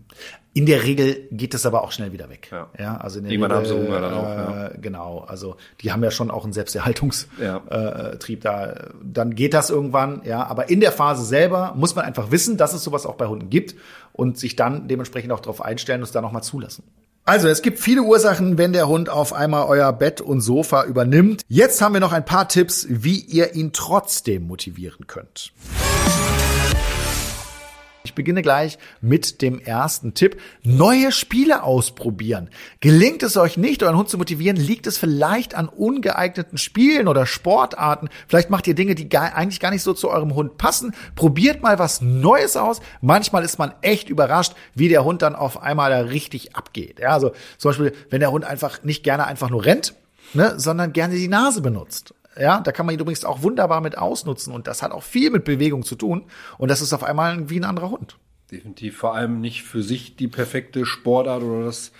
in 0.57 0.65
der 0.65 0.83
Regel 0.83 1.27
geht 1.29 1.53
es 1.53 1.67
aber 1.67 1.83
auch 1.83 1.91
schnell 1.91 2.13
wieder 2.13 2.31
weg. 2.31 2.49
Ja, 2.51 2.69
ja 2.79 2.97
also 2.97 3.19
in 3.19 3.25
der 3.25 3.33
Irgendwann 3.33 3.51
Regel, 3.59 3.71
haben 3.71 3.79
sie 3.79 3.87
Hunger 3.87 4.01
dann 4.01 4.13
auch. 4.15 4.23
Ja. 4.23 4.67
Äh, 4.67 4.77
genau, 4.79 5.19
also 5.19 5.55
die 5.81 5.91
haben 5.91 6.03
ja 6.03 6.09
schon 6.09 6.31
auch 6.31 6.45
einen 6.45 6.53
Selbsterhaltungstrieb 6.53 7.39
ja. 7.39 7.61
äh, 8.09 8.37
da. 8.41 8.87
Dann 9.03 9.35
geht 9.35 9.53
das 9.53 9.69
irgendwann, 9.69 10.23
ja. 10.25 10.47
Aber 10.47 10.69
in 10.69 10.79
der 10.79 10.91
Phase 10.91 11.23
selber 11.23 11.73
muss 11.75 11.93
man 11.93 12.05
einfach 12.05 12.31
wissen, 12.31 12.57
dass 12.57 12.73
es 12.73 12.83
sowas 12.83 13.05
auch 13.05 13.15
bei 13.15 13.27
Hunden 13.27 13.51
gibt 13.51 13.75
und 14.13 14.39
sich 14.39 14.55
dann 14.55 14.87
dementsprechend 14.87 15.31
auch 15.31 15.41
darauf 15.41 15.61
einstellen 15.61 16.01
und 16.01 16.05
es 16.05 16.11
dann 16.11 16.23
nochmal 16.23 16.41
zulassen. 16.41 16.83
Also, 17.27 17.49
es 17.49 17.61
gibt 17.61 17.79
viele 17.79 18.03
Ursachen, 18.03 18.57
wenn 18.57 18.71
der 18.71 18.87
Hund 18.87 19.09
auf 19.09 19.33
einmal 19.33 19.65
euer 19.67 19.91
Bett 19.91 20.21
und 20.21 20.39
Sofa 20.39 20.85
übernimmt. 20.85 21.41
Jetzt 21.49 21.81
haben 21.81 21.93
wir 21.93 21.99
noch 21.99 22.13
ein 22.13 22.23
paar 22.23 22.47
Tipps, 22.47 22.87
wie 22.89 23.19
ihr 23.19 23.53
ihn 23.53 23.73
trotzdem 23.73 24.47
motivieren 24.47 25.07
könnt. 25.07 25.51
Ich 28.17 28.23
beginne 28.25 28.41
gleich 28.41 28.79
mit 28.99 29.43
dem 29.43 29.59
ersten 29.59 30.15
Tipp. 30.15 30.41
Neue 30.63 31.11
Spiele 31.11 31.61
ausprobieren. 31.61 32.49
Gelingt 32.79 33.21
es 33.21 33.37
euch 33.37 33.57
nicht, 33.57 33.83
euren 33.83 33.95
Hund 33.95 34.09
zu 34.09 34.17
motivieren, 34.17 34.57
liegt 34.57 34.87
es 34.87 34.97
vielleicht 34.97 35.53
an 35.53 35.69
ungeeigneten 35.69 36.57
Spielen 36.57 37.07
oder 37.07 37.27
Sportarten. 37.27 38.09
Vielleicht 38.27 38.49
macht 38.49 38.65
ihr 38.65 38.73
Dinge, 38.73 38.95
die 38.95 39.07
gar, 39.07 39.35
eigentlich 39.35 39.59
gar 39.59 39.69
nicht 39.69 39.83
so 39.83 39.93
zu 39.93 40.09
eurem 40.09 40.33
Hund 40.33 40.57
passen. 40.57 40.95
Probiert 41.13 41.61
mal 41.61 41.77
was 41.77 42.01
Neues 42.01 42.57
aus. 42.57 42.81
Manchmal 43.01 43.43
ist 43.43 43.59
man 43.59 43.71
echt 43.83 44.09
überrascht, 44.09 44.55
wie 44.73 44.89
der 44.89 45.03
Hund 45.03 45.21
dann 45.21 45.35
auf 45.35 45.61
einmal 45.61 45.91
da 45.91 45.99
richtig 45.99 46.55
abgeht. 46.55 46.97
Ja, 46.97 47.09
also 47.09 47.33
zum 47.59 47.69
Beispiel, 47.69 47.93
wenn 48.09 48.19
der 48.19 48.31
Hund 48.31 48.45
einfach 48.45 48.81
nicht 48.81 49.03
gerne 49.03 49.27
einfach 49.27 49.51
nur 49.51 49.63
rennt, 49.63 49.93
ne, 50.33 50.55
sondern 50.57 50.91
gerne 50.91 51.13
die 51.13 51.27
Nase 51.27 51.61
benutzt. 51.61 52.15
Ja, 52.39 52.59
da 52.59 52.71
kann 52.71 52.85
man 52.85 52.93
ihn 52.93 52.99
übrigens 52.99 53.25
auch 53.25 53.41
wunderbar 53.41 53.81
mit 53.81 53.97
ausnutzen 53.97 54.53
und 54.53 54.67
das 54.67 54.81
hat 54.81 54.91
auch 54.91 55.03
viel 55.03 55.31
mit 55.31 55.43
Bewegung 55.43 55.83
zu 55.83 55.95
tun 55.95 56.23
und 56.57 56.69
das 56.69 56.81
ist 56.81 56.93
auf 56.93 57.03
einmal 57.03 57.49
wie 57.49 57.59
ein 57.59 57.63
anderer 57.63 57.89
Hund. 57.91 58.17
Definitiv. 58.51 58.97
Vor 58.97 59.13
allem 59.13 59.41
nicht 59.41 59.63
für 59.63 59.83
sich 59.83 60.15
die 60.15 60.29
perfekte 60.29 60.85
Sportart 60.85 61.43
oder 61.43 61.65
das 61.65 61.91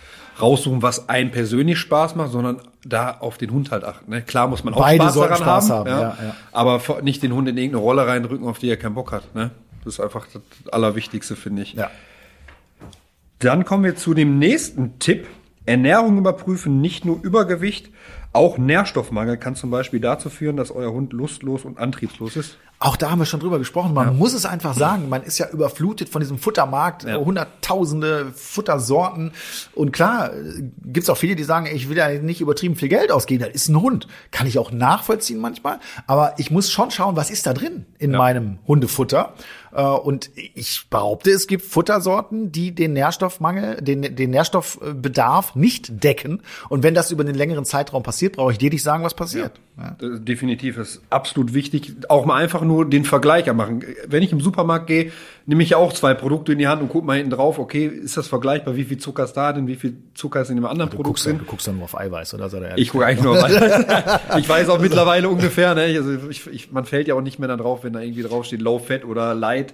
raussuchen, 0.42 0.82
was 0.82 1.10
einen 1.10 1.32
persönlich 1.32 1.78
Spaß 1.78 2.16
macht, 2.16 2.32
sondern 2.32 2.62
da 2.86 3.18
auf 3.18 3.38
den 3.38 3.52
Hund 3.52 3.72
halt 3.72 3.84
achten. 3.84 4.12
Ne? 4.12 4.22
Klar 4.22 4.48
muss 4.48 4.64
man 4.64 4.74
auch 4.74 4.80
Beide 4.80 5.04
Spaß 5.04 5.16
daran 5.16 5.38
Spaß 5.38 5.70
haben, 5.70 5.90
haben 5.90 6.02
ja, 6.20 6.28
ja. 6.28 6.36
aber 6.54 6.82
nicht 7.02 7.22
den 7.22 7.34
Hund 7.34 7.50
in 7.50 7.58
irgendeine 7.58 7.84
Rolle 7.84 8.08
reindrücken, 8.08 8.48
auf 8.48 8.60
die 8.60 8.70
er 8.70 8.78
keinen 8.78 8.96
Bock 8.96 9.12
hat. 9.12 9.36
Ne? 9.36 9.52
Das 9.84 9.96
ist 9.96 10.00
einfach 10.00 10.26
das 10.32 10.42
Allerwichtigste, 10.72 11.36
finde 11.36 11.64
ich. 11.64 11.74
Ja. 11.74 11.90
Dann 13.40 13.66
kommen 13.66 13.84
wir 13.84 13.96
zu 13.96 14.14
dem 14.14 14.40
nächsten 14.40 15.00
Tipp. 15.00 15.28
Ernährung 15.66 16.18
überprüfen, 16.18 16.80
nicht 16.80 17.04
nur 17.04 17.22
Übergewicht, 17.22 17.90
auch 18.38 18.58
Nährstoffmangel 18.58 19.38
kann 19.38 19.56
zum 19.56 19.72
Beispiel 19.72 20.00
dazu 20.00 20.30
führen, 20.30 20.56
dass 20.56 20.72
euer 20.72 20.92
Hund 20.92 21.12
lustlos 21.12 21.66
und 21.66 21.78
antriebslos 21.80 22.36
ist. 22.36 22.58
Auch 22.80 22.96
da 22.96 23.10
haben 23.10 23.18
wir 23.18 23.26
schon 23.26 23.40
drüber 23.40 23.58
gesprochen. 23.58 23.96
Man 23.96 24.08
ja. 24.08 24.14
muss 24.14 24.34
es 24.34 24.46
einfach 24.46 24.76
sagen. 24.76 25.10
Man 25.10 25.24
ist 25.24 25.40
ja 25.40 25.50
überflutet 25.50 26.10
von 26.10 26.22
diesem 26.22 26.38
Futtermarkt, 26.38 27.06
ja. 27.06 27.18
hunderttausende 27.18 28.32
Futtersorten. 28.36 29.32
Und 29.74 29.92
klar, 29.92 30.30
gibt's 30.86 31.10
auch 31.10 31.18
viele, 31.18 31.36
die 31.36 31.44
sagen, 31.44 31.68
ich 31.74 31.90
will 31.90 31.98
ja 31.98 32.10
nicht 32.10 32.40
übertrieben 32.40 32.76
viel 32.76 32.90
Geld 32.90 33.12
ausgeben. 33.12 33.44
Das 33.44 33.54
ist 33.54 33.70
ein 33.70 33.82
Hund. 33.82 34.08
Kann 34.30 34.46
ich 34.46 34.60
auch 34.60 34.72
nachvollziehen 34.72 35.40
manchmal. 35.40 35.80
Aber 36.06 36.36
ich 36.38 36.52
muss 36.52 36.72
schon 36.72 36.92
schauen, 36.92 37.16
was 37.16 37.32
ist 37.32 37.48
da 37.48 37.54
drin 37.54 37.88
in 37.98 38.12
ja. 38.12 38.18
meinem 38.20 38.60
Hundefutter. 38.68 39.34
Äh, 39.74 39.82
und 39.82 40.32
ich 40.36 40.88
behaupte, 40.89 41.32
es 41.32 41.47
gibt 41.47 41.63
Futtersorten, 41.63 42.51
die 42.51 42.74
den 42.74 42.93
Nährstoffmangel, 42.93 43.82
den, 43.82 44.15
den 44.15 44.30
Nährstoffbedarf 44.30 45.55
nicht 45.55 46.03
decken. 46.03 46.41
Und 46.70 46.84
wenn 46.84 46.93
das 46.93 47.11
über 47.11 47.24
einen 47.24 47.36
längeren 47.36 47.65
Zeitraum 47.65 48.03
passiert, 48.03 48.36
brauche 48.36 48.51
ich 48.51 48.57
dir 48.57 48.70
nicht 48.70 48.84
sagen, 48.84 49.03
was 49.03 49.13
passiert. 49.13 49.59
Ja. 49.78 49.95
Definitiv 50.01 50.78
ist 50.78 51.01
absolut 51.09 51.53
wichtig. 51.53 51.95
Auch 52.09 52.26
mal 52.26 52.36
einfach 52.36 52.61
nur 52.61 52.89
den 52.89 53.05
Vergleicher 53.05 53.53
machen. 53.53 53.84
Wenn 54.07 54.24
ich 54.24 54.32
im 54.32 54.41
Supermarkt 54.41 54.88
gehe, 54.88 55.11
nehme 55.48 55.64
ich 55.64 55.76
auch 55.76 55.93
zwei 55.93 56.14
Produkte 56.14 56.52
in 56.52 56.60
die 56.60 56.68
Hand 56.68 56.82
und 56.82 56.89
gucke 56.89 57.08
mal 57.08 57.16
hinten 57.16 57.32
drauf, 57.32 57.58
okay, 57.58 57.88
ist 57.88 58.18
das 58.18 58.28
vergleichbar? 58.28 58.76
Wie 58.76 58.84
viel 58.84 58.98
Zucker 58.98 59.24
ist 59.24 59.34
da 59.34 59.54
denn? 59.54 59.66
Wie 59.66 59.78
viel 59.78 59.95
Zucker 60.14 60.41
ist 60.41 60.50
in 60.50 60.58
dem 60.58 60.66
anderen 60.66 60.89
du 60.89 60.98
Produkt 60.98 61.26
drin? 61.26 61.39
Du 61.39 61.45
guckst 61.45 61.68
dann 61.68 61.76
nur 61.76 61.86
auf 61.86 61.98
Eiweiß, 61.98 62.34
oder? 62.34 62.50
Sei 62.50 62.74
ich 62.76 62.89
gucke 62.89 63.06
eigentlich 63.06 63.24
nur 63.24 63.38
auf 63.38 63.43
Eiweiß. 63.43 64.20
ich 64.39 64.50
weiß 64.50 64.70
auch 64.70 64.80
mittlerweile 64.80 65.30
ungefähr, 65.30 65.74
ne? 65.74 65.84
Also 65.84 66.30
ich, 66.30 66.45
ich, 66.48 66.72
man 66.74 66.84
fällt 66.84 67.08
ja 67.08 67.16
auch 67.16 67.22
nicht 67.22 67.39
mehr 67.39 67.48
dann 67.48 67.60
drauf, 67.60 67.86
wenn 67.86 67.93
da 67.93 68.02
irgendwie 68.02 68.24
draufsteht 68.24 68.62
Low 68.62 68.78
Fat 68.78 69.06
oder 69.06 69.34
Light 69.34 69.74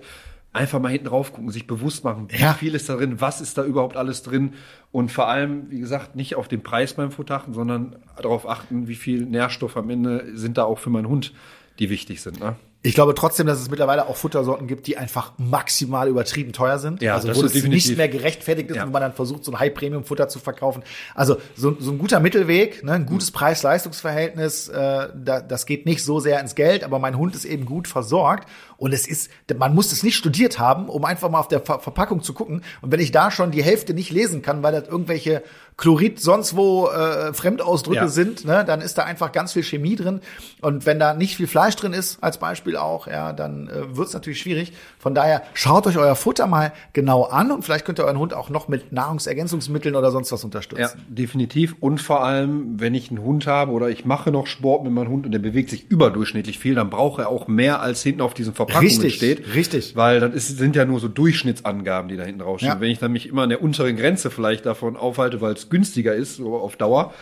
einfach 0.53 0.79
mal 0.79 0.89
hinten 0.89 1.07
drauf 1.07 1.33
gucken, 1.33 1.49
sich 1.49 1.65
bewusst 1.65 2.03
machen, 2.03 2.27
wie 2.29 2.39
ja. 2.39 2.53
viel 2.53 2.75
ist 2.75 2.87
da 2.87 2.95
drin, 2.95 3.19
was 3.19 3.41
ist 3.41 3.57
da 3.57 3.63
überhaupt 3.63 3.97
alles 3.97 4.21
drin 4.21 4.53
und 4.91 5.11
vor 5.11 5.27
allem, 5.27 5.71
wie 5.71 5.79
gesagt, 5.79 6.15
nicht 6.15 6.35
auf 6.35 6.47
den 6.47 6.61
Preis 6.61 6.93
beim 6.93 7.09
Futter 7.09 7.37
achten, 7.37 7.53
sondern 7.53 7.95
darauf 8.15 8.47
achten, 8.47 8.87
wie 8.87 8.93
viel 8.93 9.25
Nährstoff 9.25 9.75
am 9.75 9.89
Ende 9.89 10.37
sind 10.37 10.59
da 10.59 10.65
auch 10.65 10.77
für 10.77 10.91
meinen 10.91 11.07
Hund, 11.07 11.33
die 11.79 11.89
wichtig 11.89 12.21
sind. 12.21 12.39
Ne? 12.39 12.55
Ich 12.85 12.95
glaube 12.95 13.15
trotzdem, 13.15 13.47
dass 13.47 13.61
es 13.61 13.69
mittlerweile 13.69 14.07
auch 14.07 14.17
Futtersorten 14.17 14.67
gibt, 14.67 14.87
die 14.87 14.97
einfach 14.97 15.31
maximal 15.37 16.09
übertrieben 16.09 16.51
teuer 16.51 16.79
sind. 16.79 17.01
Ja, 17.01 17.15
also 17.15 17.33
wo 17.33 17.45
es 17.45 17.53
nicht 17.53 17.97
mehr 17.97 18.09
gerechtfertigt 18.09 18.69
ist, 18.69 18.75
ja. 18.75 18.83
wenn 18.83 18.91
man 18.91 19.01
dann 19.01 19.13
versucht, 19.13 19.45
so 19.45 19.53
ein 19.53 19.59
High-Premium-Futter 19.59 20.27
zu 20.27 20.39
verkaufen. 20.39 20.83
Also 21.15 21.37
so, 21.55 21.77
so 21.79 21.91
ein 21.91 21.97
guter 21.97 22.19
Mittelweg, 22.19 22.83
ne, 22.83 22.91
ein 22.91 23.05
gutes 23.05 23.31
mhm. 23.31 23.35
Preis-Leistungs-Verhältnis, 23.35 24.67
äh, 24.67 25.07
da, 25.15 25.39
das 25.39 25.65
geht 25.65 25.85
nicht 25.85 26.03
so 26.03 26.19
sehr 26.19 26.41
ins 26.41 26.55
Geld, 26.55 26.83
aber 26.83 26.99
mein 26.99 27.17
Hund 27.17 27.35
ist 27.35 27.45
eben 27.45 27.63
gut 27.63 27.87
versorgt. 27.87 28.49
Und 28.83 28.91
es 28.91 29.07
ist, 29.07 29.31
man 29.57 29.73
muss 29.73 29.93
es 29.93 30.03
nicht 30.03 30.17
studiert 30.17 30.59
haben, 30.59 30.89
um 30.89 31.05
einfach 31.05 31.29
mal 31.29 31.39
auf 31.39 31.47
der 31.47 31.61
Ver 31.61 31.79
Verpackung 31.79 32.21
zu 32.21 32.33
gucken. 32.33 32.63
Und 32.81 32.91
wenn 32.91 32.99
ich 32.99 33.13
da 33.13 33.31
schon 33.31 33.49
die 33.49 33.63
Hälfte 33.63 33.93
nicht 33.93 34.11
lesen 34.11 34.41
kann, 34.41 34.61
weil 34.61 34.73
das 34.73 34.89
irgendwelche 34.89 35.41
Chlorid 35.77 36.19
sonst 36.19 36.55
wo 36.55 36.89
äh, 36.89 37.33
Fremdausdrücke 37.33 37.97
ja. 37.97 38.07
sind, 38.09 38.45
ne, 38.45 38.63
dann 38.65 38.81
ist 38.81 38.97
da 38.97 39.03
einfach 39.03 39.31
ganz 39.31 39.53
viel 39.53 39.63
Chemie 39.63 39.95
drin. 39.95 40.19
Und 40.61 40.85
wenn 40.85 40.99
da 40.99 41.13
nicht 41.13 41.37
viel 41.37 41.47
Fleisch 41.47 41.77
drin 41.77 41.93
ist, 41.93 42.21
als 42.21 42.37
Beispiel 42.37 42.75
auch, 42.75 43.07
ja, 43.07 43.31
dann 43.31 43.69
äh, 43.69 43.95
wird 43.95 44.09
es 44.09 44.13
natürlich 44.13 44.39
schwierig. 44.39 44.73
Von 44.99 45.15
daher 45.15 45.43
schaut 45.53 45.87
euch 45.87 45.97
euer 45.97 46.15
Futter 46.15 46.45
mal 46.45 46.73
genau 46.91 47.23
an 47.23 47.51
und 47.51 47.63
vielleicht 47.63 47.85
könnt 47.85 47.99
ihr 47.99 48.03
euren 48.03 48.19
Hund 48.19 48.33
auch 48.33 48.49
noch 48.49 48.67
mit 48.67 48.91
Nahrungsergänzungsmitteln 48.91 49.95
oder 49.95 50.11
sonst 50.11 50.31
was 50.33 50.43
unterstützen. 50.43 50.81
Ja, 50.81 50.91
definitiv. 51.07 51.75
Und 51.79 52.01
vor 52.01 52.23
allem, 52.23 52.81
wenn 52.81 52.93
ich 52.93 53.09
einen 53.09 53.23
Hund 53.23 53.47
habe 53.47 53.71
oder 53.71 53.89
ich 53.89 54.03
mache 54.03 54.29
noch 54.29 54.45
Sport 54.45 54.83
mit 54.83 54.91
meinem 54.91 55.07
Hund 55.07 55.25
und 55.25 55.31
der 55.31 55.39
bewegt 55.39 55.69
sich 55.69 55.89
überdurchschnittlich 55.89 56.59
viel, 56.59 56.75
dann 56.75 56.89
braucht 56.89 57.19
er 57.19 57.29
auch 57.29 57.47
mehr 57.47 57.81
als 57.81 58.03
hinten 58.03 58.21
auf 58.21 58.33
diesen 58.33 58.53
Verpackungen 58.73 59.01
richtig, 59.01 59.15
steht. 59.15 59.55
Richtig. 59.55 59.95
Weil 59.95 60.19
das 60.19 60.33
ist, 60.33 60.57
sind 60.57 60.75
ja 60.75 60.85
nur 60.85 60.99
so 60.99 61.07
Durchschnittsangaben, 61.07 62.09
die 62.09 62.17
da 62.17 62.23
hinten 62.23 62.41
draufstehen. 62.41 62.73
Ja. 62.73 62.81
Wenn 62.81 62.89
ich 62.89 62.99
dann 62.99 63.11
mich 63.11 63.27
immer 63.27 63.43
an 63.43 63.49
der 63.49 63.61
unteren 63.61 63.95
Grenze 63.95 64.29
vielleicht 64.29 64.65
davon 64.65 64.95
aufhalte, 64.97 65.41
weil 65.41 65.53
es 65.53 65.69
günstiger 65.69 66.13
ist, 66.13 66.37
so 66.37 66.55
auf 66.55 66.75
Dauer, 66.75 67.13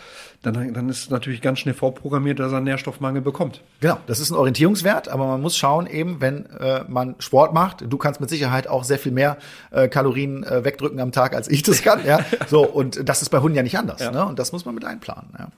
dann, 0.42 0.74
dann 0.74 0.88
ist 0.88 1.10
natürlich 1.10 1.40
ganz 1.40 1.60
schnell 1.60 1.74
vorprogrammiert, 1.74 2.40
dass 2.40 2.50
er 2.50 2.56
einen 2.56 2.64
Nährstoffmangel 2.64 3.22
bekommt. 3.22 3.62
Genau, 3.80 3.98
das 4.06 4.18
ist 4.18 4.30
ein 4.30 4.36
Orientierungswert, 4.36 5.08
aber 5.08 5.26
man 5.26 5.40
muss 5.40 5.56
schauen, 5.56 5.86
eben, 5.86 6.20
wenn 6.20 6.46
äh, 6.58 6.82
man 6.88 7.14
Sport 7.20 7.54
macht, 7.54 7.84
du 7.88 7.96
kannst 7.96 8.20
mit 8.20 8.28
Sicherheit 8.28 8.66
auch 8.66 8.82
sehr 8.82 8.98
viel 8.98 9.12
mehr 9.12 9.36
äh, 9.70 9.86
Kalorien 9.86 10.42
äh, 10.42 10.64
wegdrücken 10.64 10.98
am 10.98 11.12
Tag, 11.12 11.36
als 11.36 11.48
ich 11.48 11.62
das 11.62 11.82
kann. 11.82 12.04
ja, 12.04 12.20
so 12.48 12.66
und 12.66 13.08
das 13.08 13.22
ist 13.22 13.28
bei 13.28 13.38
Hunden 13.38 13.56
ja 13.56 13.62
nicht 13.62 13.78
anders. 13.78 14.00
Ja. 14.00 14.10
Ne? 14.10 14.26
Und 14.26 14.40
das 14.40 14.50
muss 14.50 14.64
man 14.64 14.74
mit 14.74 14.84
einplanen. 14.84 15.30
Ja. 15.38 15.48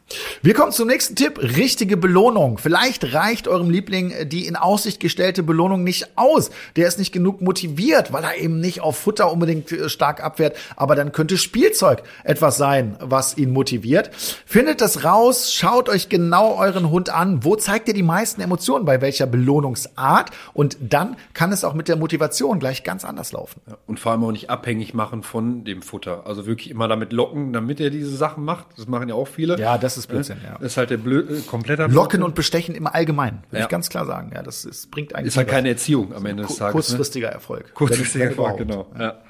Wir 0.42 0.52
kommen 0.52 0.72
zum 0.72 0.88
nächsten 0.88 1.16
Tipp: 1.16 1.38
richtige 1.40 1.96
Belohnung. 1.96 2.58
Vielleicht 2.58 3.14
reicht 3.14 3.48
eurem 3.48 3.70
Liebling 3.70 4.12
die 4.28 4.46
in 4.46 4.56
Aussicht 4.56 5.00
gestellte 5.00 5.42
Belohnung 5.42 5.82
nicht 5.82 6.08
aus. 6.16 6.50
Der 6.76 6.88
ist 6.88 6.98
nicht 6.98 7.12
genug 7.12 7.40
motiviert, 7.40 8.12
weil 8.12 8.24
er 8.24 8.36
eben 8.36 8.60
nicht 8.60 8.82
auf 8.82 8.98
Futter 8.98 9.32
unbedingt 9.32 9.72
äh, 9.72 9.88
stark 9.88 10.22
abwehrt. 10.22 10.56
Aber 10.76 10.94
dann 10.94 11.12
könnte 11.12 11.38
Spielzeug 11.38 12.02
etwas 12.22 12.58
sein, 12.58 12.96
was 13.00 13.38
ihn 13.38 13.50
motiviert. 13.50 14.10
Findet 14.44 14.73
Findet 14.74 14.96
das 14.96 15.04
raus, 15.04 15.54
schaut 15.54 15.88
euch 15.88 16.08
genau 16.08 16.56
euren 16.56 16.90
Hund 16.90 17.08
an. 17.08 17.44
Wo 17.44 17.54
zeigt 17.54 17.86
ihr 17.86 17.94
die 17.94 18.02
meisten 18.02 18.40
Emotionen? 18.40 18.84
Bei 18.84 19.00
welcher 19.00 19.24
Belohnungsart? 19.24 20.32
Und 20.52 20.76
dann 20.80 21.14
kann 21.32 21.52
es 21.52 21.62
auch 21.62 21.74
mit 21.74 21.86
der 21.86 21.94
Motivation 21.94 22.58
gleich 22.58 22.82
ganz 22.82 23.04
anders 23.04 23.30
laufen. 23.30 23.60
Ja, 23.68 23.76
und 23.86 24.00
vor 24.00 24.10
allem 24.10 24.24
auch 24.24 24.32
nicht 24.32 24.50
abhängig 24.50 24.92
machen 24.92 25.22
von 25.22 25.62
dem 25.62 25.80
Futter. 25.80 26.26
Also 26.26 26.46
wirklich 26.46 26.72
immer 26.72 26.88
damit 26.88 27.12
locken, 27.12 27.52
damit 27.52 27.78
er 27.78 27.90
diese 27.90 28.16
Sachen 28.16 28.44
macht. 28.44 28.66
Das 28.76 28.88
machen 28.88 29.08
ja 29.08 29.14
auch 29.14 29.28
viele. 29.28 29.56
Ja, 29.60 29.78
das 29.78 29.96
ist 29.96 30.08
Blödsinn, 30.08 30.38
ja. 30.44 30.54
Das 30.54 30.72
ist 30.72 30.76
halt 30.76 30.90
der 30.90 30.96
Blöd, 30.96 31.30
äh, 31.30 31.40
kompletter 31.42 31.84
Locken 31.84 31.94
Blödsinn. 31.94 32.22
und 32.24 32.34
Bestechen 32.34 32.74
im 32.74 32.88
Allgemeinen, 32.88 33.44
will 33.52 33.60
ja. 33.60 33.66
ich 33.66 33.70
ganz 33.70 33.90
klar 33.90 34.06
sagen. 34.06 34.32
Ja, 34.34 34.42
das 34.42 34.64
ist, 34.64 34.90
bringt 34.90 35.14
eigentlich. 35.14 35.28
Ist 35.28 35.36
halt 35.36 35.46
keine 35.46 35.68
Erziehung 35.68 36.12
am 36.12 36.26
Ende 36.26 36.42
des 36.42 36.56
Tages. 36.56 36.64
Ne? 36.64 36.72
Kurzfristiger 36.72 37.28
ne? 37.28 37.34
Erfolg. 37.34 37.74
Kurzfristiger 37.74 38.24
Erfolg, 38.24 38.56
genau. 38.56 38.86
Ja. 38.98 39.20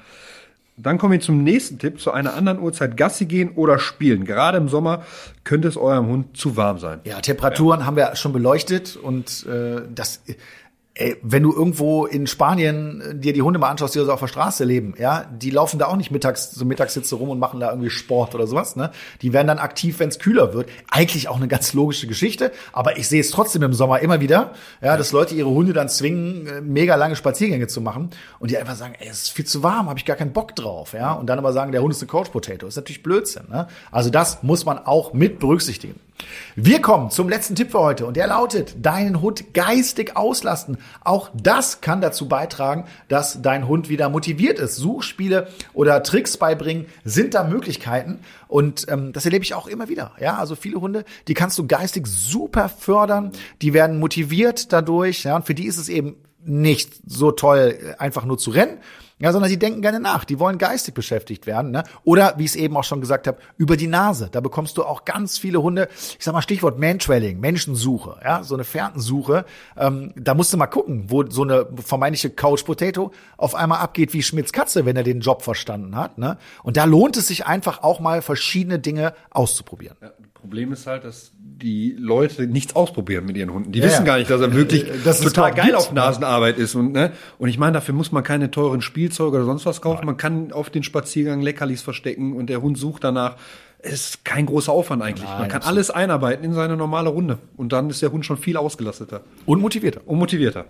Dann 0.77 0.97
kommen 0.97 1.13
wir 1.13 1.21
zum 1.21 1.41
nächsten 1.41 1.79
Tipp, 1.79 2.01
zu 2.01 2.11
einer 2.11 2.33
anderen 2.33 2.59
Uhrzeit 2.59 2.97
Gassi 2.97 3.25
gehen 3.25 3.51
oder 3.55 3.79
spielen. 3.79 4.25
Gerade 4.25 4.57
im 4.57 4.67
Sommer 4.67 5.05
könnte 5.45 5.69
es 5.69 5.77
eurem 5.77 6.07
Hund 6.07 6.35
zu 6.35 6.57
warm 6.57 6.79
sein. 6.79 6.99
Ja, 7.05 7.21
Temperaturen 7.21 7.79
ja. 7.79 7.85
haben 7.85 7.95
wir 7.95 8.15
schon 8.17 8.33
beleuchtet 8.33 8.97
und 8.97 9.45
äh, 9.45 9.83
das 9.93 10.21
Ey, 10.97 11.17
wenn 11.21 11.43
du 11.43 11.53
irgendwo 11.53 12.05
in 12.05 12.25
Spanien 12.25 13.01
äh, 13.01 13.15
dir 13.15 13.33
die 13.33 13.41
Hunde 13.41 13.59
mal 13.59 13.69
anschaust, 13.69 13.95
die 13.95 13.99
so 13.99 14.13
auf 14.13 14.21
der 14.21 14.27
Straße 14.27 14.63
leben, 14.63 14.93
ja, 14.97 15.25
die 15.29 15.49
laufen 15.49 15.77
da 15.77 15.87
auch 15.87 15.97
nicht 15.97 16.09
mittags 16.09 16.51
so 16.51 16.63
Mittagssitze 16.63 17.15
rum 17.15 17.29
und 17.29 17.37
machen 17.37 17.59
da 17.59 17.69
irgendwie 17.69 17.89
Sport 17.89 18.33
oder 18.33 18.47
sowas, 18.47 18.77
ne? 18.77 18.91
Die 19.21 19.33
werden 19.33 19.47
dann 19.47 19.59
aktiv, 19.59 19.99
wenn 19.99 20.07
es 20.07 20.19
kühler 20.19 20.53
wird. 20.53 20.69
Eigentlich 20.89 21.27
auch 21.27 21.35
eine 21.35 21.49
ganz 21.49 21.73
logische 21.73 22.07
Geschichte, 22.07 22.53
aber 22.71 22.97
ich 22.97 23.09
sehe 23.09 23.19
es 23.19 23.31
trotzdem 23.31 23.63
im 23.63 23.73
Sommer 23.73 23.99
immer 23.99 24.21
wieder, 24.21 24.53
ja, 24.81 24.95
dass 24.95 25.11
Leute 25.11 25.35
ihre 25.35 25.49
Hunde 25.49 25.73
dann 25.73 25.89
zwingen, 25.89 26.47
äh, 26.47 26.61
mega 26.61 26.95
lange 26.95 27.17
Spaziergänge 27.17 27.67
zu 27.67 27.81
machen 27.81 28.11
und 28.39 28.51
die 28.51 28.57
einfach 28.57 28.75
sagen, 28.75 28.95
ey, 28.97 29.09
es 29.09 29.23
ist 29.23 29.31
viel 29.31 29.45
zu 29.45 29.63
warm, 29.63 29.89
habe 29.89 29.99
ich 29.99 30.05
gar 30.05 30.15
keinen 30.15 30.31
Bock 30.31 30.55
drauf, 30.55 30.93
ja? 30.93 31.11
Und 31.11 31.27
dann 31.27 31.39
aber 31.39 31.51
sagen, 31.51 31.73
der 31.73 31.81
Hund 31.81 31.93
ist 31.93 32.01
eine 32.01 32.07
Couch 32.07 32.31
Potato. 32.31 32.67
ist 32.67 32.77
natürlich 32.77 33.03
Blödsinn, 33.03 33.49
ne? 33.49 33.67
Also 33.91 34.09
das 34.09 34.43
muss 34.43 34.63
man 34.63 34.77
auch 34.79 35.11
mit 35.11 35.39
berücksichtigen. 35.39 35.99
Wir 36.55 36.81
kommen 36.81 37.11
zum 37.11 37.27
letzten 37.27 37.55
Tipp 37.55 37.71
für 37.71 37.79
heute 37.79 38.05
und 38.05 38.15
der 38.15 38.27
lautet, 38.27 38.75
deinen 38.85 39.21
Hund 39.21 39.53
geistig 39.53 40.15
auslasten. 40.15 40.77
Auch 41.03 41.29
das 41.33 41.81
kann 41.81 41.99
dazu 41.99 42.27
beitragen, 42.27 42.85
dass 43.09 43.41
dein 43.41 43.67
Hund 43.67 43.89
wieder 43.89 44.09
motiviert 44.09 44.59
ist. 44.59 44.77
Suchspiele 44.77 45.47
oder 45.73 46.03
Tricks 46.03 46.37
beibringen 46.37 46.85
sind 47.03 47.33
da 47.33 47.43
Möglichkeiten 47.43 48.19
und 48.47 48.85
ähm, 48.89 49.11
das 49.11 49.25
erlebe 49.25 49.43
ich 49.43 49.53
auch 49.53 49.67
immer 49.67 49.89
wieder. 49.89 50.13
Ja, 50.19 50.37
also 50.37 50.55
viele 50.55 50.79
Hunde, 50.79 51.03
die 51.27 51.33
kannst 51.33 51.57
du 51.59 51.67
geistig 51.67 52.07
super 52.07 52.69
fördern, 52.69 53.31
die 53.61 53.73
werden 53.73 53.99
motiviert 53.99 54.71
dadurch. 54.71 55.23
Ja, 55.23 55.35
und 55.35 55.45
für 55.45 55.55
die 55.55 55.65
ist 55.65 55.77
es 55.77 55.89
eben 55.89 56.15
nicht 56.45 56.93
so 57.05 57.31
toll, 57.31 57.95
einfach 57.97 58.23
nur 58.23 58.37
zu 58.37 58.51
rennen, 58.51 58.77
ja, 59.17 59.31
sondern 59.31 59.49
sie 59.49 59.57
denken 59.57 59.81
gerne 59.81 60.01
nach. 60.01 60.25
Die 60.25 60.39
wollen 60.39 60.57
geistig 60.57 60.93
beschäftigt 60.93 61.47
werden. 61.47 61.71
Ne? 61.71 61.83
Oder, 62.03 62.33
wie 62.37 62.43
ich 62.43 62.51
es 62.51 62.55
eben 62.55 62.75
auch 62.75 62.83
schon 62.83 62.99
gesagt 62.99 63.27
habe, 63.27 63.37
über 63.57 63.77
die 63.77 63.87
Nase. 63.87 64.29
Da 64.29 64.41
bekommst 64.41 64.77
du 64.77 64.83
auch 64.83 65.05
ganz 65.05 65.37
viele 65.37 65.61
Hunde, 65.61 65.87
ich 65.93 66.23
sag 66.23 66.33
mal 66.33 66.41
Stichwort 66.41 66.79
Mantrailing, 66.79 67.39
Menschensuche, 67.39 68.19
ja, 68.23 68.43
so 68.43 68.55
eine 68.55 68.65
Fährtensuche. 68.65 69.45
Ähm, 69.77 70.11
da 70.17 70.33
musst 70.33 70.51
du 70.51 70.57
mal 70.57 70.67
gucken, 70.67 71.05
wo 71.07 71.25
so 71.29 71.43
eine 71.43 71.65
vermeintliche 71.77 72.29
Couch 72.29 72.65
Potato 72.65 73.11
auf 73.37 73.55
einmal 73.55 73.79
abgeht 73.79 74.13
wie 74.13 74.21
Schmitz 74.21 74.51
Katze, 74.51 74.85
wenn 74.85 74.97
er 74.97 75.03
den 75.03 75.21
Job 75.21 75.43
verstanden 75.43 75.95
hat. 75.95 76.17
Ne? 76.17 76.37
Und 76.63 76.75
da 76.75 76.83
lohnt 76.83 77.15
es 77.15 77.27
sich 77.27 77.45
einfach 77.45 77.83
auch 77.83 78.01
mal 78.01 78.21
verschiedene 78.21 78.79
Dinge 78.79 79.13
auszuprobieren. 79.29 79.95
Ja, 80.01 80.11
Problem 80.45 80.71
ist 80.73 80.85
halt, 80.85 81.03
dass 81.03 81.31
die 81.39 81.95
Leute 81.97 82.45
nichts 82.45 82.75
ausprobieren 82.75 83.25
mit 83.25 83.35
ihren 83.35 83.51
Hunden. 83.51 83.71
Die 83.71 83.79
ja, 83.79 83.85
wissen 83.85 84.05
gar 84.05 84.19
nicht, 84.19 84.29
dass 84.29 84.39
er 84.41 84.53
wirklich 84.53 84.85
das 85.03 85.21
total 85.21 85.55
geil 85.55 85.73
auf 85.73 85.91
Nasenarbeit 85.91 86.59
ist. 86.59 86.75
Und, 86.75 86.91
ne? 86.91 87.13
und 87.39 87.49
ich 87.49 87.57
meine, 87.57 87.73
dafür 87.73 87.95
muss 87.95 88.11
man 88.11 88.23
keine 88.23 88.51
teuren 88.51 88.83
Spielzeuge 88.83 89.37
oder 89.37 89.45
sonst 89.45 89.65
was 89.65 89.81
kaufen. 89.81 90.05
Man 90.05 90.17
kann 90.17 90.51
auf 90.51 90.69
den 90.69 90.83
Spaziergang 90.83 91.41
Leckerlis 91.41 91.81
verstecken 91.81 92.33
und 92.33 92.51
der 92.51 92.61
Hund 92.61 92.77
sucht 92.77 93.03
danach. 93.03 93.37
Es 93.79 94.09
ist 94.09 94.25
kein 94.25 94.45
großer 94.45 94.71
Aufwand 94.71 95.01
eigentlich. 95.01 95.27
Nein, 95.27 95.39
man 95.39 95.49
kann 95.49 95.63
alles 95.63 95.89
einarbeiten 95.89 96.45
in 96.45 96.53
seine 96.53 96.77
normale 96.77 97.09
Runde. 97.09 97.39
Und 97.57 97.73
dann 97.73 97.89
ist 97.89 98.03
der 98.03 98.11
Hund 98.11 98.23
schon 98.23 98.37
viel 98.37 98.57
ausgelasteter. 98.57 99.21
Und 99.47 99.61
motivierter. 99.61 100.01
Und 100.05 100.19
motivierter. 100.19 100.65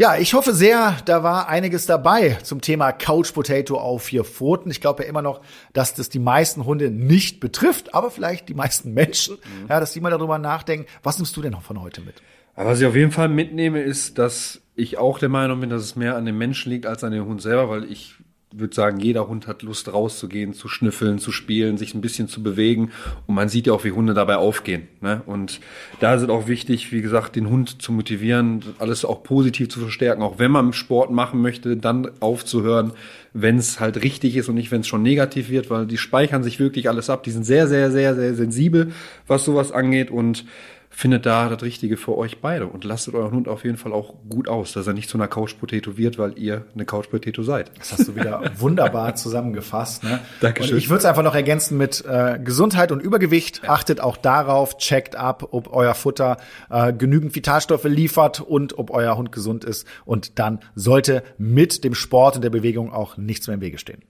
Ja, 0.00 0.16
ich 0.16 0.32
hoffe 0.32 0.54
sehr, 0.54 0.96
da 1.04 1.22
war 1.22 1.50
einiges 1.50 1.84
dabei 1.84 2.38
zum 2.42 2.62
Thema 2.62 2.90
Couch 2.90 3.34
Potato 3.34 3.76
auf 3.76 4.04
vier 4.04 4.24
Pfoten. 4.24 4.70
Ich 4.70 4.80
glaube 4.80 5.02
ja 5.02 5.08
immer 5.10 5.20
noch, 5.20 5.42
dass 5.74 5.92
das 5.92 6.08
die 6.08 6.18
meisten 6.18 6.64
Hunde 6.64 6.90
nicht 6.90 7.38
betrifft, 7.38 7.94
aber 7.94 8.10
vielleicht 8.10 8.48
die 8.48 8.54
meisten 8.54 8.94
Menschen, 8.94 9.34
mhm. 9.34 9.66
ja, 9.68 9.78
dass 9.78 9.92
die 9.92 10.00
mal 10.00 10.08
darüber 10.08 10.38
nachdenken. 10.38 10.86
Was 11.02 11.18
nimmst 11.18 11.36
du 11.36 11.42
denn 11.42 11.52
noch 11.52 11.60
von 11.60 11.82
heute 11.82 12.00
mit? 12.00 12.14
Was 12.54 12.80
ich 12.80 12.86
auf 12.86 12.96
jeden 12.96 13.12
Fall 13.12 13.28
mitnehme, 13.28 13.82
ist, 13.82 14.16
dass 14.16 14.62
ich 14.74 14.96
auch 14.96 15.18
der 15.18 15.28
Meinung 15.28 15.60
bin, 15.60 15.68
dass 15.68 15.82
es 15.82 15.96
mehr 15.96 16.16
an 16.16 16.24
dem 16.24 16.38
Menschen 16.38 16.72
liegt 16.72 16.86
als 16.86 17.04
an 17.04 17.12
dem 17.12 17.26
Hund 17.26 17.42
selber, 17.42 17.68
weil 17.68 17.84
ich 17.84 18.14
würde 18.52 18.74
sagen, 18.74 18.98
jeder 18.98 19.28
Hund 19.28 19.46
hat 19.46 19.62
Lust 19.62 19.92
rauszugehen, 19.92 20.54
zu 20.54 20.68
schnüffeln, 20.68 21.18
zu 21.18 21.30
spielen, 21.30 21.78
sich 21.78 21.94
ein 21.94 22.00
bisschen 22.00 22.26
zu 22.26 22.42
bewegen. 22.42 22.90
Und 23.26 23.36
man 23.36 23.48
sieht 23.48 23.68
ja 23.68 23.72
auch, 23.72 23.84
wie 23.84 23.92
Hunde 23.92 24.12
dabei 24.12 24.36
aufgehen. 24.36 24.88
Ne? 25.00 25.22
Und 25.26 25.60
da 26.00 26.14
ist 26.14 26.22
es 26.22 26.28
auch 26.28 26.48
wichtig, 26.48 26.90
wie 26.90 27.00
gesagt, 27.00 27.36
den 27.36 27.48
Hund 27.48 27.80
zu 27.80 27.92
motivieren, 27.92 28.64
alles 28.78 29.04
auch 29.04 29.22
positiv 29.22 29.68
zu 29.68 29.80
verstärken. 29.80 30.22
Auch 30.22 30.38
wenn 30.38 30.50
man 30.50 30.72
Sport 30.72 31.12
machen 31.12 31.40
möchte, 31.40 31.76
dann 31.76 32.10
aufzuhören, 32.20 32.92
wenn 33.32 33.56
es 33.56 33.78
halt 33.78 34.02
richtig 34.02 34.36
ist 34.36 34.48
und 34.48 34.56
nicht, 34.56 34.72
wenn 34.72 34.80
es 34.80 34.88
schon 34.88 35.02
negativ 35.02 35.50
wird, 35.50 35.70
weil 35.70 35.86
die 35.86 35.98
speichern 35.98 36.42
sich 36.42 36.58
wirklich 36.58 36.88
alles 36.88 37.08
ab. 37.08 37.22
Die 37.22 37.30
sind 37.30 37.44
sehr, 37.44 37.68
sehr, 37.68 37.92
sehr, 37.92 38.16
sehr 38.16 38.34
sensibel, 38.34 38.92
was 39.28 39.44
sowas 39.44 39.70
angeht. 39.70 40.10
Und 40.10 40.44
findet 41.00 41.24
da 41.24 41.48
das 41.48 41.62
Richtige 41.62 41.96
für 41.96 42.14
euch 42.18 42.42
beide 42.42 42.66
und 42.66 42.84
lasst 42.84 43.08
euren 43.08 43.32
Hund 43.32 43.48
auf 43.48 43.64
jeden 43.64 43.78
Fall 43.78 43.94
auch 43.94 44.12
gut 44.28 44.48
aus, 44.48 44.72
dass 44.74 44.86
er 44.86 44.92
nicht 44.92 45.08
zu 45.08 45.16
einer 45.16 45.28
Couch 45.28 45.58
Potato 45.58 45.96
wird, 45.96 46.18
weil 46.18 46.38
ihr 46.38 46.66
eine 46.74 46.84
Couch 46.84 47.08
Potato 47.08 47.42
seid. 47.42 47.70
Das 47.78 47.92
hast 47.92 48.06
du 48.06 48.16
wieder 48.16 48.42
wunderbar 48.58 49.14
zusammengefasst. 49.14 50.04
Ne? 50.04 50.20
Dankeschön. 50.42 50.74
Und 50.74 50.78
ich 50.78 50.90
würde 50.90 50.98
es 50.98 51.04
einfach 51.06 51.22
noch 51.22 51.34
ergänzen 51.34 51.78
mit 51.78 52.04
äh, 52.04 52.38
Gesundheit 52.38 52.92
und 52.92 53.00
Übergewicht. 53.00 53.62
Ja. 53.64 53.70
Achtet 53.70 54.02
auch 54.02 54.18
darauf, 54.18 54.76
checkt 54.76 55.16
ab, 55.16 55.48
ob 55.52 55.72
euer 55.72 55.94
Futter 55.94 56.36
äh, 56.68 56.92
genügend 56.92 57.34
Vitalstoffe 57.34 57.84
liefert 57.84 58.40
und 58.40 58.78
ob 58.78 58.90
euer 58.90 59.16
Hund 59.16 59.32
gesund 59.32 59.64
ist. 59.64 59.86
Und 60.04 60.38
dann 60.38 60.60
sollte 60.74 61.22
mit 61.38 61.82
dem 61.82 61.94
Sport 61.94 62.36
und 62.36 62.42
der 62.42 62.50
Bewegung 62.50 62.92
auch 62.92 63.16
nichts 63.16 63.46
mehr 63.46 63.54
im 63.54 63.62
Wege 63.62 63.78
stehen. 63.78 64.02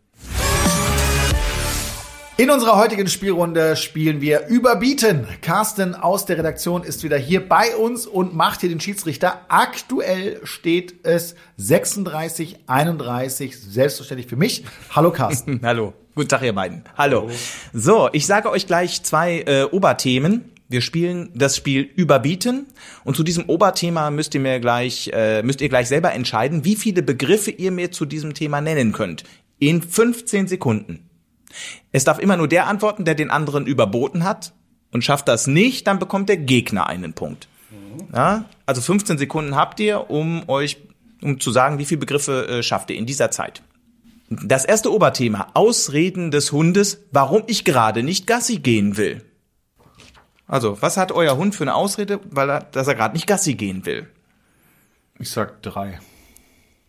In 2.41 2.49
unserer 2.49 2.79
heutigen 2.79 3.07
Spielrunde 3.07 3.77
spielen 3.77 4.23
wir 4.23 4.47
Überbieten. 4.47 5.27
Carsten 5.43 5.95
aus 5.95 6.25
der 6.25 6.39
Redaktion 6.39 6.85
ist 6.85 7.05
wieder 7.05 7.19
hier 7.19 7.47
bei 7.47 7.77
uns 7.77 8.07
und 8.07 8.35
macht 8.35 8.61
hier 8.61 8.71
den 8.71 8.81
Schiedsrichter. 8.81 9.43
Aktuell 9.49 10.41
steht 10.45 11.05
es 11.05 11.35
36, 11.59 12.61
31, 12.67 13.61
selbstverständlich 13.61 14.27
für 14.27 14.37
mich. 14.37 14.65
Hallo 14.89 15.11
Carsten. 15.11 15.61
Hallo. 15.63 15.93
Guten 16.15 16.31
Tag, 16.31 16.41
ihr 16.41 16.55
beiden. 16.55 16.83
Hallo. 16.97 17.29
So, 17.75 18.09
ich 18.11 18.25
sage 18.25 18.49
euch 18.51 18.67
gleich 18.67 19.03
zwei 19.03 19.43
äh, 19.43 19.65
Oberthemen. 19.65 20.51
Wir 20.67 20.81
spielen 20.81 21.29
das 21.35 21.59
Spiel 21.59 21.83
Überbieten 21.83 22.69
und 23.05 23.17
zu 23.17 23.23
diesem 23.23 23.51
Oberthema 23.51 24.11
müsst 24.11 24.35
ihr 24.35 24.41
mir 24.41 24.61
gleich 24.61 25.11
äh, 25.13 25.43
müsst 25.43 25.61
ihr 25.61 25.69
gleich 25.69 25.89
selber 25.89 26.15
entscheiden, 26.15 26.65
wie 26.65 26.77
viele 26.77 27.03
Begriffe 27.03 27.51
ihr 27.51 27.71
mir 27.71 27.93
zu 27.93 28.07
diesem 28.07 28.33
Thema 28.33 28.63
nennen 28.63 28.93
könnt. 28.93 29.25
In 29.59 29.83
15 29.83 30.49
Sekunden. 30.49 31.10
Es 31.93 32.05
darf 32.05 32.19
immer 32.19 32.37
nur 32.37 32.49
der 32.49 32.67
antworten, 32.67 33.05
der 33.05 33.15
den 33.15 33.31
anderen 33.31 33.67
überboten 33.67 34.25
hat. 34.25 34.53
Und 34.93 35.05
schafft 35.05 35.29
das 35.29 35.47
nicht, 35.47 35.87
dann 35.87 36.01
bekommt 36.01 36.29
der 36.29 36.37
Gegner 36.37 36.89
einen 36.89 37.13
Punkt. 37.13 37.49
Ja? 38.13 38.47
Also 38.67 38.81
15 38.81 39.19
Sekunden 39.19 39.55
habt 39.55 39.79
ihr, 39.81 40.11
um 40.11 40.49
euch, 40.49 40.79
um 41.23 41.39
zu 41.39 41.53
sagen, 41.53 41.79
wie 41.79 41.85
viele 41.85 42.01
Begriffe 42.01 42.49
äh, 42.49 42.63
schafft 42.63 42.91
ihr 42.91 42.97
in 42.97 43.07
dieser 43.07 43.31
Zeit. 43.31 43.63
Das 44.31 44.65
erste 44.65 44.93
Oberthema, 44.93 45.49
Ausreden 45.55 46.31
des 46.31 46.53
Hundes, 46.53 47.03
warum 47.11 47.43
ich 47.47 47.65
gerade 47.65 48.03
nicht 48.03 48.27
Gassi 48.27 48.59
gehen 48.59 48.97
will. 48.97 49.25
Also, 50.47 50.81
was 50.83 50.97
hat 50.97 51.13
euer 51.13 51.37
Hund 51.37 51.55
für 51.55 51.65
eine 51.65 51.75
Ausrede, 51.75 52.21
weil 52.31 52.51
er, 52.51 52.61
dass 52.61 52.89
er 52.89 52.95
gerade 52.95 53.15
nicht 53.15 53.27
Gassi 53.27 53.55
gehen 53.55 53.87
will? 53.87 54.09
Ich 55.19 55.31
sag 55.31 55.63
drei. 55.63 56.01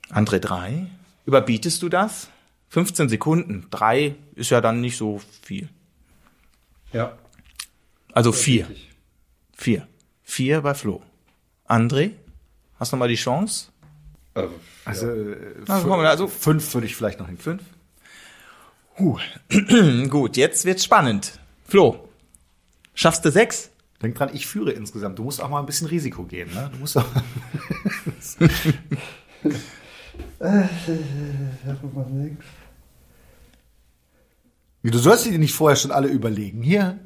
André 0.09 0.39
drei. 0.39 0.87
Überbietest 1.25 1.81
du 1.81 1.89
das? 1.89 2.29
15 2.71 3.09
Sekunden. 3.09 3.67
Drei 3.69 4.15
ist 4.33 4.49
ja 4.49 4.61
dann 4.61 4.79
nicht 4.79 4.95
so 4.95 5.21
viel. 5.41 5.67
Ja. 6.93 7.17
Also 8.13 8.31
vier. 8.31 8.65
Vier. 9.53 9.87
Vier 10.23 10.61
bei 10.61 10.73
Flo. 10.73 11.03
André, 11.67 12.11
hast 12.79 12.91
du 12.91 12.95
noch 12.95 13.01
mal 13.01 13.09
die 13.09 13.15
Chance? 13.15 13.67
Äh, 14.35 14.47
also, 14.85 15.11
ja. 15.11 15.35
Na, 15.67 15.81
komm, 15.81 15.99
also 15.99 16.27
fünf 16.27 16.73
würde 16.73 16.87
ich 16.87 16.95
vielleicht 16.95 17.19
noch 17.19 17.27
hin. 17.27 17.37
Fünf? 17.37 17.61
Huh. 18.97 19.19
Gut, 20.09 20.37
jetzt 20.37 20.63
wird's 20.63 20.85
spannend. 20.85 21.39
Flo, 21.67 22.07
schaffst 22.93 23.25
du 23.25 23.31
sechs? 23.31 23.69
Denk 24.01 24.15
dran, 24.15 24.29
ich 24.33 24.47
führe 24.47 24.71
insgesamt. 24.71 25.19
Du 25.19 25.23
musst 25.23 25.41
auch 25.41 25.49
mal 25.49 25.59
ein 25.59 25.65
bisschen 25.65 25.87
Risiko 25.87 26.23
gehen, 26.23 26.53
ne? 26.53 26.69
Du 26.71 26.79
musst 26.79 26.97
auch. 26.97 27.05
äh, 30.39 30.63
Du 34.83 34.97
sollst 34.97 35.25
dir 35.25 35.37
nicht 35.37 35.53
vorher 35.53 35.75
schon 35.75 35.91
alle 35.91 36.07
überlegen. 36.07 36.61
Hier. 36.63 36.99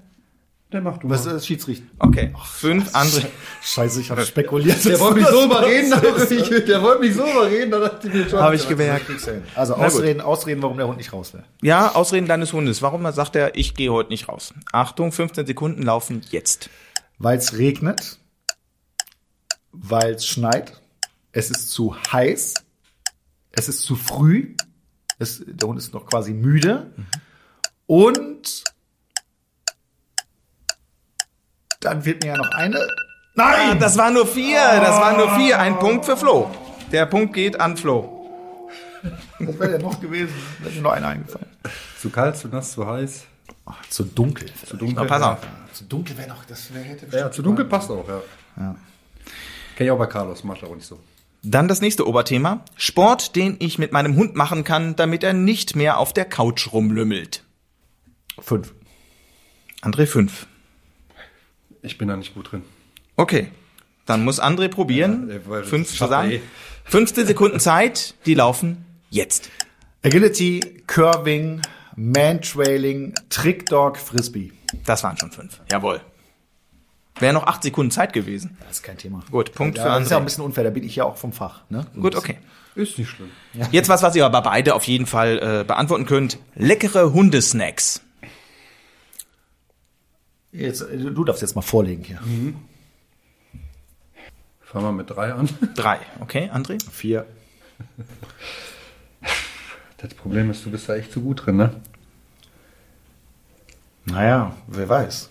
Der 0.72 0.82
macht 0.82 1.04
du. 1.04 1.10
Was 1.10 1.26
ist 1.26 1.32
das 1.32 1.46
Schiedsrichter? 1.46 1.86
Okay. 2.00 2.34
Fünf 2.44 2.96
andere. 2.96 3.28
Scheiße, 3.62 4.02
ich 4.02 4.10
habe 4.10 4.26
spekuliert. 4.26 4.84
Der 4.84 5.00
wollte 5.00 5.20
mich 5.20 5.28
so 5.28 5.46
überreden, 5.46 5.90
der 5.92 6.82
wollte 6.82 7.00
mich 7.00 7.14
so 7.16 7.24
überreden, 7.24 7.72
da 7.72 7.80
dachte 7.80 8.08
ich 8.08 8.14
mir 8.14 8.30
schon. 8.30 8.40
Habe 8.40 8.56
ich 8.56 8.68
gemerkt. 8.68 9.06
Also 9.56 9.76
Ausreden, 9.76 10.22
Ausreden, 10.22 10.62
warum 10.64 10.78
der 10.78 10.88
Hund 10.88 10.98
nicht 10.98 11.14
raus 11.14 11.34
will. 11.34 11.44
Ja, 11.62 11.94
Ausreden 11.94 12.28
deines 12.28 12.52
Hundes. 12.52 12.82
Warum 12.82 13.10
sagt 13.12 13.36
er, 13.36 13.56
ich 13.56 13.76
gehe 13.76 13.92
heute 13.92 14.10
nicht 14.10 14.28
raus? 14.28 14.54
Achtung, 14.72 15.12
15 15.12 15.46
Sekunden 15.46 15.84
laufen 15.84 16.22
jetzt. 16.32 16.70
Weil 17.20 17.38
es 17.38 17.58
regnet, 17.58 18.18
weil 19.72 20.16
es 20.16 20.26
schneit, 20.26 20.82
es 21.32 21.52
ist 21.52 21.70
zu 21.70 21.96
heiß, 22.12 22.56
es 23.56 23.70
ist 23.70 23.82
zu 23.82 23.96
früh, 23.96 24.56
es, 25.20 25.44
der 25.46 25.68
Hund 25.68 25.78
ist 25.78 25.94
noch 25.94 26.06
quasi 26.06 26.34
müde. 26.34 26.92
Mhm 26.96 27.06
und 27.88 28.64
dann 31.80 32.04
wird 32.04 32.24
mir 32.24 32.30
ja 32.30 32.38
noch 32.38 32.52
eine. 32.52 32.88
Nein! 33.36 33.72
Ah, 33.72 33.76
das 33.76 33.98
waren 33.98 34.14
nur 34.14 34.26
vier. 34.26 34.58
Das 34.58 34.98
waren 35.00 35.18
nur 35.18 35.36
vier. 35.36 35.60
Ein 35.60 35.78
Punkt 35.78 36.06
für 36.06 36.18
Flo. 36.18 36.50
Der 36.92 37.06
Punkt 37.06 37.34
geht 37.34 37.60
an 37.60 37.78
Flo. 37.78 38.12
Was 39.40 39.60
wäre 39.60 39.72
denn 39.74 39.82
noch 39.82 40.00
gewesen? 40.00 40.34
Da 40.64 40.70
ist 40.70 40.76
mir 40.78 40.82
noch 40.82 40.94
einer 40.94 41.10
eingefallen. 41.10 41.48
Zu 42.00 42.10
kalt, 42.10 42.38
zu 42.38 42.48
nass, 42.48 42.72
zu 42.72 42.88
heiß. 42.88 43.26
Ach, 43.66 43.86
zu 43.90 44.04
dunkel. 44.04 44.50
Zu 44.66 44.78
dunkel. 44.78 44.96
Na, 44.96 45.06
pass 45.06 45.22
auf. 45.22 45.40
Zu 45.74 45.84
dunkel 45.84 46.18
wäre 46.18 46.30
noch, 46.30 46.46
das 46.46 46.74
wär, 46.74 46.82
hätte 46.82 47.16
Ja, 47.16 47.30
zu 47.30 47.42
dunkel 47.42 47.66
passt 47.66 47.92
auch, 47.92 48.08
ja. 48.08 48.22
ja. 48.58 48.76
Kenn 49.76 49.86
ich 49.86 49.92
auch 49.92 49.98
bei 49.98 50.08
Carlos, 50.08 50.44
macht 50.44 50.64
er 50.64 50.70
auch 50.70 50.76
nicht 50.76 50.88
so. 50.88 51.00
Dann 51.48 51.68
das 51.68 51.80
nächste 51.80 52.08
Oberthema. 52.08 52.66
Sport, 52.76 53.36
den 53.36 53.58
ich 53.60 53.78
mit 53.78 53.92
meinem 53.92 54.16
Hund 54.16 54.36
machen 54.36 54.64
kann, 54.64 54.96
damit 54.96 55.24
er 55.24 55.34
nicht 55.34 55.76
mehr 55.76 56.00
auf 56.00 56.12
der 56.12 56.26
Couch 56.26 56.74
rumlümmelt. 56.74 57.44
Fünf. 58.40 58.74
André 59.82 60.08
fünf. 60.08 60.48
Ich 61.84 62.00
bin 62.00 62.08
da 62.08 62.18
nicht 62.18 62.34
gut 62.34 62.52
drin. 62.52 62.64
Okay. 63.16 63.52
Dann 64.08 64.24
muss 64.24 64.42
André 64.42 64.70
probieren. 64.70 65.30
Ja, 65.30 65.64
fünf 65.64 65.90
zu 65.90 66.08
sagen. 66.08 66.42
15 66.86 67.26
Sekunden 67.26 67.60
Zeit, 67.60 68.14
die 68.26 68.36
laufen 68.36 68.86
jetzt. 69.10 69.50
Agility, 70.04 70.60
Curving, 70.86 71.62
Mantrailing, 71.96 73.14
Trickdog, 73.30 73.98
Frisbee. 73.98 74.52
Das 74.86 75.04
waren 75.04 75.18
schon 75.18 75.32
fünf. 75.32 75.62
Jawohl. 75.72 76.02
Wäre 77.20 77.34
noch 77.34 77.48
acht 77.48 77.64
Sekunden 77.64 77.92
Zeit 77.92 78.12
gewesen. 78.12 78.58
Das 78.62 78.78
ist 78.78 78.84
kein 78.84 78.98
Thema. 78.98 79.24
Gut, 79.32 79.54
Punkt 79.54 79.78
ja, 79.78 79.84
für 79.84 79.90
André. 79.90 79.94
Das 79.96 80.04
ist 80.06 80.12
ja 80.12 80.18
auch 80.18 80.22
ein 80.22 80.26
bisschen 80.26 80.44
unfair, 80.44 80.64
da 80.66 80.70
bin 80.70 80.84
ich 80.84 80.96
ja 80.98 81.06
auch 81.06 81.16
vom 81.16 81.32
Fach. 81.32 81.62
Ne? 81.70 81.86
Gut, 81.96 82.16
okay. 82.16 82.38
Ist 82.76 82.98
nicht 82.98 83.10
schlimm. 83.10 83.32
Ja. 83.54 83.68
Jetzt 83.72 83.88
was, 83.88 84.04
was 84.04 84.16
ihr 84.18 84.26
aber 84.26 84.42
beide 84.42 84.76
auf 84.76 84.84
jeden 84.84 85.06
Fall 85.06 85.62
äh, 85.62 85.64
beantworten 85.64 86.06
könnt. 86.06 86.40
Leckere 86.56 87.14
Hundesnacks. 87.14 88.02
Jetzt, 90.52 90.82
du 90.82 91.24
darfst 91.24 91.42
jetzt 91.42 91.56
mal 91.56 91.62
vorlegen 91.62 92.04
hier. 92.04 92.20
Mhm. 92.22 92.56
Fangen 94.62 94.86
wir 94.86 94.92
mit 94.92 95.10
drei 95.10 95.32
an. 95.32 95.48
Drei, 95.76 96.00
okay, 96.20 96.50
André? 96.54 96.78
Vier. 96.92 97.26
Das 99.98 100.14
Problem 100.16 100.52
ist, 100.52 100.66
du 100.66 100.72
bist 100.72 100.90
da 100.90 100.96
echt 100.96 101.14
zu 101.14 101.22
gut 101.22 101.46
drin, 101.46 101.56
ne? 101.56 101.82
Naja, 104.04 104.54
wer 104.68 104.90
weiß. 104.90 105.30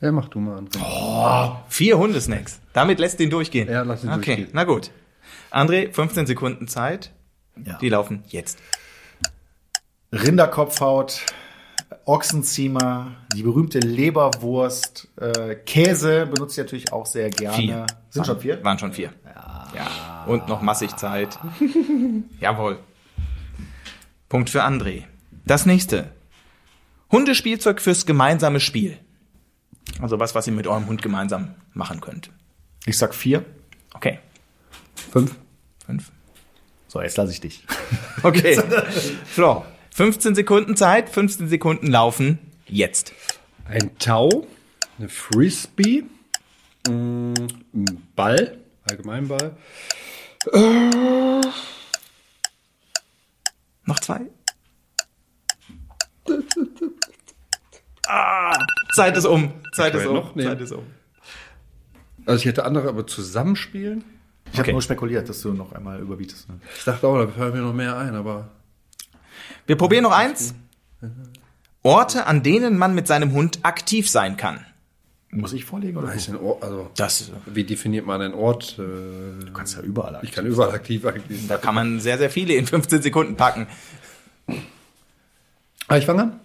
Ja, 0.00 0.12
mach 0.12 0.28
du 0.28 0.40
mal, 0.40 0.58
André. 0.58 0.78
Oh, 0.82 1.56
vier 1.68 1.98
Hundesnacks. 1.98 2.60
Damit 2.72 2.98
lässt 2.98 3.20
den 3.20 3.28
durchgehen. 3.28 3.68
Ja, 3.68 3.82
lass 3.82 4.02
ihn 4.02 4.10
okay, 4.10 4.36
durchgehen. 4.36 4.48
na 4.52 4.64
gut. 4.64 4.90
André, 5.50 5.92
15 5.92 6.26
Sekunden 6.26 6.68
Zeit. 6.68 7.12
Ja. 7.64 7.76
Die 7.78 7.88
laufen 7.88 8.24
jetzt. 8.28 8.58
Rinderkopfhaut, 10.12 11.20
Ochsenziemer, 12.04 13.12
die 13.34 13.42
berühmte 13.42 13.78
Leberwurst, 13.78 15.08
äh, 15.16 15.54
Käse 15.54 16.26
benutze 16.26 16.60
ich 16.60 16.66
natürlich 16.66 16.92
auch 16.92 17.06
sehr 17.06 17.30
gerne. 17.30 17.56
Vier. 17.56 17.86
Sind 18.08 18.26
schon 18.26 18.40
vier? 18.40 18.64
Waren 18.64 18.78
schon 18.78 18.92
vier. 18.92 19.12
Ja. 19.24 19.68
ja. 19.74 20.24
Und 20.26 20.48
noch 20.48 20.62
massig 20.62 20.96
Zeit. 20.96 21.38
Jawohl. 22.40 22.78
Punkt 24.28 24.50
für 24.50 24.64
André. 24.64 25.04
Das 25.44 25.66
nächste. 25.66 26.10
Hundespielzeug 27.12 27.80
fürs 27.80 28.06
gemeinsame 28.06 28.60
Spiel. 28.60 28.98
Also 30.00 30.18
was, 30.18 30.34
was 30.34 30.46
ihr 30.46 30.52
mit 30.52 30.66
eurem 30.66 30.86
Hund 30.86 31.02
gemeinsam 31.02 31.54
machen 31.74 32.00
könnt. 32.00 32.30
Ich 32.86 32.96
sag 32.96 33.14
vier. 33.14 33.44
Okay. 33.92 34.18
Fünf. 35.12 35.36
Fünf. 35.84 36.10
So, 36.88 37.00
jetzt 37.00 37.16
lasse 37.16 37.32
ich 37.32 37.40
dich. 37.40 37.64
Okay. 38.22 38.60
Flo, 39.24 39.64
15 39.94 40.34
Sekunden 40.34 40.76
Zeit, 40.76 41.08
15 41.08 41.48
Sekunden 41.48 41.86
laufen. 41.86 42.38
Jetzt. 42.66 43.14
Ein 43.64 43.96
Tau, 43.98 44.46
eine 44.98 45.08
Frisbee, 45.08 46.04
mm, 46.86 47.32
ein 47.72 48.08
Ball, 48.14 48.58
Allgemeinball. 48.90 49.56
Noch 53.84 54.00
zwei. 54.00 54.20
Ah, 58.06 58.56
Zeit 58.94 59.16
ist 59.16 59.26
um. 59.26 59.52
Zeit 59.72 59.94
ist 59.94 60.06
um. 60.06 60.22
Zeit 60.38 60.60
ist 60.60 60.72
um. 60.72 60.84
Also 62.26 62.40
ich 62.40 62.46
hätte 62.46 62.64
andere, 62.64 62.88
aber 62.88 63.06
zusammenspielen. 63.06 64.04
Ich 64.46 64.52
habe 64.58 64.62
Okay. 64.62 64.72
nur 64.72 64.82
spekuliert, 64.82 65.28
dass 65.28 65.42
du 65.42 65.52
noch 65.52 65.72
einmal 65.72 66.00
überbietest. 66.00 66.48
Ne? 66.48 66.56
Ich 66.76 66.84
dachte 66.84 67.06
auch, 67.06 67.18
da 67.18 67.28
fallen 67.28 67.52
mir 67.52 67.60
noch 67.60 67.72
mehr 67.74 67.96
ein, 67.96 68.14
aber 68.14 68.48
Wir 69.66 69.76
probieren 69.76 70.02
noch 70.02 70.12
eins. 70.12 70.54
Orte, 71.82 72.26
an 72.26 72.42
denen 72.42 72.76
man 72.76 72.94
mit 72.94 73.06
seinem 73.06 73.32
Hund 73.32 73.60
aktiv 73.62 74.10
sein 74.10 74.36
kann. 74.36 74.64
Muss 75.30 75.52
ich 75.52 75.64
vorlegen 75.64 75.96
oder? 75.96 76.08
weiß 76.08 76.30
Ort, 76.34 76.62
also 76.64 76.90
Das, 76.96 77.30
wie 77.46 77.62
definiert 77.62 78.04
man 78.04 78.20
einen 78.20 78.34
Ort? 78.34 78.72
Äh, 78.78 79.44
Du 79.44 79.52
kannst 79.54 79.76
ja 79.76 79.82
überall. 79.82 80.18
ich 80.22 80.32
kann 80.32 80.44
überall 80.44 80.72
aktiv 80.72 81.06
eigentlich. 81.06 81.46
da 81.46 81.56
kann 81.56 81.74
man 81.76 82.00
sehr, 82.00 82.18
sehr 82.18 82.30
viele 82.30 82.54
in 82.54 82.66
15 82.66 83.00
Sekunden 83.02 83.36
packen. 83.36 83.68
Ah, 85.86 85.96
ich 85.96 86.06
fange 86.06 86.22
an. 86.22 86.40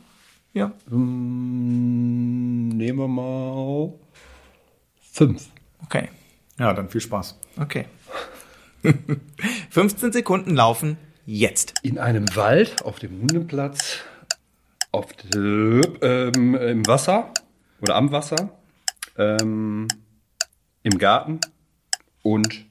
Ja. 0.55 0.71
Mm, 0.89 2.69
nehmen 2.69 2.97
wir 2.97 3.07
mal 3.09 3.93
fünf. 5.11 5.49
Okay. 5.83 6.07
Ja, 6.57 6.73
dann 6.73 6.89
viel 6.89 7.01
Spaß. 7.01 7.37
Okay. 7.57 7.87
15 9.69 10.13
Sekunden 10.13 10.55
laufen 10.55 10.95
jetzt. 11.25 11.73
In 11.83 11.99
einem 11.99 12.33
Wald, 12.37 12.85
auf 12.85 12.99
dem 12.99 13.19
Hundeplatz, 13.19 13.99
auf 14.93 15.11
dem, 15.11 15.81
ähm, 16.01 16.55
im 16.55 16.87
Wasser 16.87 17.33
oder 17.81 17.95
am 17.95 18.13
Wasser, 18.13 18.57
ähm, 19.17 19.89
im 20.83 20.97
Garten 20.97 21.41
und 22.23 22.65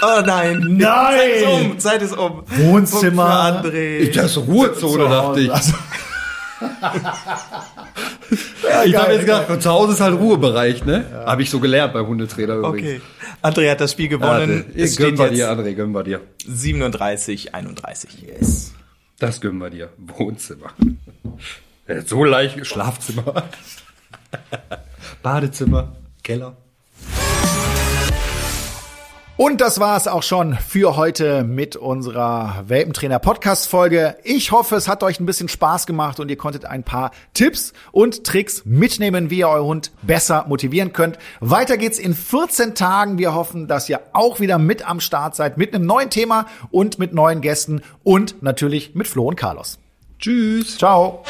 Oh 0.00 0.20
nein. 0.24 0.78
Zeit 0.80 1.32
ist 1.32 1.46
um. 1.46 1.78
Zeit 1.78 2.02
ist 2.02 2.16
um. 2.16 2.42
Wohnzimmer. 2.46 3.60
Punkt 3.62 3.68
für 3.68 3.76
André. 3.76 4.14
das 4.14 4.36
Ruhezone, 4.36 5.08
dachte 5.08 5.40
ich. 5.40 5.52
Also, 5.52 5.74
ich 8.84 8.96
habe 8.96 9.12
jetzt 9.12 9.20
gedacht, 9.20 9.62
zu 9.62 9.70
Hause 9.70 9.92
ist 9.92 10.00
halt 10.00 10.18
Ruhebereich, 10.18 10.84
ne? 10.84 11.04
Habe 11.26 11.42
ich 11.42 11.50
so 11.50 11.60
gelernt 11.60 11.92
beim 11.94 12.06
Hundetrainer 12.06 12.56
übrigens. 12.56 12.88
Okay. 12.88 13.00
André 13.42 13.70
hat 13.70 13.80
das 13.80 13.92
Spiel 13.92 14.08
gewonnen. 14.08 14.64
Ja, 14.74 14.84
es 14.84 14.96
gönnen 14.96 15.16
steht 15.16 15.30
wir 15.30 15.36
dir, 15.36 15.50
André, 15.50 15.74
gönnen 15.74 15.94
wir 15.94 16.04
dir. 16.04 16.20
37, 16.46 17.54
31. 17.54 18.22
Yes. 18.22 18.74
Das 19.18 19.40
gönnen 19.40 19.58
wir 19.58 19.70
dir. 19.70 19.90
Wohnzimmer. 19.98 20.70
Ja, 21.88 22.02
so 22.02 22.24
leicht. 22.24 22.64
Schlafzimmer. 22.66 23.24
Badezimmer. 25.22 25.96
Keller. 26.22 26.56
Und 29.38 29.60
das 29.60 29.78
war's 29.78 30.08
auch 30.08 30.24
schon 30.24 30.54
für 30.54 30.96
heute 30.96 31.44
mit 31.44 31.76
unserer 31.76 32.64
Welpentrainer 32.66 33.20
Podcast 33.20 33.68
Folge. 33.68 34.16
Ich 34.24 34.50
hoffe, 34.50 34.74
es 34.74 34.88
hat 34.88 35.04
euch 35.04 35.20
ein 35.20 35.26
bisschen 35.26 35.48
Spaß 35.48 35.86
gemacht 35.86 36.18
und 36.18 36.28
ihr 36.28 36.36
konntet 36.36 36.64
ein 36.64 36.82
paar 36.82 37.12
Tipps 37.34 37.72
und 37.92 38.24
Tricks 38.24 38.64
mitnehmen, 38.64 39.30
wie 39.30 39.38
ihr 39.38 39.48
euren 39.48 39.64
Hund 39.64 39.92
besser 40.02 40.46
motivieren 40.48 40.92
könnt. 40.92 41.18
Weiter 41.38 41.76
geht's 41.76 42.00
in 42.00 42.14
14 42.14 42.74
Tagen. 42.74 43.18
Wir 43.18 43.32
hoffen, 43.32 43.68
dass 43.68 43.88
ihr 43.88 44.00
auch 44.12 44.40
wieder 44.40 44.58
mit 44.58 44.84
am 44.84 44.98
Start 44.98 45.36
seid 45.36 45.56
mit 45.56 45.72
einem 45.72 45.86
neuen 45.86 46.10
Thema 46.10 46.46
und 46.72 46.98
mit 46.98 47.14
neuen 47.14 47.40
Gästen 47.40 47.82
und 48.02 48.42
natürlich 48.42 48.96
mit 48.96 49.06
Flo 49.06 49.28
und 49.28 49.36
Carlos. 49.36 49.78
Tschüss. 50.18 50.78
Ciao. 50.78 51.22